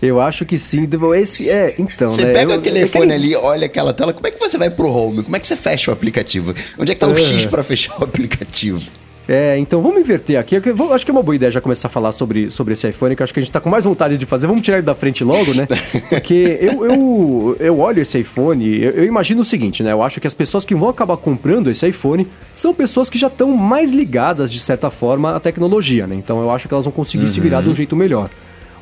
[0.00, 0.88] Eu acho que sim.
[1.16, 2.32] Esse é, então, Você né?
[2.32, 5.22] pega eu, o telefone ali, olha aquela tela, como é que você vai pro home?
[5.22, 6.54] Como é que você fecha o aplicativo?
[6.90, 8.80] Onde é que tá o X para fechar o aplicativo?
[9.28, 10.56] É, então vamos inverter aqui.
[10.56, 13.14] Eu acho que é uma boa ideia já começar a falar sobre, sobre esse iPhone,
[13.14, 14.48] que eu acho que a gente tá com mais vontade de fazer.
[14.48, 15.68] Vamos tirar ele da frente logo, né?
[16.10, 19.92] Porque eu, eu, eu olho esse iPhone, eu, eu imagino o seguinte, né?
[19.92, 22.26] Eu acho que as pessoas que vão acabar comprando esse iPhone
[22.56, 26.16] são pessoas que já estão mais ligadas, de certa forma, à tecnologia, né?
[26.16, 27.28] Então eu acho que elas vão conseguir uhum.
[27.28, 28.30] se virar de um jeito melhor.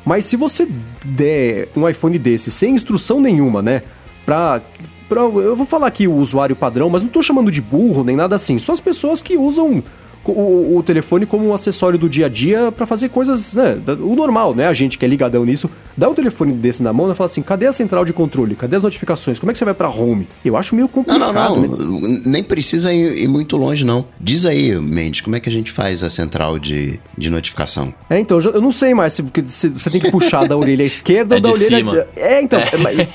[0.03, 0.67] Mas se você
[1.05, 3.83] der um iPhone desse sem instrução nenhuma, né?
[4.25, 4.61] Pra,
[5.09, 8.15] pra, eu vou falar aqui o usuário padrão, mas não tô chamando de burro nem
[8.15, 8.59] nada assim.
[8.59, 9.83] Só as pessoas que usam
[10.25, 13.77] o, o, telefone como um acessório do dia a dia para fazer coisas, né?
[13.99, 14.67] O normal, né?
[14.67, 17.41] A gente que é ligadão nisso, dá um telefone desse na mão e fala assim:
[17.41, 18.55] cadê a central de controle?
[18.55, 19.39] Cadê as notificações?
[19.39, 20.27] Como é que você vai para home?
[20.43, 21.33] Eu acho meio complicado.
[21.33, 22.01] Não, não, não.
[22.01, 22.21] Né?
[22.25, 24.05] Nem precisa ir, ir, muito longe, não.
[24.19, 27.93] Diz aí, Mendes, como é que a gente faz a central de, de notificação?
[28.09, 31.35] É, então, eu não sei mais se, se você tem que puxar da orelha esquerda
[31.35, 31.77] é ou da orelha.
[31.77, 32.05] Cima.
[32.15, 32.65] É, então, é.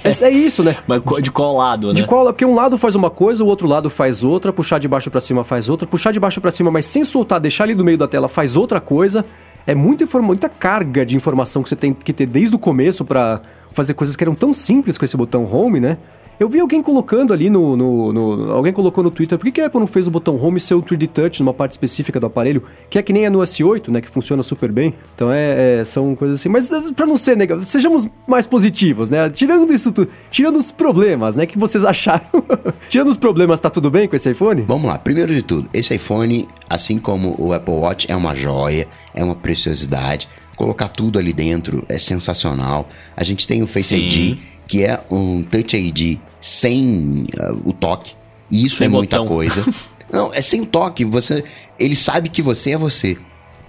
[0.05, 0.77] É, é, isso, né?
[0.87, 1.95] Mas de qual lado, né?
[1.95, 4.89] De qual Porque um lado faz uma coisa, o outro lado faz outra, puxar de
[4.89, 7.75] baixo para cima faz outra, puxar de baixo para cima, mas sem soltar, deixar ali
[7.75, 9.25] do meio da tela faz outra coisa.
[9.67, 13.41] É muita, muita carga de informação que você tem que ter desde o começo para
[13.73, 15.99] fazer coisas que eram tão simples com esse botão home, né?
[16.39, 19.61] Eu vi alguém colocando ali no, no, no, Alguém colocou no Twitter, por que, que
[19.61, 22.27] a Apple não fez o botão Home ser o 3D Touch numa parte específica do
[22.27, 24.01] aparelho, que é que nem é no S8, né?
[24.01, 24.95] Que funciona super bem.
[25.15, 26.49] Então é, é são coisas assim.
[26.49, 29.31] Mas eh, pra não ser negativo, sejamos mais positivos, né?
[29.31, 31.47] Tirando isso tudo, tirando os problemas, né?
[31.47, 32.25] Que vocês acharam.
[32.89, 34.63] tirando os problemas, tá tudo bem com esse iPhone?
[34.63, 38.89] Vamos lá, primeiro de tudo, esse iPhone, assim como o Apple Watch, é uma joia,
[39.15, 40.29] é uma preciosidade.
[40.57, 42.89] Colocar tudo ali dentro é sensacional.
[43.17, 44.07] A gente tem o Face Sim.
[44.07, 48.13] ID que é um Touch ID sem uh, o toque.
[48.51, 49.35] E isso sem é muita botão.
[49.35, 49.65] coisa.
[50.13, 51.05] Não, é sem toque.
[51.05, 51.45] Você,
[51.79, 53.17] ele sabe que você é você.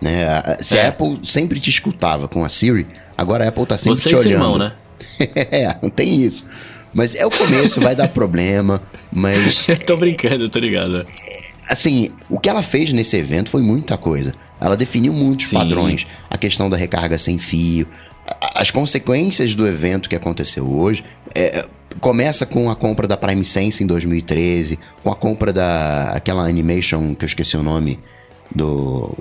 [0.01, 0.41] Né?
[0.59, 0.85] Se é.
[0.85, 2.85] a Apple sempre te escutava com a Siri,
[3.17, 4.31] agora a Apple tá sempre você te olhando.
[4.31, 4.73] Irmão, né?
[5.35, 6.45] é, não tem isso.
[6.93, 8.81] Mas é o começo, vai dar problema,
[9.11, 9.67] mas...
[9.67, 11.05] Eu tô brincando, tô ligado.
[11.67, 14.31] Assim, o que ela fez nesse evento foi muita coisa.
[14.61, 15.57] Ela definiu muitos Sim.
[15.57, 16.07] padrões.
[16.29, 17.87] A questão da recarga sem fio,
[18.53, 21.03] as consequências do evento que aconteceu hoje
[21.33, 21.65] é,
[21.99, 27.13] começa com a compra da Prime Sense em 2013, com a compra da aquela animation
[27.15, 27.99] que eu esqueci o nome
[28.53, 29.15] do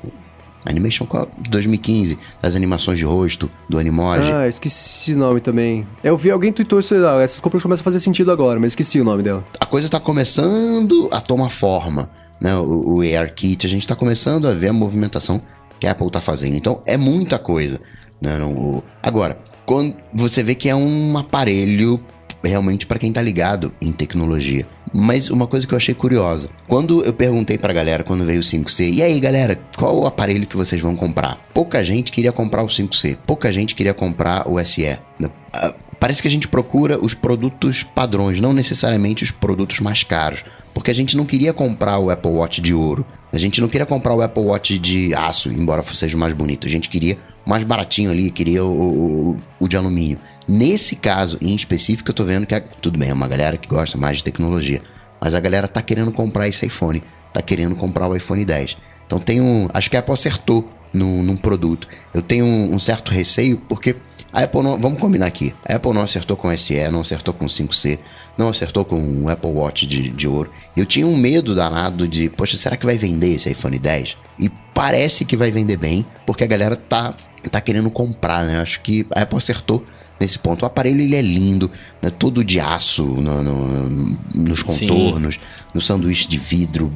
[0.64, 1.06] Animation
[1.48, 4.32] 2015, das animações de rosto do Animoji.
[4.32, 5.86] Ah, esqueci o nome também.
[6.02, 9.04] Eu vi alguém tweetou isso, essas compras começam a fazer sentido agora, mas esqueci o
[9.04, 9.44] nome dela.
[9.60, 12.08] A coisa está começando a tomar forma,
[12.40, 12.56] né?
[12.56, 15.40] O, o AirKit, a gente está começando a ver a movimentação
[15.78, 16.56] que a Apple está fazendo.
[16.56, 17.80] Então, é muita coisa.
[18.24, 18.38] Né?
[18.38, 22.00] Não, agora, quando você vê que é um aparelho
[22.42, 24.66] realmente para quem tá ligado em tecnologia.
[24.92, 28.44] Mas uma coisa que eu achei curiosa, quando eu perguntei pra galera quando veio o
[28.44, 31.40] 5C, e aí galera, qual o aparelho que vocês vão comprar?
[31.52, 34.96] Pouca gente queria comprar o 5C, pouca gente queria comprar o SE.
[35.18, 35.30] Né?
[35.52, 40.44] Ah, parece que a gente procura os produtos padrões, não necessariamente os produtos mais caros.
[40.72, 43.06] Porque a gente não queria comprar o Apple Watch de ouro.
[43.32, 46.66] A gente não queria comprar o Apple Watch de aço, embora seja mais bonito.
[46.66, 50.18] A gente queria mais baratinho ali, queria o, o, o, de alumínio.
[50.48, 53.98] Nesse caso em específico, eu tô vendo que, tudo bem, é uma galera que gosta
[53.98, 54.82] mais de tecnologia,
[55.20, 58.76] mas a galera tá querendo comprar esse iPhone, tá querendo comprar o iPhone 10.
[59.06, 59.68] Então tem um.
[59.72, 61.88] Acho que a Apple acertou num, num produto.
[62.12, 63.96] Eu tenho um, um certo receio, porque
[64.32, 64.80] a Apple não.
[64.80, 65.54] Vamos combinar aqui.
[65.64, 67.98] A Apple não acertou com o SE, não acertou com o 5C,
[68.36, 70.50] não acertou com o Apple Watch de, de ouro.
[70.76, 74.16] Eu tinha um medo danado de, poxa, será que vai vender esse iPhone 10?
[74.38, 77.14] E parece que vai vender bem, porque a galera tá
[77.50, 78.60] tá querendo comprar, né?
[78.60, 79.84] Acho que a Apple acertou
[80.18, 80.62] nesse ponto.
[80.62, 81.70] O aparelho ele é lindo,
[82.00, 82.10] né?
[82.10, 85.40] todo de aço no, no, nos contornos, Sim.
[85.74, 86.90] no sanduíche de vidro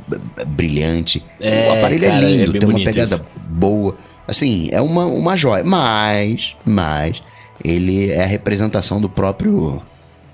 [0.46, 1.24] brilhante.
[1.40, 3.24] É, o aparelho é cara, é lindo, é tem uma pegada isso.
[3.48, 3.96] boa.
[4.26, 5.64] Assim, é uma, uma joia.
[5.64, 7.22] Mas, mas,
[7.64, 9.82] ele é a representação do próprio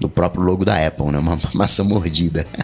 [0.01, 1.19] do próprio logo da Apple, né?
[1.19, 2.47] Uma maçã mordida.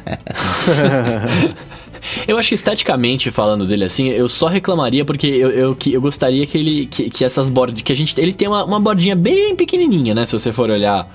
[2.26, 6.46] Eu acho que esteticamente falando dele assim, eu só reclamaria porque eu, eu, eu gostaria
[6.46, 6.86] que ele.
[6.86, 7.82] Que, que essas bordas.
[7.82, 8.18] Que a gente.
[8.20, 10.26] Ele tem uma, uma bordinha bem pequenininha, né?
[10.26, 11.08] Se você for olhar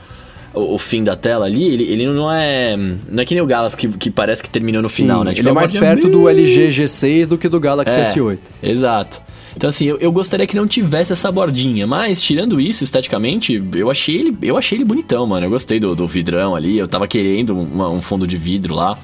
[0.56, 2.78] o, fim da tela ali, ele, ele não é.
[2.78, 5.34] Não é que nem o Galaxy que, que parece que terminou no Sim, final, né?
[5.34, 8.40] Tipo, ele é, é mais perto do LG G6 do que do Galaxy é, S8.
[8.64, 9.22] Exato.
[9.56, 11.88] Então, assim, eu, eu, gostaria que não tivesse essa bordinha.
[11.88, 15.46] Mas, tirando isso, esteticamente, eu achei ele, eu achei ele bonitão, mano.
[15.46, 16.78] Eu gostei do, do vidrão ali.
[16.78, 18.98] Eu tava querendo uma, um fundo de vidro lá.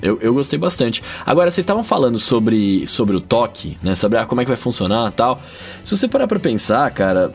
[0.00, 1.02] Eu, eu gostei bastante.
[1.24, 3.94] Agora, vocês estavam falando sobre, sobre o toque, né?
[3.94, 5.40] Sobre ah, como é que vai funcionar tal.
[5.84, 7.32] Se você parar pra pensar, cara,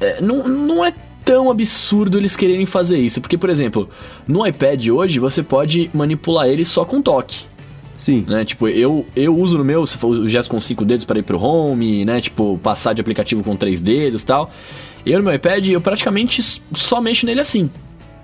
[0.00, 0.92] é, não, não é
[1.24, 3.20] tão absurdo eles quererem fazer isso.
[3.20, 3.88] Porque, por exemplo,
[4.28, 7.46] no iPad hoje você pode manipular ele só com toque.
[7.96, 8.24] Sim.
[8.28, 8.44] Né?
[8.44, 11.22] Tipo, eu, eu uso no meu, se for o gesto com cinco dedos para ir
[11.22, 12.20] pro home, né?
[12.20, 14.50] Tipo, passar de aplicativo com três dedos tal.
[15.06, 16.42] Eu no meu iPad, eu praticamente
[16.72, 17.70] só mexo nele assim,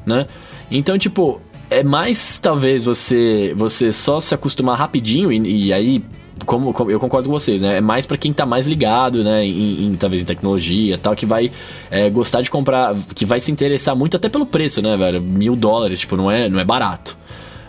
[0.05, 0.27] né?
[0.71, 1.41] Então, tipo,
[1.71, 6.05] é mais talvez você você só se acostumar rapidinho e, e aí
[6.45, 7.79] como, como, eu concordo com vocês, né?
[7.79, 9.45] É mais para quem tá mais ligado, né?
[9.45, 11.51] Em, em, talvez em tecnologia tal, que vai
[11.91, 15.21] é, gostar de comprar, que vai se interessar muito até pelo preço, né, velho?
[15.21, 17.17] Mil dólares, tipo, não é, não é barato,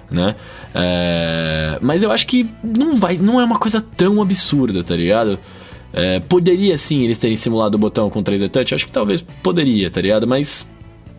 [0.10, 0.36] né?
[0.74, 5.38] É, mas eu acho que não vai, não é uma coisa tão absurda, tá ligado?
[5.94, 9.92] É, poderia sim eles terem simulado o botão com 3D Touch, acho que talvez poderia,
[9.92, 10.26] tá ligado?
[10.26, 10.66] Mas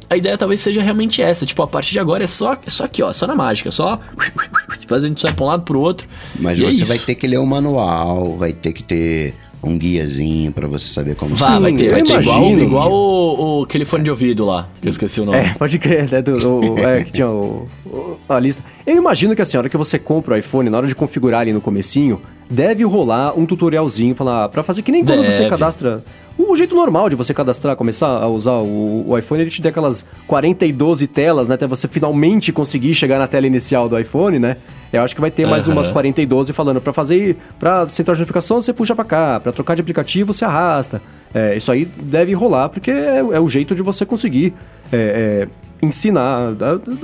[0.09, 1.47] a ideia talvez seja realmente essa.
[1.47, 4.01] Tipo, a partir de agora é só, é só aqui, ó, só na mágica, só
[4.87, 6.07] fazendo isso pra um lado pro outro.
[6.39, 9.79] Mas é você é vai ter que ler o manual, vai ter que ter um
[9.79, 13.85] guiazinho para você saber como Vá, vai ter, vai ter igual, igual o, o, aquele
[13.85, 15.39] fone de ouvido lá, que eu esqueci o nome.
[15.39, 16.21] É, pode crer, né?
[16.21, 18.63] Do, o, é, que tinha o, o, a lista.
[18.87, 21.43] Eu imagino que assim, a hora que você compra o iPhone, na hora de configurar
[21.43, 22.21] ali no comecinho,
[22.51, 25.31] deve rolar um tutorialzinho, falar, para fazer que nem quando deve.
[25.31, 26.03] você cadastra
[26.39, 29.69] o jeito normal de você cadastrar, começar a usar o, o, iPhone, ele te dá
[29.69, 31.55] aquelas 40 e 12 telas, né?
[31.55, 34.57] Até você finalmente conseguir chegar na tela inicial do iPhone, né?
[34.93, 35.75] Eu acho que vai ter mais uhum.
[35.75, 39.41] umas 40 e 12 falando para fazer, para central de notificação você puxa para cá,
[39.41, 41.03] para trocar de aplicativo você arrasta.
[41.35, 44.55] É, isso aí deve rolar porque é, é, o jeito de você conseguir
[44.93, 46.55] é, é ensinar,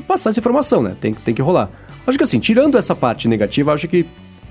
[0.07, 0.95] passar essa informação, né?
[1.01, 1.70] Tem, tem que rolar.
[2.07, 4.07] Acho que assim, tirando essa parte negativa, acho que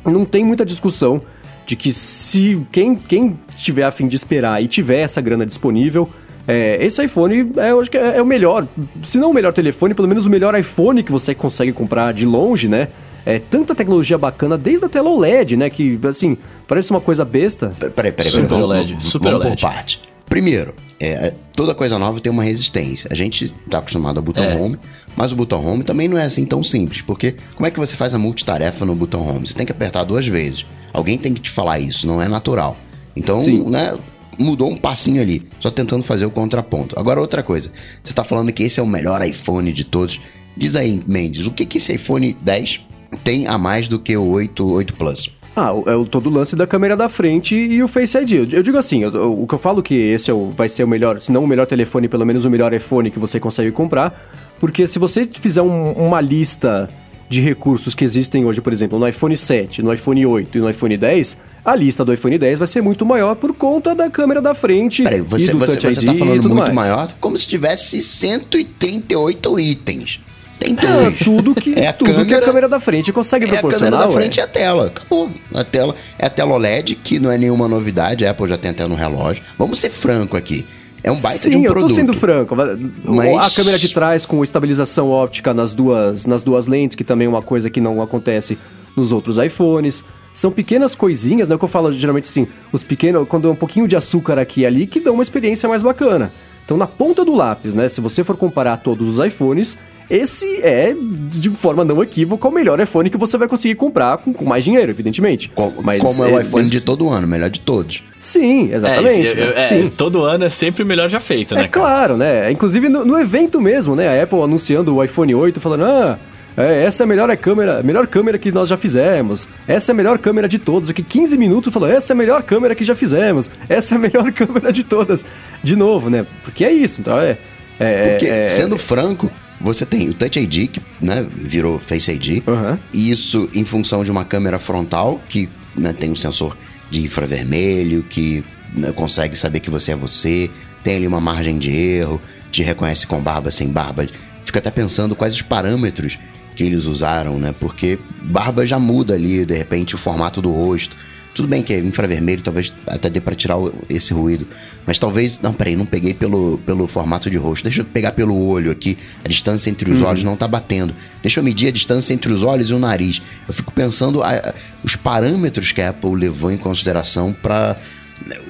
[0.06, 1.22] não tem muita discussão
[1.66, 6.10] de que se quem, quem tiver a fim de esperar e tiver essa grana disponível,
[6.48, 8.68] é, esse iPhone é, eu acho que é, é, o melhor,
[9.04, 12.26] se não o melhor telefone, pelo menos o melhor iPhone que você consegue comprar de
[12.26, 12.90] longe, né?
[13.26, 15.70] É tanta tecnologia bacana, desde a tela OLED, né?
[15.70, 17.74] Que, assim, parece uma coisa besta.
[17.78, 18.32] Peraí, peraí, peraí.
[18.32, 19.62] Super vamos, OLED, super vamos OLED.
[19.62, 20.02] por parte.
[20.28, 23.10] Primeiro, é, toda coisa nova tem uma resistência.
[23.12, 24.56] A gente tá acostumado ao botão é.
[24.56, 24.78] home,
[25.16, 27.96] mas o botão home também não é assim tão simples, porque como é que você
[27.96, 29.48] faz a multitarefa no botão home?
[29.48, 30.66] Você tem que apertar duas vezes.
[30.94, 32.78] Alguém tem que te falar isso, não é natural.
[33.16, 33.70] Então, Sim.
[33.70, 33.98] né,
[34.38, 36.98] mudou um passinho ali, só tentando fazer o contraponto.
[37.00, 37.72] Agora, outra coisa,
[38.04, 40.20] você está falando que esse é o melhor iPhone de todos.
[40.56, 42.82] Diz aí, Mendes, o que, que esse iPhone 10
[43.24, 45.30] tem a mais do que o 8, 8 Plus?
[45.60, 48.32] Ah, é o, todo o lance da câmera da frente e o Face ID.
[48.34, 50.84] Eu, eu digo assim, eu, o que eu falo que esse é o, vai ser
[50.84, 53.72] o melhor, se não o melhor telefone, pelo menos o melhor iPhone que você consegue
[53.72, 54.30] comprar,
[54.60, 56.88] porque se você fizer um, uma lista
[57.28, 60.70] de recursos que existem hoje, por exemplo, no iPhone 7, no iPhone 8 e no
[60.70, 64.40] iPhone 10, a lista do iPhone 10 vai ser muito maior por conta da câmera
[64.40, 65.02] da frente.
[65.02, 66.76] Peraí, você, você, você tá falando muito mais.
[66.76, 70.22] maior como se tivesse 138 itens.
[70.60, 73.50] Tem é, tudo que é a tudo câmera, que a câmera da frente consegue é
[73.50, 73.88] proporcionar.
[73.88, 74.88] A câmera da frente é a tela.
[74.88, 75.32] Acabou.
[75.54, 78.26] A tela é a tela OLED, que não é nenhuma novidade.
[78.26, 79.44] A Apple já tem até no relógio.
[79.58, 80.66] Vamos ser franco aqui.
[81.04, 81.90] É um baita Sim, de um produto.
[81.90, 82.56] Sim, eu tô sendo franco.
[82.56, 83.38] Mas...
[83.38, 87.30] A câmera de trás com estabilização óptica nas duas, nas duas lentes, que também é
[87.30, 88.58] uma coisa que não acontece
[88.96, 90.04] nos outros iPhones.
[90.34, 91.56] São pequenas coisinhas, né?
[91.56, 94.62] O que eu falo geralmente assim, os pequenos, quando é um pouquinho de açúcar aqui
[94.62, 96.32] e ali, que dão uma experiência mais bacana.
[96.68, 97.88] Então, na ponta do lápis, né?
[97.88, 99.78] Se você for comparar todos os iPhones,
[100.10, 104.34] esse é, de forma não equívoca, o melhor iPhone que você vai conseguir comprar com,
[104.34, 105.50] com mais dinheiro, evidentemente.
[105.56, 106.72] Como, Mas como é, é o iPhone esse...
[106.72, 108.04] de todo ano, melhor de todos.
[108.20, 109.40] Sim, exatamente.
[109.40, 109.90] É, é, Sim.
[109.92, 111.62] todo ano é sempre o melhor já feito, né?
[111.62, 111.88] É cara?
[111.88, 112.52] claro, né?
[112.52, 114.20] Inclusive no, no, evento mesmo, né?
[114.20, 116.20] A Apple anunciando o iPhone 8, falando, ah.
[116.58, 119.48] É, essa é a melhor câmera, melhor câmera que nós já fizemos.
[119.68, 120.90] Essa é a melhor câmera de todos.
[120.90, 123.52] Aqui 15 minutos falou, essa é a melhor câmera que já fizemos.
[123.70, 125.24] Essa é a melhor câmera de todas.
[125.64, 126.26] De novo, né?
[126.44, 127.00] Porque é isso.
[127.00, 127.38] Então é.
[127.80, 129.32] é Porque, é, sendo franco,
[129.62, 132.42] você tem o Touch ID, que né, virou Face ID.
[132.48, 132.78] Uhum.
[132.92, 136.58] E isso em função de uma câmera frontal, que né, tem um sensor
[136.90, 138.44] de infravermelho, que
[138.74, 140.50] né, consegue saber que você é você.
[140.84, 144.08] Tem ali uma margem de erro, te reconhece com barba, sem barba.
[144.44, 146.18] Fica até pensando quais os parâmetros
[146.58, 147.54] que eles usaram, né?
[147.60, 150.98] Porque barba já muda ali, de repente, o formato do rosto.
[151.36, 154.48] Tudo bem que é infravermelho, talvez até dê para tirar esse ruído.
[154.88, 155.40] Mas talvez.
[155.40, 157.64] Não, peraí, não peguei pelo, pelo formato de rosto.
[157.64, 158.98] Deixa eu pegar pelo olho aqui.
[159.24, 160.08] A distância entre os uhum.
[160.08, 160.96] olhos não tá batendo.
[161.22, 163.22] Deixa eu medir a distância entre os olhos e o nariz.
[163.48, 167.78] Eu fico pensando a, os parâmetros que a Apple levou em consideração para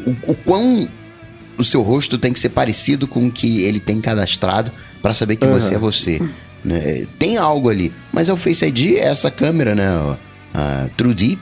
[0.05, 0.87] o, o quão
[1.57, 5.35] o seu rosto tem que ser parecido com o que ele tem cadastrado para saber
[5.35, 5.51] que uhum.
[5.51, 6.21] você é você.
[6.63, 7.05] Né?
[7.17, 7.91] Tem algo ali.
[8.11, 10.17] Mas é o Face ID, é essa câmera, né?
[10.53, 11.39] A True Deep.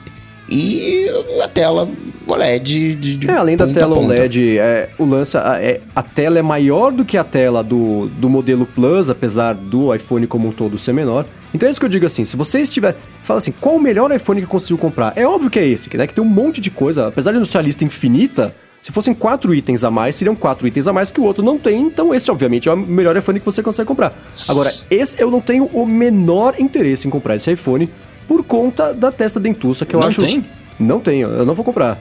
[0.48, 1.10] E
[1.42, 1.88] a tela
[2.24, 6.38] OLED de, de É, além da tela OLED, é, o lance, a, é, a tela
[6.38, 10.52] é maior do que a tela do, do modelo Plus, apesar do iPhone como um
[10.52, 11.26] todo ser menor.
[11.52, 12.94] Então é isso que eu digo assim, se você estiver...
[13.22, 15.12] Fala assim, qual o melhor iPhone que conseguiu comprar?
[15.16, 16.06] É óbvio que é esse, né?
[16.06, 17.08] Que tem um monte de coisa.
[17.08, 18.54] Apesar de não ser a lista infinita,
[18.86, 21.58] se fossem quatro itens a mais, seriam quatro itens a mais que o outro não
[21.58, 24.14] tem, então esse, obviamente, é o melhor iPhone que você consegue comprar.
[24.48, 27.90] Agora, esse eu não tenho o menor interesse em comprar esse iPhone
[28.28, 30.20] por conta da testa dentuça que eu não acho.
[30.20, 30.44] Não tem?
[30.78, 32.00] Não tenho, eu não vou comprar.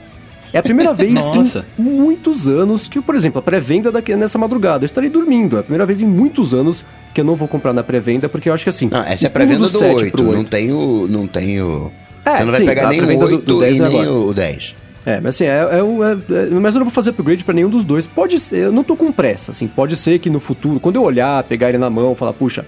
[0.54, 4.84] É a primeira vez em muitos anos que, por exemplo, a pré-venda daqui nessa madrugada,
[4.84, 5.58] eu estarei dormindo.
[5.58, 8.48] É a primeira vez em muitos anos que eu não vou comprar na pré-venda, porque
[8.48, 8.90] eu acho que assim.
[8.92, 11.08] Não, essa é a pré-venda do, do 8, 8, não tem o.
[11.08, 11.92] Não tem o...
[12.24, 14.85] É, você não vai sim, pegar nem o 8 do, do e nem o 10.
[15.06, 17.70] É, mas assim, é, é, é, é, mas eu não vou fazer upgrade para nenhum
[17.70, 18.08] dos dois.
[18.08, 21.03] Pode ser, eu não tô com pressa, assim, pode ser que no futuro, quando eu
[21.03, 22.66] olhar, pegar ele na mão, falar, puxa,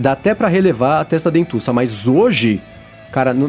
[0.00, 2.60] dá até para relevar a testa dentuça, mas hoje,
[3.12, 3.48] cara, não,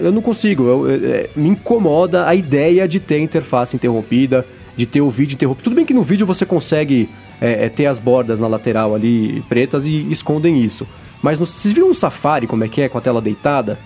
[0.00, 4.46] eu não consigo, eu, eu, é, me incomoda a ideia de ter interface interrompida,
[4.76, 5.64] de ter o vídeo interrompido.
[5.64, 7.08] Tudo bem que no vídeo você consegue
[7.40, 10.86] é, é, ter as bordas na lateral ali pretas e escondem isso.
[11.20, 13.78] Mas no, vocês viram um Safari como é que é com a tela deitada?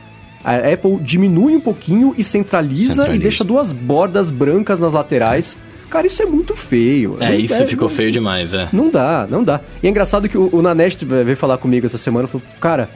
[0.45, 3.16] A Apple diminui um pouquinho e centraliza, centraliza.
[3.16, 5.57] e deixa duas bordas brancas nas laterais.
[5.91, 7.16] Cara, isso é muito feio.
[7.18, 8.68] É, não, isso é, ficou não, feio demais, é.
[8.72, 9.61] Não dá, não dá.
[9.82, 12.91] E é engraçado que o, o Nanest veio falar comigo essa semana e falou: Cara,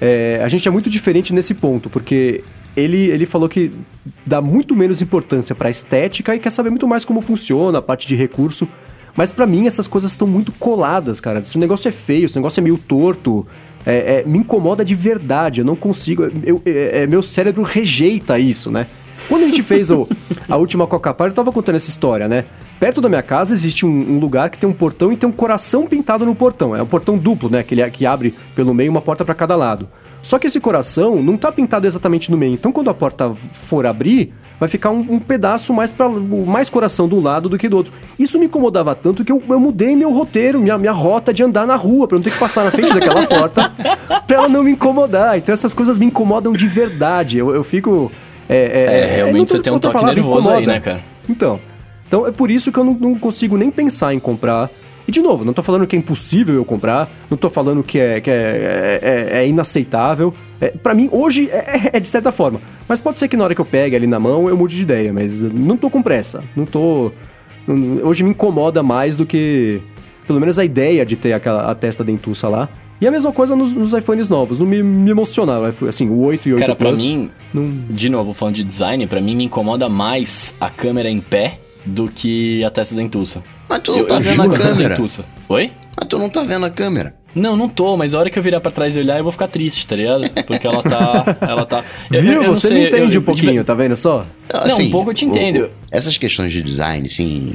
[0.00, 2.42] é, a gente é muito diferente nesse ponto, porque
[2.76, 3.70] ele, ele falou que
[4.26, 8.06] dá muito menos importância para estética e quer saber muito mais como funciona a parte
[8.06, 8.66] de recurso.
[9.14, 11.38] Mas para mim essas coisas estão muito coladas, cara.
[11.38, 13.46] Esse negócio é feio, esse negócio é meio torto
[13.86, 15.60] é, é, me incomoda de verdade.
[15.60, 16.28] Eu não consigo.
[16.44, 18.86] Eu, é, é, meu cérebro rejeita isso, né?
[19.28, 20.06] Quando a gente fez o,
[20.48, 22.44] a última Coca Party, eu tava contando essa história, né?
[22.82, 25.32] perto da minha casa existe um, um, lugar que tem um portão e tem um
[25.32, 26.74] coração pintado no portão.
[26.74, 27.62] É um portão duplo, né?
[27.62, 29.88] Que, ele, que abre pelo meio uma porta para cada lado.
[30.22, 32.54] Só que esse coração não tá pintado exatamente no meio.
[32.54, 37.08] Então quando a porta for abrir, vai ficar um, um pedaço mais para mais coração
[37.08, 37.92] de um lado do que do outro.
[38.16, 41.66] Isso me incomodava tanto que eu, eu mudei meu roteiro, minha, minha rota de andar
[41.66, 43.72] na rua, para não ter que passar na frente daquela porta,
[44.24, 45.36] pra ela não me incomodar.
[45.36, 47.38] Então essas coisas me incomodam de verdade.
[47.38, 48.12] Eu, eu fico.
[48.48, 50.58] É, é, é realmente você tem um toque palavra, nervoso incomoda.
[50.58, 51.00] aí, né, cara?
[51.28, 51.58] Então.
[52.06, 54.70] Então é por isso que eu não, não consigo nem pensar em comprar
[55.12, 57.98] e de novo, não tô falando que é impossível eu comprar, não tô falando que
[57.98, 60.32] é, que é, é, é inaceitável.
[60.58, 62.60] É, para mim, hoje é, é, de certa forma.
[62.88, 64.82] Mas pode ser que na hora que eu pegue ali na mão eu mude de
[64.82, 66.42] ideia, mas não tô com pressa.
[66.56, 67.12] Não tô.
[68.02, 69.82] Hoje me incomoda mais do que.
[70.26, 72.68] Pelo menos a ideia de ter aquela, a testa dentuça lá.
[73.00, 75.74] E a mesma coisa nos, nos iPhones novos, não me, me emocionava.
[75.88, 77.68] Assim, o 8 e 8 Cara, Plus, pra mim, não...
[77.90, 82.08] de novo, falando de design, para mim me incomoda mais a câmera em pé do
[82.08, 83.42] que a testa dentuça.
[83.68, 84.98] Mas tu não eu, tá eu vendo a câmera.
[85.48, 85.70] Oi?
[85.96, 87.14] Mas tu não tá vendo a câmera.
[87.34, 89.32] Não, não tô, mas a hora que eu virar pra trás e olhar, eu vou
[89.32, 90.28] ficar triste, tá ligado?
[90.46, 91.38] Porque ela tá.
[91.48, 91.84] ela tá.
[92.10, 92.42] Eu, Viu?
[92.42, 94.26] Eu, Você sei, me entende um pouquinho, tá vendo só?
[94.52, 95.64] Assim, não, um pouco eu te entendo.
[95.64, 97.54] O, essas questões de design, sim,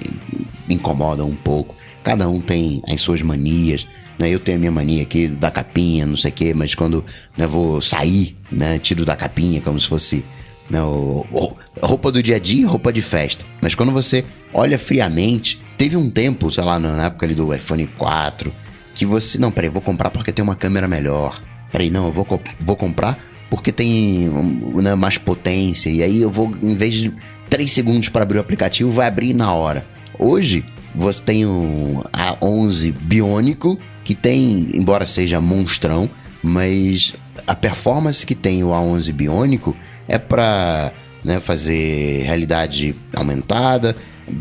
[0.68, 1.76] incomodam um pouco.
[2.04, 3.88] Cada um tem as suas manias.
[4.18, 4.30] Né?
[4.32, 7.06] Eu tenho a minha mania aqui da capinha, não sei o quê, mas quando
[7.38, 10.26] né, vou sair, né, tiro da capinha como se fosse
[10.70, 13.46] né, o, o, roupa do dia a dia roupa de festa.
[13.62, 17.88] Mas quando você olha friamente, teve um tempo, sei lá, na época ali do iPhone
[17.98, 18.54] 4,
[18.94, 19.38] que você.
[19.38, 21.42] Não, peraí, vou comprar porque tem uma câmera melhor.
[21.72, 22.26] Peraí, não, eu vou,
[22.60, 24.30] vou comprar porque tem
[24.76, 25.90] né, mais potência.
[25.90, 27.14] E aí eu vou, em vez de
[27.50, 29.86] 3 segundos para abrir o aplicativo, vai abrir na hora.
[30.20, 36.10] Hoje, você tem um A11 biônico, que tem, embora seja monstrão,
[36.42, 37.14] mas
[37.46, 39.76] a performance que tem o A11 biônico
[40.08, 40.92] é para
[41.24, 43.96] né, fazer realidade aumentada,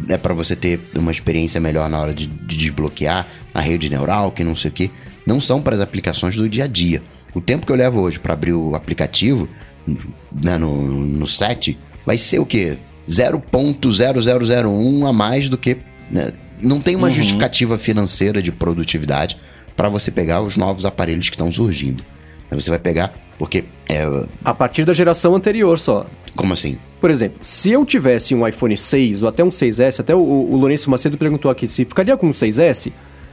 [0.09, 4.31] é para você ter uma experiência melhor na hora de, de desbloquear a rede neural,
[4.31, 4.91] que não sei o que.
[5.27, 7.03] Não são para as aplicações do dia a dia.
[7.35, 9.49] O tempo que eu levo hoje para abrir o aplicativo
[10.33, 12.79] né, no, no set vai ser o quê?
[13.09, 15.79] 0.0001 a mais do que.
[16.11, 16.33] Né?
[16.61, 17.13] Não tem uma uhum.
[17.13, 19.37] justificativa financeira de produtividade
[19.77, 22.03] para você pegar os novos aparelhos que estão surgindo.
[22.51, 24.05] Você vai pegar porque é.
[24.45, 26.07] A partir da geração anterior só.
[26.35, 26.79] Como assim?
[27.01, 30.57] Por exemplo, se eu tivesse um iPhone 6 ou até um 6S, até o, o
[30.57, 32.93] Lourenço Macedo perguntou aqui se ficaria com um 6S.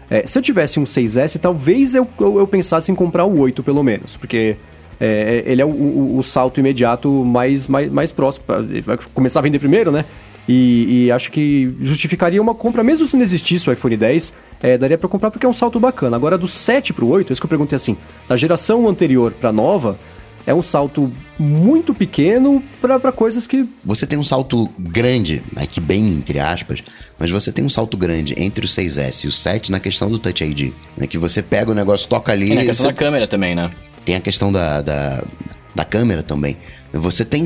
[0.10, 3.64] É, se eu tivesse um 6S, talvez eu, eu, eu, pensasse em comprar o 8
[3.64, 4.58] pelo menos, porque
[5.00, 8.46] é, é ele é o, o, o, salto imediato mais, mais, mais próximo.
[8.84, 10.06] Vai começar a vender primeiro, né?
[10.48, 14.78] E, e, acho que justificaria uma compra, mesmo se não existisse o iPhone 10, é,
[14.78, 16.18] daria para comprar porque é um salto bacana.
[16.18, 17.96] Agora, do 7 pro 8, é isso que eu perguntei assim,
[18.28, 19.98] da geração anterior pra nova,
[20.46, 23.68] é um salto muito pequeno para coisas que.
[23.84, 26.84] Você tem um salto grande, aqui bem entre aspas,
[27.18, 30.20] mas você tem um salto grande entre o 6S e o 7 na questão do
[30.20, 30.74] Touch ID.
[30.98, 31.08] Né?
[31.08, 32.48] Que você pega o negócio, toca ali.
[32.48, 32.94] Tem a questão você...
[32.94, 33.72] da câmera também, né?
[34.04, 35.24] Tem a questão da, da,
[35.74, 36.58] da câmera também.
[36.94, 37.44] Você tem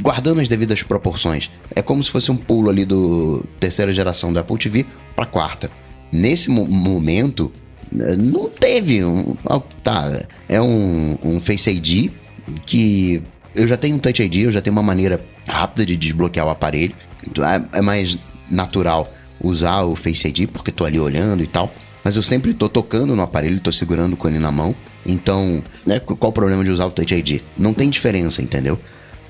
[0.00, 1.50] guardando as devidas proporções.
[1.74, 5.70] É como se fosse um pulo ali do terceira geração da Apple TV para quarta.
[6.10, 7.52] Nesse mo momento,
[7.92, 9.36] eh, não teve um.
[9.82, 12.10] Tá, é um, um Face ID
[12.64, 13.22] que
[13.54, 16.50] eu já tenho um Touch ID, eu já tenho uma maneira rápida de desbloquear o
[16.50, 16.94] aparelho.
[17.26, 18.18] Então é, é mais
[18.50, 19.12] natural
[19.42, 21.72] usar o Face ID porque tô ali olhando e tal.
[22.02, 24.74] Mas eu sempre tô tocando no aparelho, tô segurando com ele na mão.
[25.10, 27.40] Então, né, qual o problema de usar o Touch ID?
[27.56, 28.78] Não tem diferença, entendeu?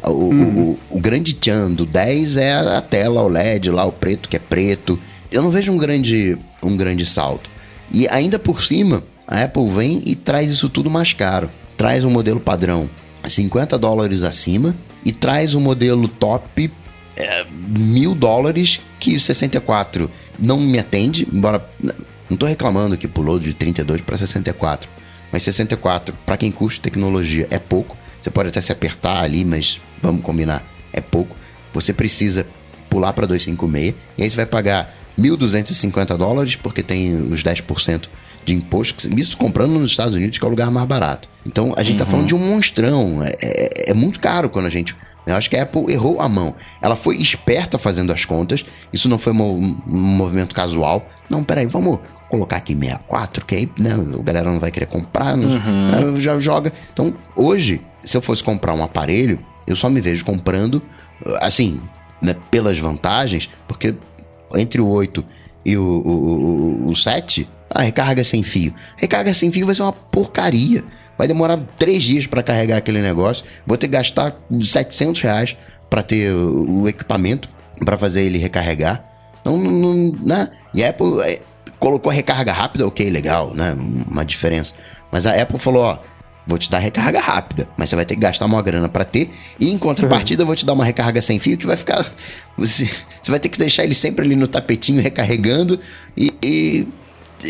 [0.03, 0.79] O, uhum.
[0.91, 4.37] o, o, grande tchan do 10 é a tela, o LED lá, o preto que
[4.37, 4.99] é preto.
[5.31, 7.51] Eu não vejo um grande, um grande salto.
[7.91, 11.51] E ainda por cima, a Apple vem e traz isso tudo mais caro.
[11.77, 12.89] Traz um modelo padrão
[13.29, 14.75] 50 dólares acima
[15.05, 16.71] e traz um modelo top
[17.17, 23.53] é, mil dólares que 64 não me atende, embora não estou reclamando que pulou de
[23.53, 24.89] 32 para 64,
[25.33, 27.97] mas 64 para quem curte tecnologia é pouco.
[28.21, 31.37] Você pode até se apertar ali, mas vamos combinar, é pouco.
[31.73, 32.47] Você precisa
[32.89, 38.09] pular para 256 e aí você vai pagar 1.250 dólares porque tem os 10%
[38.45, 41.29] de imposto, isso comprando nos Estados Unidos, que é o lugar mais barato.
[41.47, 42.05] Então a gente uhum.
[42.05, 43.23] tá falando de um monstrão.
[43.23, 44.95] É, é, é, muito caro quando a gente.
[45.27, 46.55] Eu acho que a Apple errou a mão.
[46.81, 48.65] Ela foi esperta fazendo as contas.
[48.93, 51.09] Isso não foi um, um movimento casual.
[51.29, 52.01] Não, peraí, vamos
[52.31, 56.13] colocar aqui 64, que aí né, a galera não vai querer comprar, não, uhum.
[56.13, 56.73] Né, já joga.
[56.93, 60.81] Então, hoje, se eu fosse comprar um aparelho, eu só me vejo comprando,
[61.41, 61.81] assim,
[62.23, 63.95] né, pelas vantagens, porque
[64.55, 65.25] entre o 8
[65.65, 68.75] e o, o, o, o 7, a recarga sem fio.
[68.97, 70.83] Recarga sem fio vai ser uma porcaria.
[71.17, 73.45] Vai demorar três dias para carregar aquele negócio.
[73.67, 75.57] Vou ter que gastar 700 reais
[75.89, 77.49] para ter o equipamento
[77.85, 79.05] para fazer ele recarregar.
[79.45, 80.51] Não, não, né?
[80.73, 81.43] E a Apple é,
[81.79, 83.77] colocou recarga rápida, ok, legal, né?
[84.09, 84.75] Uma diferença.
[85.11, 85.99] Mas a Apple falou, ó,
[86.47, 89.31] vou te dar recarga rápida, mas você vai ter que gastar uma grana para ter.
[89.59, 92.07] E em contrapartida, eu vou te dar uma recarga sem fio que vai ficar.
[92.59, 92.85] Você,
[93.23, 95.81] você vai ter que deixar ele sempre ali no tapetinho recarregando
[96.15, 96.87] e, e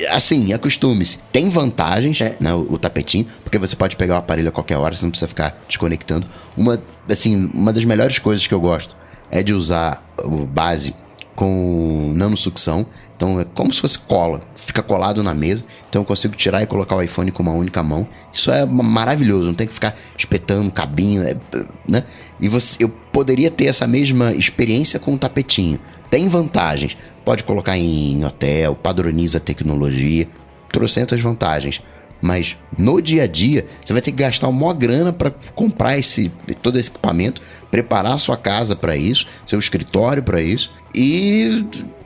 [0.08, 1.18] assim, acostume-se.
[1.32, 2.36] Tem vantagens, é.
[2.38, 5.10] né, o, o, tapetinho, porque você pode pegar o aparelho a qualquer hora, você não
[5.10, 6.28] precisa ficar desconectando.
[6.56, 8.96] Uma, assim, uma das melhores coisas que eu gosto
[9.32, 10.94] é de usar o base
[11.34, 12.86] com nanosucção.
[13.16, 15.64] Então é como se fosse cola, fica colado na mesa.
[15.88, 18.06] Então eu consigo tirar e colocar o iPhone com uma única mão.
[18.32, 21.36] Isso é maravilhoso, não tem que ficar espetando cabinho, é,
[21.88, 22.04] né?
[22.40, 25.78] E você, eu poderia ter essa mesma experiência com o tapetinho.
[26.08, 26.96] Tem vantagens.
[27.24, 30.26] Pode colocar em hotel, padroniza a tecnologia,
[30.72, 31.82] trocentas vantagens.
[32.20, 36.30] Mas no dia a dia, você vai ter que gastar uma grana para comprar esse,
[36.62, 41.64] todo esse equipamento, preparar a sua casa para isso, seu escritório para isso, e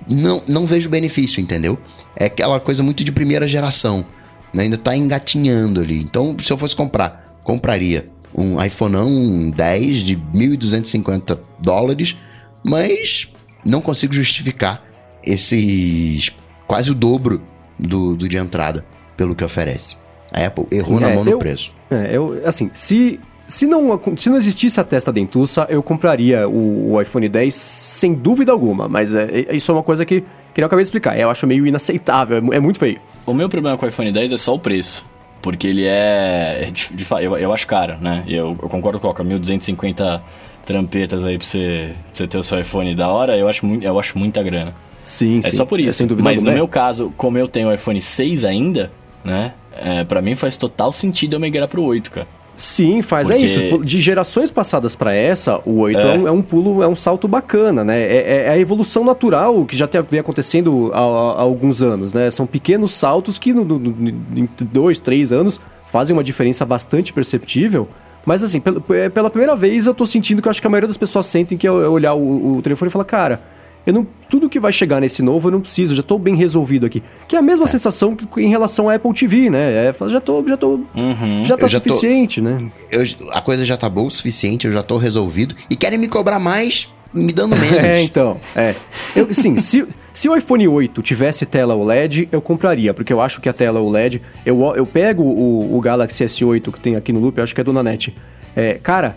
[0.09, 1.79] não, não vejo benefício, entendeu?
[2.17, 4.05] É aquela coisa muito de primeira geração,
[4.53, 4.65] né?
[4.65, 6.01] ainda está engatinhando ali.
[6.01, 12.17] Então, se eu fosse comprar, compraria um iPhone 10 de 1.250 dólares,
[12.65, 13.29] mas
[13.65, 14.83] não consigo justificar
[15.25, 16.33] esses
[16.67, 17.43] quase o dobro
[17.79, 18.85] do, do de entrada
[19.17, 19.97] pelo que oferece.
[20.33, 21.73] A Apple errou Sim, na é, mão no preço.
[21.91, 23.21] É, eu, assim, se,
[23.55, 28.13] se, não, se não existisse a testa dentuça, eu compraria o, o iPhone 10 sem
[28.13, 28.89] dúvida alguma.
[28.89, 31.17] Mas é, é, isso é uma coisa que, que eu acabei de explicar.
[31.17, 32.99] Eu acho meio inaceitável, é, é muito feio.
[33.25, 35.07] O meu problema com o iPhone 10 é só o preço.
[35.41, 36.69] Porque ele é.
[36.73, 38.25] De, de, eu, eu acho caro, né?
[38.27, 40.21] Eu, eu concordo com o 1.250
[40.67, 44.01] trampetas aí pra você, pra você ter o seu iPhone da hora, eu acho, eu
[44.01, 44.75] acho muita grana.
[45.05, 45.57] Sim, é sim.
[45.57, 46.03] só por isso.
[46.03, 48.91] É, Mas no meu caso, como eu tenho o iPhone 6 ainda,
[49.23, 49.53] né?
[49.77, 52.27] É, para mim faz total sentido eu migrar pro 8, cara.
[52.57, 53.31] Sim, faz.
[53.31, 53.51] É Porque...
[53.51, 53.85] É isso.
[53.85, 56.03] De gerações passadas para essa, o 8 é.
[56.03, 56.31] É, um, é.
[56.31, 58.01] um, pulo, é um salto bacana, né?
[58.01, 62.31] É, é a evolução natural que já vem acontecendo há, há, alguns anos, né?
[62.31, 67.89] São pequenos saltos que no, no, em dois, três anos fazem uma diferença bastante perceptível.
[68.25, 70.97] Mas assim, pela primeira vez eu tô sentindo que eu acho que a maioria das
[70.97, 73.43] pessoas sentem que é olhar o, o telefone e falar, cara,
[73.87, 76.87] eu não, tudo que vai chegar nesse novo eu não preciso, já estou bem resolvido
[76.87, 77.03] aqui.
[77.29, 77.69] Que é a mesma é.
[77.69, 79.89] sensação que, em relação à Apple TV, né?
[79.89, 81.45] É, já tô, já tô, uhum.
[81.45, 82.59] já tá já suficiente, tô, né?
[82.91, 86.09] Eu, a coisa já tá boa o suficiente, eu já tô resolvido e querem me
[86.09, 87.77] cobrar mais, me dando menos.
[87.79, 88.75] é, então, é.
[89.15, 93.41] Eu, sim, se, se o iPhone 8 tivesse tela OLED, eu compraria, porque eu acho
[93.41, 97.21] que a tela OLED, eu, eu pego o, o Galaxy S8 que tem aqui no
[97.21, 98.17] loop, eu acho que é do Nanete.
[98.57, 99.15] É, cara,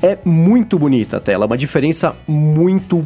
[0.00, 3.04] é muito bonita a tela, uma diferença muito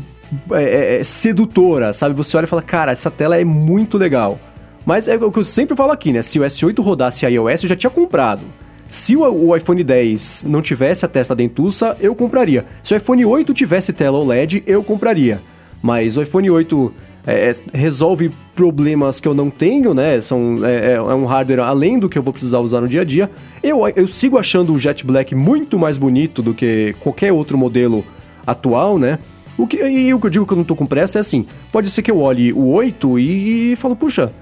[0.53, 2.15] é, é, é, sedutora, sabe?
[2.15, 4.39] Você olha e fala, cara, essa tela é muito legal.
[4.85, 6.23] Mas é o que eu sempre falo aqui, né?
[6.23, 8.43] Se o S8 rodasse iOS, eu já tinha comprado.
[8.91, 12.65] Se o, iPhone 10 não tivesse a testa dentuça, eu compraria.
[12.83, 15.43] Se o iPhone 8 tivesse tela OLED, eu compraria.
[15.83, 16.95] Mas o iPhone 8
[17.27, 20.19] é, é, resolve problemas que eu não tenho, né?
[20.23, 23.05] São, é, é, um hardware além do que eu vou precisar usar no dia a
[23.05, 23.31] dia.
[23.63, 28.03] Eu, eu sigo achando o Jet Black muito mais bonito do que qualquer outro modelo
[28.47, 29.19] atual, né?
[29.59, 31.45] O que, e o que eu digo que eu não tô com pressa é assim:
[31.73, 34.33] pode ser que eu olhe o 8 e, e falo, puxa,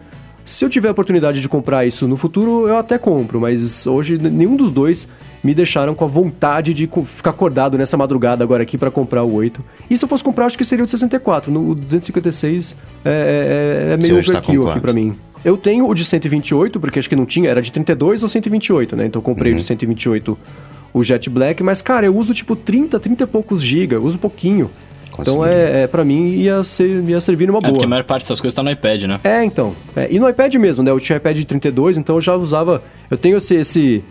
[0.44, 4.16] se eu tiver a oportunidade de comprar isso no futuro, eu até compro, mas hoje
[4.16, 5.08] nenhum dos dois
[5.42, 9.34] me deixaram com a vontade de ficar acordado nessa madrugada agora aqui para comprar o
[9.34, 9.64] 8.
[9.88, 11.50] E se eu fosse comprar, acho que seria o de 64.
[11.50, 15.16] No 256 é, é, é meio overkill aqui para mim.
[15.44, 18.96] Eu tenho o de 128, porque acho que não tinha, era de 32 ou 128,
[18.96, 19.06] né?
[19.06, 19.58] Então eu comprei uhum.
[19.58, 20.38] o de 128
[20.92, 24.70] o Jet Black, mas cara, eu uso tipo 30, 30 e poucos giga, uso pouquinho.
[25.18, 27.70] Então, é, é para mim, ia, ser, ia servir numa boa.
[27.70, 29.20] É porque a maior parte dessas coisas tá no iPad, né?
[29.24, 29.74] É, então.
[29.94, 30.90] É, e no iPad mesmo, né?
[30.90, 32.82] Eu tinha iPad de 32, então eu já usava...
[33.10, 33.54] Eu tenho esse...
[33.54, 34.04] esse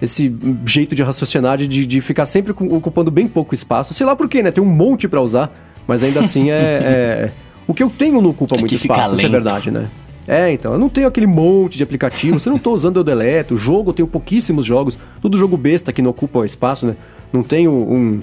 [0.00, 0.36] esse
[0.66, 3.94] jeito de raciocinar de, de ficar sempre ocupando bem pouco espaço.
[3.94, 4.50] Sei lá por quê, né?
[4.50, 5.54] Tem um monte para usar,
[5.86, 7.32] mas ainda assim é, é,
[7.68, 9.88] O que eu tenho não ocupa é muito espaço, isso é verdade, né?
[10.26, 13.04] É, então, eu não tenho aquele monte de aplicativo, se eu não tô usando eu
[13.04, 16.96] deleto, jogo, eu tenho pouquíssimos jogos, tudo jogo besta que não ocupa espaço, né?
[17.32, 18.20] Não tenho um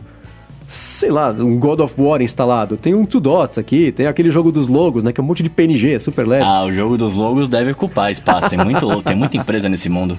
[0.69, 2.77] sei lá, um God of War instalado.
[2.77, 5.11] Tem um Two Dots aqui, tem aquele jogo dos logos, né?
[5.11, 6.43] Que é um monte de PNG, super leve.
[6.43, 8.51] Ah, o jogo dos logos deve ocupar espaço.
[8.51, 10.15] Tem, muito, tem muita empresa nesse mundo.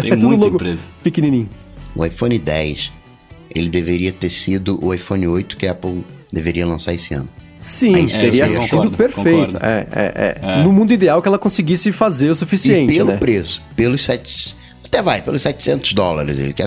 [0.00, 0.82] Tem é muita empresa.
[1.04, 1.48] Pequenininho.
[1.94, 2.90] O iPhone 10,
[3.54, 7.28] ele deveria ter sido o iPhone 8 que a Apple deveria lançar esse ano.
[7.60, 9.56] Sim, Aí, teria sido concordo, perfeito.
[9.62, 12.92] É, é, é, é, No mundo ideal que ela conseguisse fazer o suficiente.
[12.92, 13.18] E pelo né?
[13.18, 16.40] preço, pelos sete, até vai, pelos 700 dólares.
[16.40, 16.66] Ele quer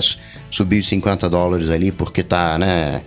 [0.50, 3.02] subir os 50 dólares ali porque tá, né?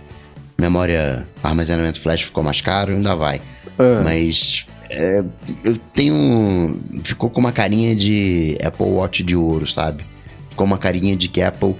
[0.60, 3.40] Memória, armazenamento flash ficou mais caro, ainda vai.
[3.78, 4.02] É.
[4.04, 5.24] Mas é,
[5.64, 6.76] eu tenho.
[7.04, 10.04] Ficou com uma carinha de Apple Watch de ouro, sabe?
[10.50, 11.76] Ficou uma carinha de que Apple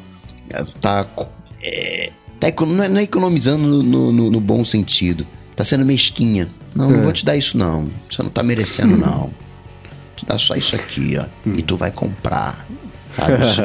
[0.80, 1.06] tá.
[1.62, 5.26] É, tá não, é, não é economizando no, no, no, bom sentido.
[5.56, 6.48] tá sendo mesquinha.
[6.74, 6.92] Não, é.
[6.94, 7.90] não vou te dar isso não.
[8.08, 9.32] Você não tá merecendo não.
[10.16, 11.24] Te dar só isso aqui, ó.
[11.52, 12.66] E tu vai comprar.
[13.14, 13.44] Sabe?
[13.44, 13.62] Isso,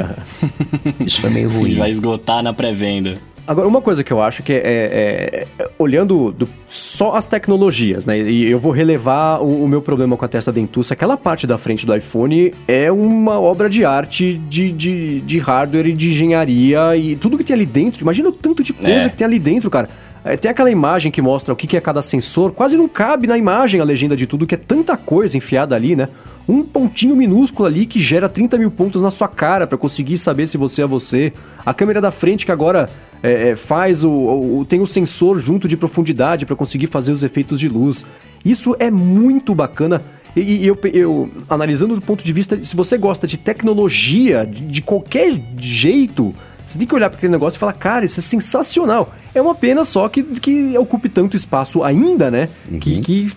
[1.05, 1.75] isso foi meio ruim.
[1.75, 3.19] Vai esgotar na pré-venda.
[3.47, 8.05] Agora, uma coisa que eu acho que é, é, é olhando do, só as tecnologias,
[8.05, 8.17] né?
[8.19, 10.93] E eu vou relevar o, o, meu problema com a testa dentuça.
[10.93, 15.87] Aquela parte da frente do iPhone é uma obra de arte de, de, de hardware
[15.87, 18.01] e de engenharia e tudo que tem ali dentro.
[18.01, 19.09] Imagina o tanto de coisa é.
[19.09, 19.89] que tem ali dentro, cara.
[20.25, 22.51] É, tem aquela imagem que mostra o que é cada sensor.
[22.51, 25.95] Quase não cabe na imagem a legenda de tudo, que é tanta coisa enfiada ali,
[25.95, 26.09] né?
[26.47, 30.47] um pontinho minúsculo ali que gera 30 mil pontos na sua cara para conseguir saber
[30.47, 31.33] se você é você.
[31.65, 32.89] A câmera da frente que agora
[33.21, 37.23] é, é, faz o, o, tem o sensor junto de profundidade para conseguir fazer os
[37.23, 38.05] efeitos de luz.
[38.43, 40.01] Isso é muito bacana.
[40.35, 44.65] E, e eu, eu, analisando do ponto de vista, se você gosta de tecnologia de,
[44.65, 46.35] de qualquer jeito,
[46.65, 49.13] você tem que olhar para aquele negócio e falar, cara, isso é sensacional.
[49.33, 52.49] É uma pena só que, que ocupe tanto espaço ainda, né?
[52.69, 52.79] Uhum.
[52.79, 53.31] Que, que,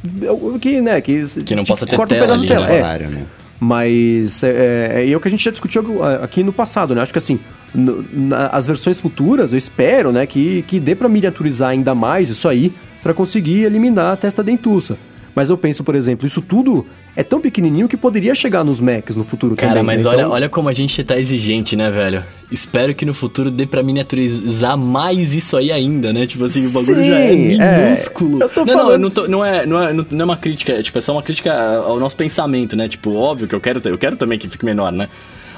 [0.61, 1.01] que, né?
[1.01, 2.67] Que, que não possa ter corta tela, um pedaço ali, tela.
[2.67, 2.79] Né?
[2.79, 2.83] É.
[2.83, 3.27] Horário, né?
[3.61, 7.03] Mas é, é, é o que a gente já discutiu aqui no passado, né?
[7.03, 7.41] Acho que assim,
[7.75, 12.29] no, na, as versões futuras, eu espero, né, que, que dê para miniaturizar ainda mais
[12.29, 12.73] isso aí
[13.03, 14.97] para conseguir eliminar a testa dentuça.
[15.39, 16.85] Mas eu penso, por exemplo, isso tudo
[17.15, 19.85] é tão pequenininho que poderia chegar nos Macs no futuro Cara, também.
[19.85, 20.11] Cara, mas né?
[20.11, 20.33] olha, então...
[20.33, 22.25] olha como a gente tá exigente, né, velho?
[22.51, 26.27] Espero que no futuro dê pra miniaturizar mais isso aí ainda, né?
[26.27, 27.37] Tipo assim, o bagulho Sim, já é, é.
[27.37, 28.43] minúsculo.
[28.43, 28.45] É.
[28.47, 28.91] Eu tô não, falando...
[28.91, 31.13] não, não, tô, não, é, não, é, não é uma crítica, é, tipo, é só
[31.13, 32.89] uma crítica ao nosso pensamento, né?
[32.89, 35.09] Tipo, óbvio que eu quero, eu quero também que fique menor, né?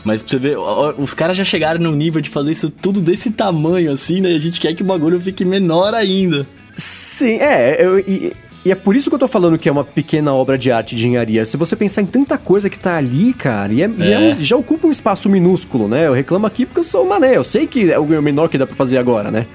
[0.05, 0.59] Mas pra você ver,
[0.99, 4.33] os caras já chegaram no nível de fazer isso tudo desse tamanho, assim, né?
[4.33, 6.47] E a gente quer que o bagulho fique menor ainda.
[6.75, 9.85] Sim, é, eu, e, e é por isso que eu tô falando que é uma
[9.85, 11.45] pequena obra de arte de engenharia.
[11.45, 13.91] Se você pensar em tanta coisa que tá ali, cara, e, é, é.
[13.99, 16.07] E é um, já ocupa um espaço minúsculo, né?
[16.07, 17.37] Eu reclamo aqui porque eu sou mané.
[17.37, 19.47] Eu sei que é o menor que dá pra fazer agora, né?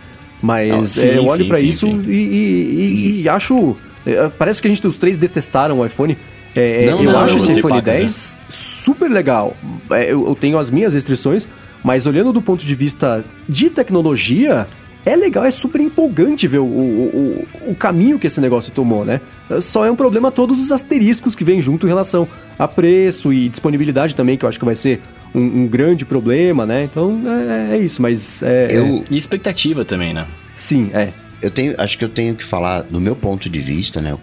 [0.42, 2.02] Mas Não, sim, é, eu olho para isso sim.
[2.08, 3.78] E, e, e, acho.
[4.06, 6.18] É, parece que a gente, os três, detestaram o iPhone.
[6.56, 9.56] É, não, eu não, acho esse iPhone 10 super legal.
[9.90, 11.48] Eu, eu tenho as minhas restrições,
[11.84, 14.66] mas olhando do ponto de vista de tecnologia,
[15.06, 19.06] é legal, é super empolgante ver o, o, o, o, caminho que esse negócio tomou,
[19.06, 19.22] né?
[19.62, 22.28] Só é um problema todos os asteriscos que vêm junto em relação
[22.58, 25.00] a preço e disponibilidade também, que eu acho que vai ser
[25.34, 26.84] um, um grande problema, né?
[26.84, 27.22] Então
[27.72, 28.42] é, é isso, mas.
[28.42, 28.86] É, eu...
[28.86, 30.26] É e expectativa também, né?
[30.56, 31.10] Sim, é.
[31.40, 34.18] Eu tenho, acho que eu tenho que falar do meu ponto de vista, né?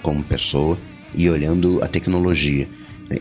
[0.00, 0.78] Como pessoa
[1.14, 2.66] e olhando a tecnologia.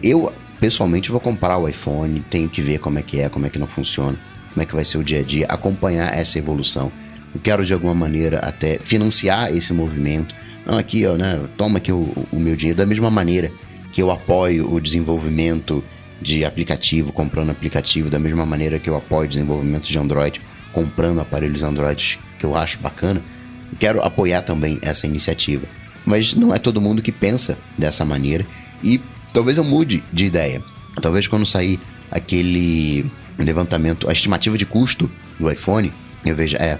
[0.01, 0.31] Eu,
[0.61, 3.59] pessoalmente, vou comprar o iPhone, tenho que ver como é que é, como é que
[3.59, 4.17] não funciona
[4.53, 6.91] como é que vai ser o dia a dia, acompanhar essa evolução.
[7.33, 10.35] Eu quero de alguma maneira até financiar esse movimento.
[10.65, 11.47] Não, aqui, ó, né?
[11.57, 13.51] Toma aqui o, o meu dinheiro da mesma maneira
[13.91, 15.83] que eu apoio o desenvolvimento
[16.21, 20.41] de aplicativo, comprando aplicativo, da mesma maneira que eu apoio o desenvolvimento de Android,
[20.71, 23.21] comprando aparelhos Android que eu acho bacana.
[23.79, 25.65] Quero apoiar também essa iniciativa.
[26.05, 28.45] Mas não é todo mundo que pensa dessa maneira
[28.83, 29.01] e
[29.33, 30.61] talvez eu mude de ideia.
[31.01, 31.79] Talvez quando sair
[32.11, 35.09] aquele levantamento, a estimativa de custo
[35.39, 35.91] do iPhone,
[36.25, 36.77] eu vejo, é,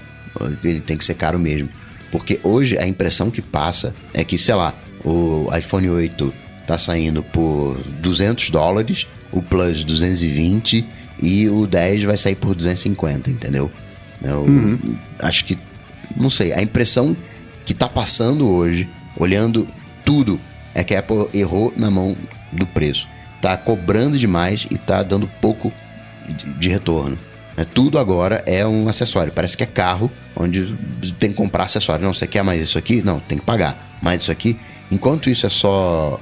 [0.64, 1.70] ele tem que ser caro mesmo.
[2.12, 6.34] Porque hoje a impressão que passa é que, sei lá, o iPhone 8
[6.68, 10.86] tá saindo por 200 dólares, o Plus 220
[11.22, 13.72] e o 10 vai sair por 250, entendeu?
[14.24, 14.80] Eu uhum.
[15.20, 15.58] acho que,
[16.16, 17.18] não sei, a impressão
[17.66, 19.68] que tá passando hoje, olhando
[20.06, 20.40] tudo,
[20.74, 22.16] é que a Apple errou na mão
[22.52, 23.08] do preço.
[23.42, 25.74] Tá cobrando demais e tá dando pouco
[26.58, 27.18] de retorno.
[27.56, 29.32] É, tudo agora é um acessório.
[29.32, 30.76] Parece que é carro, onde
[31.20, 32.04] tem que comprar acessório.
[32.04, 33.02] Não, você quer mais isso aqui?
[33.02, 33.98] Não, tem que pagar.
[34.02, 34.58] Mais isso aqui.
[34.92, 36.20] Enquanto isso é só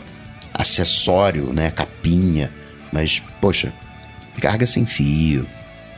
[0.54, 1.72] acessório, né?
[1.72, 2.52] Capinha.
[2.92, 3.74] Mas, poxa,
[4.36, 5.46] recarga sem fio,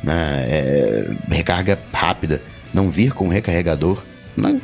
[0.04, 0.46] né?
[0.48, 2.42] É, recarga rápida.
[2.74, 4.04] Não vir com recarregador.
[4.36, 4.62] Não,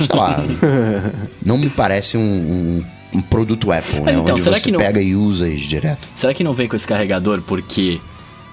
[0.00, 0.44] sei lá.
[1.44, 4.22] não me parece um, um, um produto Apple, Mas né?
[4.22, 4.78] Então, onde você não...
[4.78, 6.08] pega e usa isso direto.
[6.14, 8.00] Será que não vem com esse carregador porque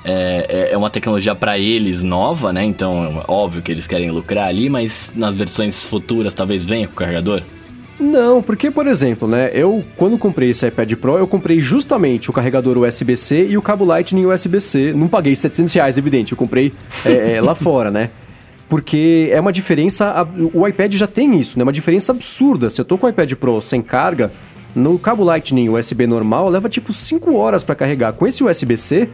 [0.04, 2.64] é, é, é uma tecnologia para eles nova, né?
[2.64, 6.96] Então, óbvio que eles querem lucrar ali, mas nas versões futuras talvez venha com o
[6.96, 7.42] carregador?
[8.00, 12.34] Não, porque, por exemplo, né, eu, quando comprei esse iPad Pro, eu comprei justamente o
[12.34, 14.92] carregador USB-C e o cabo Lightning USB-C.
[14.94, 16.74] Não paguei 700 reais, evidente, eu comprei
[17.06, 18.10] é, é, lá fora, né?
[18.68, 21.64] Porque é uma diferença, o iPad já tem isso, né?
[21.64, 22.72] Uma diferença absurda.
[22.72, 24.32] Se eu tô com o iPad Pro sem carga,
[24.74, 28.14] no cabo Lightning USB normal, leva tipo 5 horas para carregar.
[28.14, 29.10] Com esse USB-C,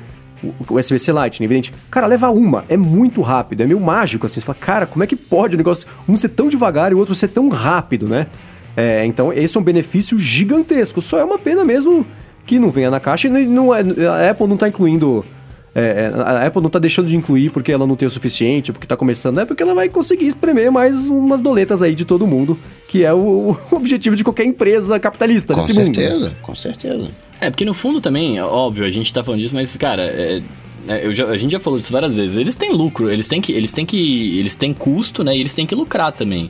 [0.70, 1.74] USB-C Lightning, evidente.
[1.90, 4.40] Cara, leva uma, é muito rápido, é meio mágico assim.
[4.40, 6.98] Você fala, cara, como é que pode o negócio, um ser tão devagar e o
[6.98, 8.28] outro ser tão rápido, né?
[8.76, 11.02] É, então, esse é um benefício gigantesco.
[11.02, 12.06] Só é uma pena mesmo
[12.46, 15.26] que não venha na caixa e não é, a Apple não está incluindo
[15.80, 18.74] é, é, a Apple não tá deixando de incluir porque ela não tem o suficiente,
[18.74, 22.26] porque tá começando, é porque ela vai conseguir espremer mais umas doletas aí de todo
[22.26, 22.58] mundo,
[22.88, 26.36] que é o, o objetivo de qualquer empresa capitalista com nesse certeza, mundo.
[26.42, 30.02] Com certeza, É, porque no fundo também, óbvio, a gente tá falando disso, mas, cara,
[30.04, 30.42] é,
[30.88, 32.38] é, já, a gente já falou disso várias vezes.
[32.38, 33.52] Eles têm lucro, eles têm que.
[33.52, 34.40] Eles têm que.
[34.40, 35.38] Eles têm custo, né?
[35.38, 36.50] E eles têm que lucrar também.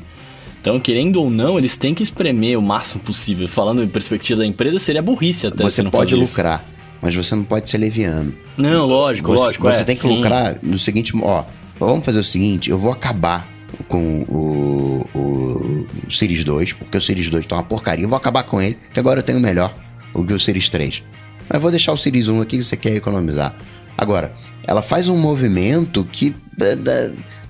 [0.62, 3.48] Então, querendo ou não, eles têm que espremer o máximo possível.
[3.48, 5.64] Falando em perspectiva da empresa, seria burrice até.
[5.64, 6.64] Você pode lucrar.
[6.64, 8.34] Isso mas você não pode ser leviano.
[8.58, 9.64] Não, lógico, você, lógico.
[9.66, 10.16] Você é, tem que sim.
[10.16, 11.44] lucrar no seguinte, ó,
[11.80, 13.48] vamos fazer o seguinte, eu vou acabar
[13.88, 18.18] com o, o, o Series 2, porque o Series 2 tá uma porcaria, eu vou
[18.18, 19.74] acabar com ele, que agora eu tenho melhor
[20.14, 21.04] do que o Series 3.
[21.50, 23.56] Mas vou deixar o Series 1 aqui que você quer economizar.
[23.98, 24.34] Agora,
[24.66, 26.36] ela faz um movimento que.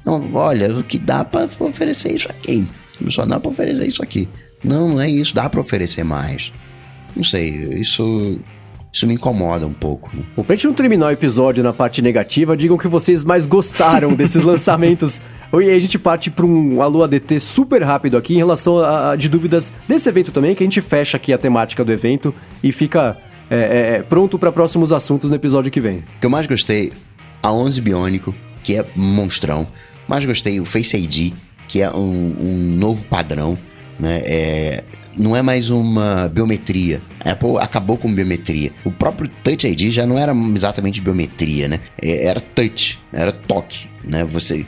[0.05, 2.67] Não, olha, o que dá para oferecer isso aqui.
[3.09, 4.29] Só dá para oferecer isso aqui.
[4.63, 6.51] Não, não é isso, dá para oferecer mais.
[7.15, 8.39] Não sei, isso
[8.91, 10.09] isso me incomoda um pouco.
[10.13, 10.23] Né?
[10.35, 13.45] Bom, pra gente não terminar o episódio na parte negativa, digam o que vocês mais
[13.45, 15.21] gostaram desses lançamentos.
[15.53, 19.11] E aí a gente parte para um Alô ADT super rápido aqui em relação a,
[19.11, 22.33] a, de dúvidas desse evento também, que a gente fecha aqui a temática do evento
[22.63, 23.17] e fica
[23.49, 25.99] é, é, pronto para próximos assuntos no episódio que vem.
[25.99, 26.91] O que eu mais gostei,
[27.41, 29.67] a 11 Biônico, que é monstrão.
[30.07, 31.33] Mais gostei o Face ID,
[31.67, 33.57] que é um, um novo padrão.
[33.99, 34.21] Né?
[34.25, 34.83] É,
[35.17, 37.01] não é mais uma biometria.
[37.23, 38.71] A Apple acabou com biometria.
[38.83, 41.79] O próprio Touch ID já não era exatamente biometria, né?
[42.01, 44.23] Era touch, era toque, né?
[44.23, 44.65] Você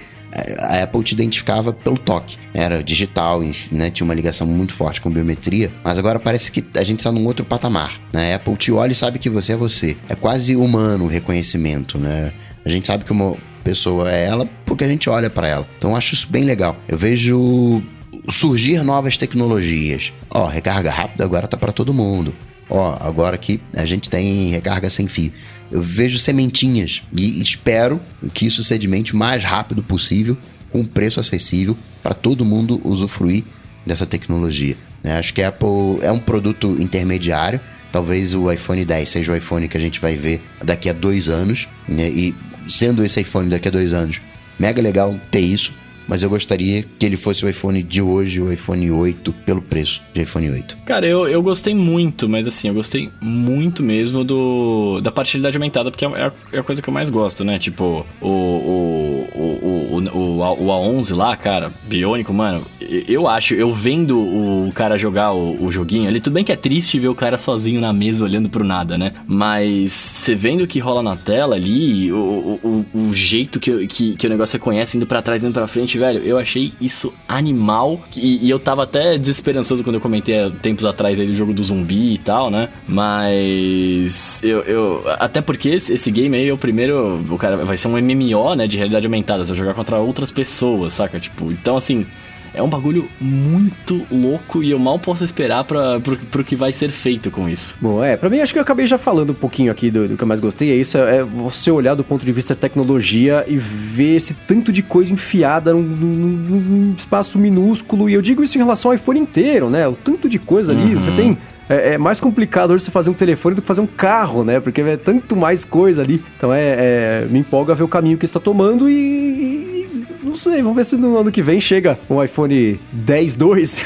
[0.59, 2.37] a Apple te identificava pelo toque.
[2.53, 3.41] Era digital,
[3.71, 3.89] né?
[3.89, 5.71] Tinha uma ligação muito forte com biometria.
[5.83, 7.99] Mas agora parece que a gente está num outro patamar.
[8.13, 8.33] Né?
[8.33, 9.97] A Apple te olha e sabe que você é você.
[10.07, 12.31] É quase humano o reconhecimento, né?
[12.63, 15.67] A gente sabe que uma pessoa é ela porque a gente olha para ela.
[15.77, 16.77] Então eu acho isso bem legal.
[16.87, 17.81] Eu vejo
[18.30, 20.13] surgir novas tecnologias.
[20.30, 22.34] Ó, recarga rápida agora tá para todo mundo.
[22.69, 25.34] Ó, agora que a gente tem recarga sem fio.
[25.71, 27.99] Eu vejo sementinhas e espero
[28.34, 30.38] que isso sedimente o mais rápido possível,
[30.71, 33.43] com preço acessível para todo mundo usufruir
[33.86, 34.75] dessa tecnologia.
[35.03, 35.17] Né?
[35.17, 37.59] Acho que a Apple é um produto intermediário.
[37.91, 41.27] Talvez o iPhone 10 seja o iPhone que a gente vai ver daqui a dois
[41.27, 41.67] anos.
[41.88, 42.09] Né?
[42.09, 42.36] E
[42.67, 44.21] sendo esse iPhone daqui a dois anos,
[44.59, 45.73] mega legal ter isso
[46.10, 50.01] mas eu gostaria que ele fosse o iPhone de hoje, o iPhone 8, pelo preço
[50.12, 50.78] de iPhone 8.
[50.84, 55.34] Cara, eu, eu gostei muito, mas assim, eu gostei muito mesmo do da parte de
[55.34, 57.60] realidade aumentada, porque é, é a coisa que eu mais gosto, né?
[57.60, 63.73] Tipo, o, o, o, o, o, o A11 lá, cara, biônico, mano, eu acho, eu
[63.73, 67.15] vendo o cara jogar o, o joguinho ali, tudo bem que é triste ver o
[67.15, 69.13] cara sozinho na mesa olhando pro nada, né?
[69.27, 74.15] Mas você vendo o que rola na tela ali, o, o, o jeito que, que,
[74.15, 78.01] que o negócio reconhece indo para trás, indo pra frente, velho, eu achei isso animal.
[78.15, 81.63] E, e, eu tava até desesperançoso quando eu comentei tempos atrás aí do jogo do
[81.63, 82.69] zumbi e tal, né?
[82.88, 87.77] Mas eu, eu até porque esse, esse, game aí é o primeiro, o cara vai
[87.77, 91.20] ser um MMO, né, de realidade aumentada, você vai jogar contra outras pessoas, saca?
[91.20, 92.05] Tipo, então assim,
[92.53, 96.74] é um bagulho muito louco e eu mal posso esperar pra, pro, pro que vai
[96.74, 97.76] ser feito com isso.
[97.80, 100.17] Bom, é, pra mim acho que eu acabei já falando um pouquinho aqui do, do
[100.17, 103.45] que eu mais gostei, é isso, é você olhar do ponto de vista da tecnologia
[103.47, 108.43] e ver esse tanto de coisa enfiada num, num, num espaço minúsculo, e eu digo
[108.43, 110.99] isso em relação ao iPhone inteiro, né, o tanto de coisa ali, uhum.
[110.99, 111.38] você tem...
[111.70, 114.59] É, é, mais complicado hoje você fazer um telefone do que fazer um carro, né?
[114.59, 116.24] Porque é tanto mais coisa ali.
[116.36, 119.88] Então é, é me empolga ver o caminho que está tomando e,
[120.24, 123.86] não sei, vamos ver se no ano que vem chega um iPhone 10 2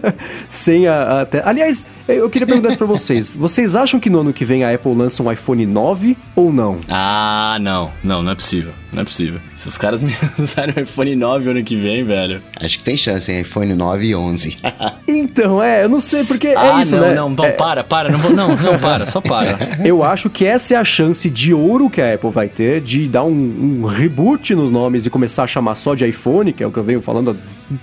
[0.48, 1.40] sem a, a te...
[1.44, 3.36] Aliás, eu queria perguntar isso pra vocês.
[3.36, 6.76] Vocês acham que no ano que vem a Apple lança um iPhone 9 ou não?
[6.88, 7.92] Ah, não.
[8.02, 8.72] Não, não é possível.
[8.94, 9.40] Não é possível.
[9.56, 12.40] Se os caras me lançarem um iPhone 9 ano que vem, velho.
[12.60, 13.40] Acho que tem chance, hein?
[13.40, 14.56] iPhone 9 e 11.
[15.06, 17.14] então, é, eu não sei, porque é ah, isso, não, né?
[17.14, 17.50] Não, não, é...
[17.50, 18.10] para, para.
[18.10, 19.58] Não, não, não, para, só para.
[19.84, 23.06] Eu acho que essa é a chance de ouro que a Apple vai ter de
[23.08, 26.66] dar um, um reboot nos nomes e começar a chamar só de iPhone, que é
[26.66, 27.36] o que eu venho falando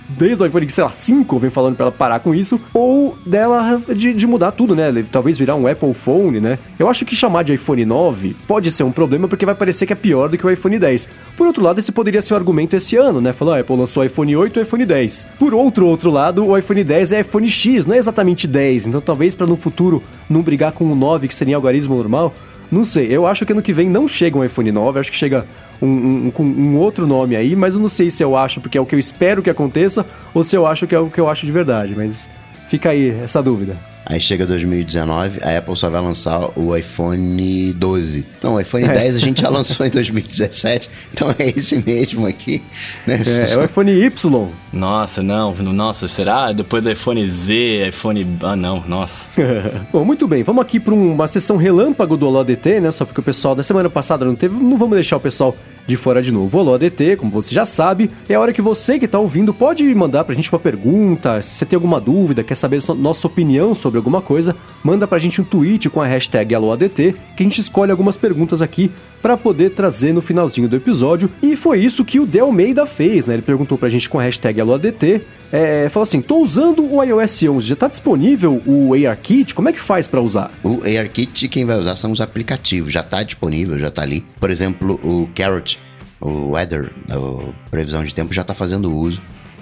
[0.08, 3.16] desde o iPhone, sei lá, 5, eu venho falando pra ela parar com isso, ou
[3.26, 5.04] dela de, de mudar tudo, né?
[5.10, 6.58] Talvez virar um Apple Phone, né?
[6.78, 9.92] Eu acho que chamar de iPhone 9 pode ser um problema porque vai parecer que
[9.92, 11.01] é pior do que o iPhone 10.
[11.36, 13.32] Por outro lado, esse poderia ser o um argumento esse ano, né?
[13.32, 15.28] Falar, a Apple lançou iPhone 8 e iPhone 10.
[15.38, 18.88] Por outro outro lado, o iPhone 10 é iPhone X, não é exatamente 10.
[18.88, 22.34] Então talvez para no futuro não brigar com o 9, que seria algarismo normal.
[22.70, 25.16] Não sei, eu acho que ano que vem não chega um iPhone 9, acho que
[25.16, 25.46] chega
[25.80, 28.78] um, um, um, um, outro nome aí, mas eu não sei se eu acho porque
[28.78, 31.20] é o que eu espero que aconteça ou se eu acho que é o que
[31.20, 32.30] eu acho de verdade, mas
[32.68, 33.76] fica aí essa dúvida.
[34.12, 38.26] Aí chega 2019, a Apple só vai lançar o iPhone 12.
[38.42, 38.92] Não, o iPhone é.
[38.92, 42.62] 10 a gente já lançou em 2017, então é esse mesmo aqui.
[43.06, 43.22] Né?
[43.26, 44.48] É, é o iPhone Y.
[44.70, 46.52] Nossa, não, nossa, será?
[46.52, 48.26] Depois do iPhone Z, iPhone.
[48.42, 49.30] Ah, não, nossa.
[49.90, 52.90] Bom, muito bem, vamos aqui para uma sessão relâmpago do ADT, né?
[52.90, 55.56] Só porque o pessoal da semana passada não teve, não vamos deixar o pessoal
[55.86, 56.62] de fora de novo.
[56.62, 59.84] O ADT, como você já sabe, é a hora que você que está ouvindo pode
[59.94, 63.74] mandar para a gente uma pergunta, se você tem alguma dúvida, quer saber nossa opinião
[63.74, 67.44] sobre alguma coisa, manda para a gente um tweet com a hashtag AloADT, que a
[67.44, 68.90] gente escolhe algumas perguntas aqui
[69.20, 71.30] para poder trazer no finalzinho do episódio.
[71.42, 73.34] E foi isso que o Del Meida fez, né?
[73.34, 75.22] Ele perguntou para a gente com a hashtag AloADT,
[75.52, 79.72] é, falou assim, tô usando o iOS 11, já está disponível o ARKit, como é
[79.72, 80.50] que faz para usar?
[80.62, 84.24] O ARKit quem vai usar são os aplicativos, já está disponível, já está ali.
[84.40, 85.78] Por exemplo, o Carrot
[86.22, 89.20] o Weather, a previsão de tempo, já está fazendo uso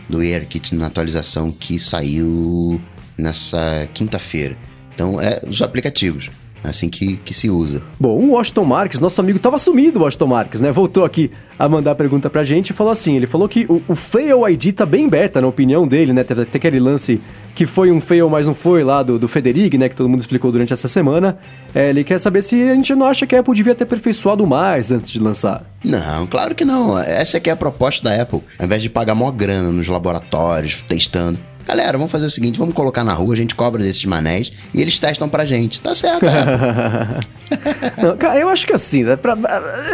[0.09, 2.81] do AirKit na atualização que saiu
[3.17, 4.57] nessa quinta-feira.
[4.95, 6.31] Então, é os aplicativos.
[6.63, 7.83] É assim que, que se usa.
[7.99, 10.71] Bom, o Washington Marques, nosso amigo, estava sumido, o Washington Marques, né?
[10.71, 13.83] Voltou aqui a mandar a pergunta pra gente e falou assim: ele falou que o,
[13.89, 16.23] o Fail ID tá bem beta, na opinião dele, né?
[16.23, 17.19] Teve até aquele lance
[17.55, 19.89] que foi um fail, mas não foi lá do, do Federig, né?
[19.89, 21.39] Que todo mundo explicou durante essa semana.
[21.75, 24.47] É, ele quer saber se a gente não acha que a Apple devia ter aperfeiçoado
[24.47, 25.65] mais antes de lançar.
[25.85, 26.99] Não, claro que não.
[26.99, 28.41] Essa é que é a proposta da Apple.
[28.59, 32.75] Ao invés de pagar maior grana nos laboratórios, testando, Galera, vamos fazer o seguinte, vamos
[32.75, 35.81] colocar na rua, a gente cobra desses manés e eles testam pra gente.
[35.81, 36.27] Tá certo,
[38.03, 39.37] não, cara, eu acho que assim, né, pra,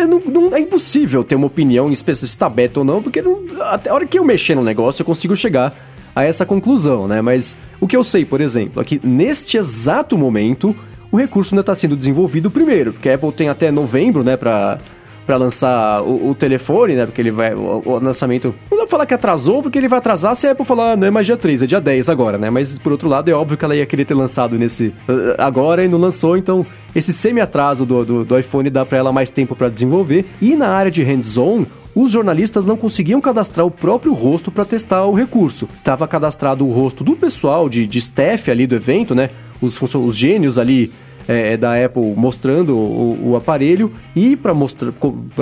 [0.08, 3.42] não, não, é impossível ter uma opinião em se tá beta ou não, porque não,
[3.64, 5.76] até a hora que eu mexer no negócio eu consigo chegar
[6.16, 7.20] a essa conclusão, né?
[7.20, 10.74] Mas o que eu sei, por exemplo, é que neste exato momento
[11.12, 14.78] o recurso ainda está sendo desenvolvido primeiro, porque a Apple tem até novembro, né, para
[15.26, 17.04] para lançar o, o, telefone, né?
[17.04, 17.52] Porque ele vai.
[17.52, 18.54] O, o, lançamento.
[18.70, 20.96] Não dá pra falar que atrasou, porque ele vai atrasar se a Apple falar, ah,
[20.96, 22.48] não é mais dia 3, é dia 10 agora, né?
[22.48, 24.94] Mas por outro lado, é óbvio que ela ia querer ter lançado nesse.
[25.08, 26.64] Uh, agora e não lançou, então
[26.94, 30.24] esse semi-atraso do, do, do, iPhone dá para ela mais tempo para desenvolver.
[30.40, 35.06] E na área de hands-on, os jornalistas não conseguiam cadastrar o próprio rosto para testar
[35.06, 35.66] o recurso.
[35.82, 39.30] Tava cadastrado o rosto do pessoal de, de staff ali do evento, né?
[39.62, 40.92] Os, os gênios ali
[41.26, 44.92] é, é, da Apple mostrando o, o aparelho e para mostrar,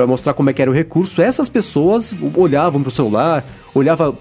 [0.07, 3.45] mostrar como é que era o recurso, essas pessoas olhavam para o celular,
[3.75, 4.17] olhava,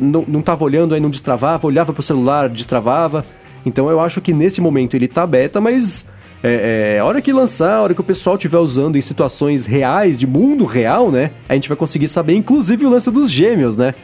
[0.00, 3.26] não estava olhando aí não destravava, olhava para o celular, destravava.
[3.66, 6.06] Então eu acho que nesse momento ele está beta, mas
[6.46, 9.64] é, é, a hora que lançar, a hora que o pessoal estiver usando em situações
[9.64, 11.30] reais, de mundo real, né?
[11.48, 13.94] A gente vai conseguir saber, inclusive, o lance dos gêmeos, né?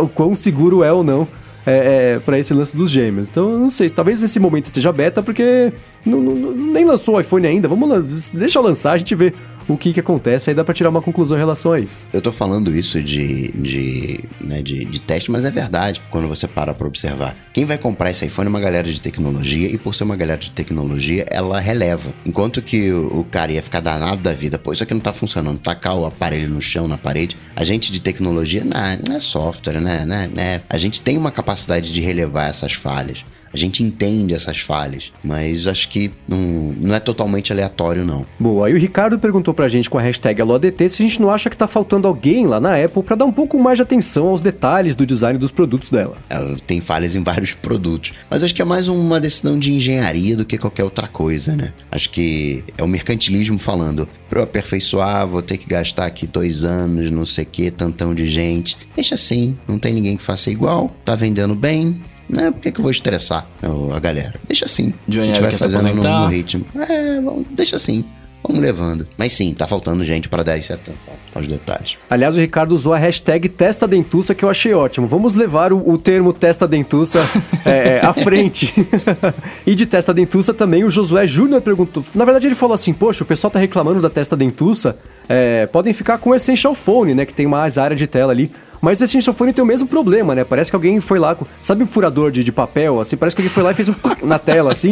[0.00, 1.28] O quão seguro é ou não
[1.66, 3.28] é, é, para esse lance dos gêmeos.
[3.28, 5.72] Então, não sei, talvez esse momento esteja beta, porque
[6.04, 7.68] não, não, nem lançou o iPhone ainda.
[7.68, 8.02] Vamos lá,
[8.32, 9.32] deixa lançar, a gente vê
[9.68, 12.06] o que, que acontece, aí dá para tirar uma conclusão em relação a isso.
[12.12, 16.46] Eu tô falando isso de, de, né, de, de teste, mas é verdade quando você
[16.46, 17.36] para pra observar.
[17.52, 20.40] Quem vai comprar esse iPhone é uma galera de tecnologia, e por ser uma galera
[20.40, 22.12] de tecnologia, ela releva.
[22.24, 25.12] Enquanto que o, o cara ia ficar danado da vida, pô, isso aqui não tá
[25.12, 29.20] funcionando, tacar o aparelho no chão, na parede, a gente de tecnologia, não, não é
[29.20, 30.60] software, né, né, né?
[30.68, 33.24] A gente tem uma capacidade de relevar essas falhas.
[33.52, 38.26] A gente entende essas falhas, mas acho que não, não é totalmente aleatório, não.
[38.38, 41.30] Boa, aí o Ricardo perguntou pra gente com a hashtag AloADT se a gente não
[41.30, 44.28] acha que tá faltando alguém lá na Apple para dar um pouco mais de atenção
[44.28, 46.16] aos detalhes do design dos produtos dela.
[46.28, 50.36] Ela tem falhas em vários produtos, mas acho que é mais uma decisão de engenharia
[50.36, 51.72] do que qualquer outra coisa, né?
[51.90, 56.64] Acho que é o mercantilismo falando, pra eu aperfeiçoar, vou ter que gastar aqui dois
[56.64, 58.76] anos, não sei o que, tantão de gente.
[58.94, 62.50] Deixa assim, não tem ninguém que faça igual, tá vendendo bem, né?
[62.50, 63.46] Por que, que eu vou estressar
[63.94, 64.34] a galera?
[64.48, 64.94] Deixa assim.
[65.06, 66.64] Johnny a gente vai fazendo no, no, ritmo.
[66.74, 68.04] É, vamos, deixa assim.
[68.42, 69.06] Vamos levando.
[69.16, 71.96] Mas sim, tá faltando gente para dar essa atenção aos detalhes.
[72.10, 75.06] Aliás, o Ricardo usou a hashtag testa dentuça que eu achei ótimo.
[75.06, 77.20] Vamos levar o, o termo testa dentuça
[77.64, 78.74] é, é, à frente.
[79.64, 82.04] e de testa dentuça também o Josué Júnior perguntou.
[82.16, 84.98] Na verdade, ele falou assim: Poxa, o pessoal tá reclamando da testa dentuça.
[85.28, 87.24] É, podem ficar com o Essential Phone, né?
[87.24, 88.50] Que tem mais área de tela ali.
[88.82, 90.42] Mas o Phone tem o mesmo problema, né?
[90.42, 93.16] Parece que alguém foi lá, com, sabe um furador de, de papel, assim?
[93.16, 93.94] Parece que alguém foi lá e fez um
[94.26, 94.90] na tela, assim.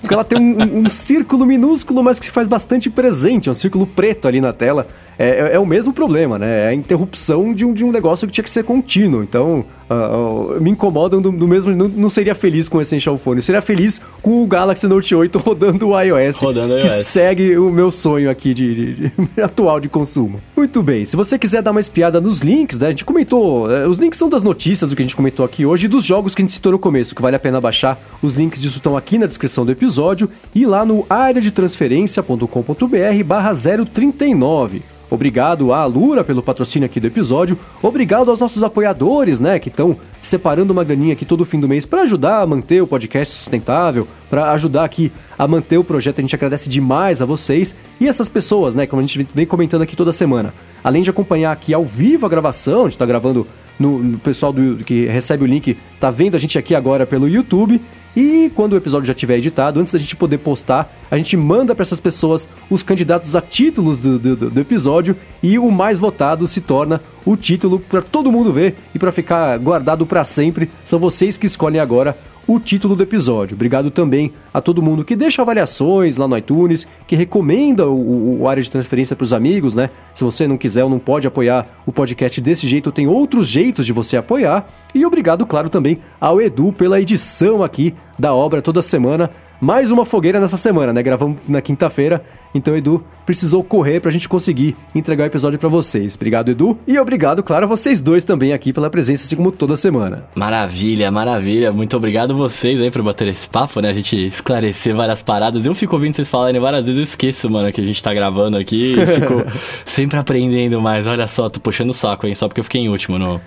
[0.00, 3.54] Porque ela tem um, um, círculo minúsculo, mas que se faz bastante presente, é um
[3.54, 4.88] círculo preto ali na tela.
[5.18, 6.64] É, é, é, o mesmo problema, né?
[6.64, 9.22] É a interrupção de um, de um negócio que tinha que ser contínuo.
[9.22, 11.74] Então, uh, uh, me incomodam do, do mesmo.
[11.74, 13.38] Não, não, seria feliz com o Essential Phone.
[13.38, 16.40] Eu seria feliz com o Galaxy Note 8 rodando o iOS.
[16.40, 16.84] Rodando o iOS.
[16.84, 20.40] Que segue o meu sonho aqui de, de, de atual de consumo.
[20.56, 21.04] Muito bem.
[21.04, 22.88] Se você quiser dar uma espiada nos links, né?
[22.88, 23.66] A gente comentou.
[23.66, 26.04] Uh, os links são das notícias do que a gente comentou aqui hoje e dos
[26.04, 27.98] jogos que a gente citou no começo, que vale a pena baixar.
[28.22, 33.52] Os links disso estão aqui na descrição do episódio e lá no areadetransferência.com.br barra
[33.92, 34.95] 039.
[35.10, 37.58] Obrigado à Alura pelo patrocínio aqui do episódio.
[37.82, 41.86] Obrigado aos nossos apoiadores, né, que estão separando uma graninha aqui todo fim do mês
[41.86, 46.18] para ajudar a manter o podcast sustentável, para ajudar aqui a manter o projeto.
[46.18, 49.82] A gente agradece demais a vocês e essas pessoas, né, como a gente vem comentando
[49.82, 50.52] aqui toda semana.
[50.82, 53.46] Além de acompanhar aqui ao vivo a gravação, a gente está gravando
[53.78, 57.28] no, no, pessoal do, que recebe o link, tá vendo a gente aqui agora pelo
[57.28, 57.80] YouTube.
[58.16, 61.74] E quando o episódio já estiver editado, antes da gente poder postar, a gente manda
[61.74, 66.46] para essas pessoas os candidatos a títulos do, do, do, episódio e o mais votado
[66.46, 70.70] se torna o título para todo mundo ver e para ficar guardado para sempre.
[70.82, 72.16] São vocês que escolhem agora
[72.46, 73.54] o título do episódio.
[73.54, 78.48] Obrigado também a todo mundo que deixa avaliações lá no iTunes, que recomenda o, o
[78.48, 79.90] área de transferência para os amigos, né?
[80.14, 83.84] Se você não quiser ou não pode apoiar o podcast desse jeito, tem outros jeitos
[83.84, 84.68] de você apoiar.
[84.94, 89.30] E obrigado, claro, também ao Edu pela edição aqui da obra toda semana
[89.60, 91.02] mais uma fogueira nessa semana, né?
[91.02, 92.22] Gravamos na quinta-feira,
[92.54, 96.14] então Edu precisou correr pra gente conseguir entregar o episódio para vocês.
[96.14, 99.76] Obrigado, Edu, e obrigado, claro, a vocês dois também aqui pela presença, assim como toda
[99.76, 100.24] semana.
[100.34, 101.72] Maravilha, maravilha.
[101.72, 103.90] Muito obrigado vocês aí por bater esse papo, né?
[103.90, 105.66] A gente esclarecer várias paradas.
[105.66, 108.56] Eu fico ouvindo vocês falarem várias vezes, eu esqueço, mano, que a gente tá gravando
[108.56, 109.44] aqui e fico
[109.84, 111.06] sempre aprendendo mais.
[111.06, 112.34] Olha só, tô puxando o saco, hein?
[112.34, 113.40] Só porque eu fiquei em último no,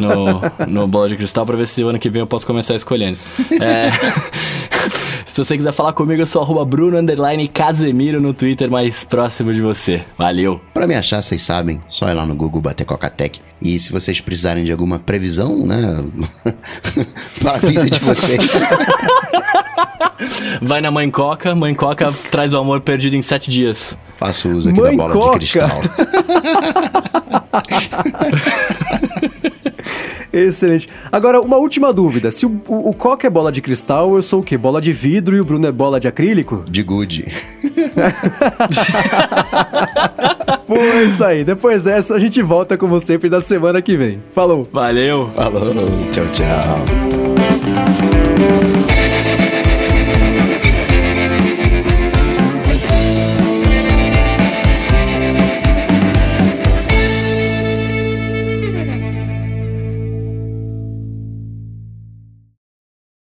[0.00, 2.74] no, no bola de cristal pra ver se o ano que vem eu posso começar
[2.74, 3.18] escolhendo.
[3.60, 3.90] É.
[5.26, 6.96] Se você quiser falar comigo, eu sou arroba Bruno
[7.52, 10.04] Casemiro no Twitter mais próximo de você.
[10.16, 10.60] Valeu!
[10.72, 13.40] Para me achar, vocês sabem, só ir lá no Google bater Cocatec.
[13.60, 16.04] E se vocês precisarem de alguma previsão, né?
[17.40, 18.38] para a vida de vocês.
[20.62, 23.96] Vai na Mãe Coca, Mãe Coca traz o amor perdido em sete dias.
[24.14, 25.38] Faço uso aqui Mãe da bola Coca.
[25.38, 25.80] de cristal.
[30.36, 30.88] Excelente.
[31.10, 32.30] Agora, uma última dúvida.
[32.30, 34.58] Se o, o, o Coca é bola de cristal, eu sou o quê?
[34.58, 36.64] Bola de vidro e o Bruno é bola de acrílico?
[36.68, 37.26] De good.
[40.66, 41.42] Pô, é isso aí.
[41.44, 44.20] Depois dessa, a gente volta como sempre da semana que vem.
[44.34, 44.68] Falou.
[44.70, 45.30] Valeu.
[45.34, 45.72] Falou.
[46.10, 46.84] Tchau, tchau.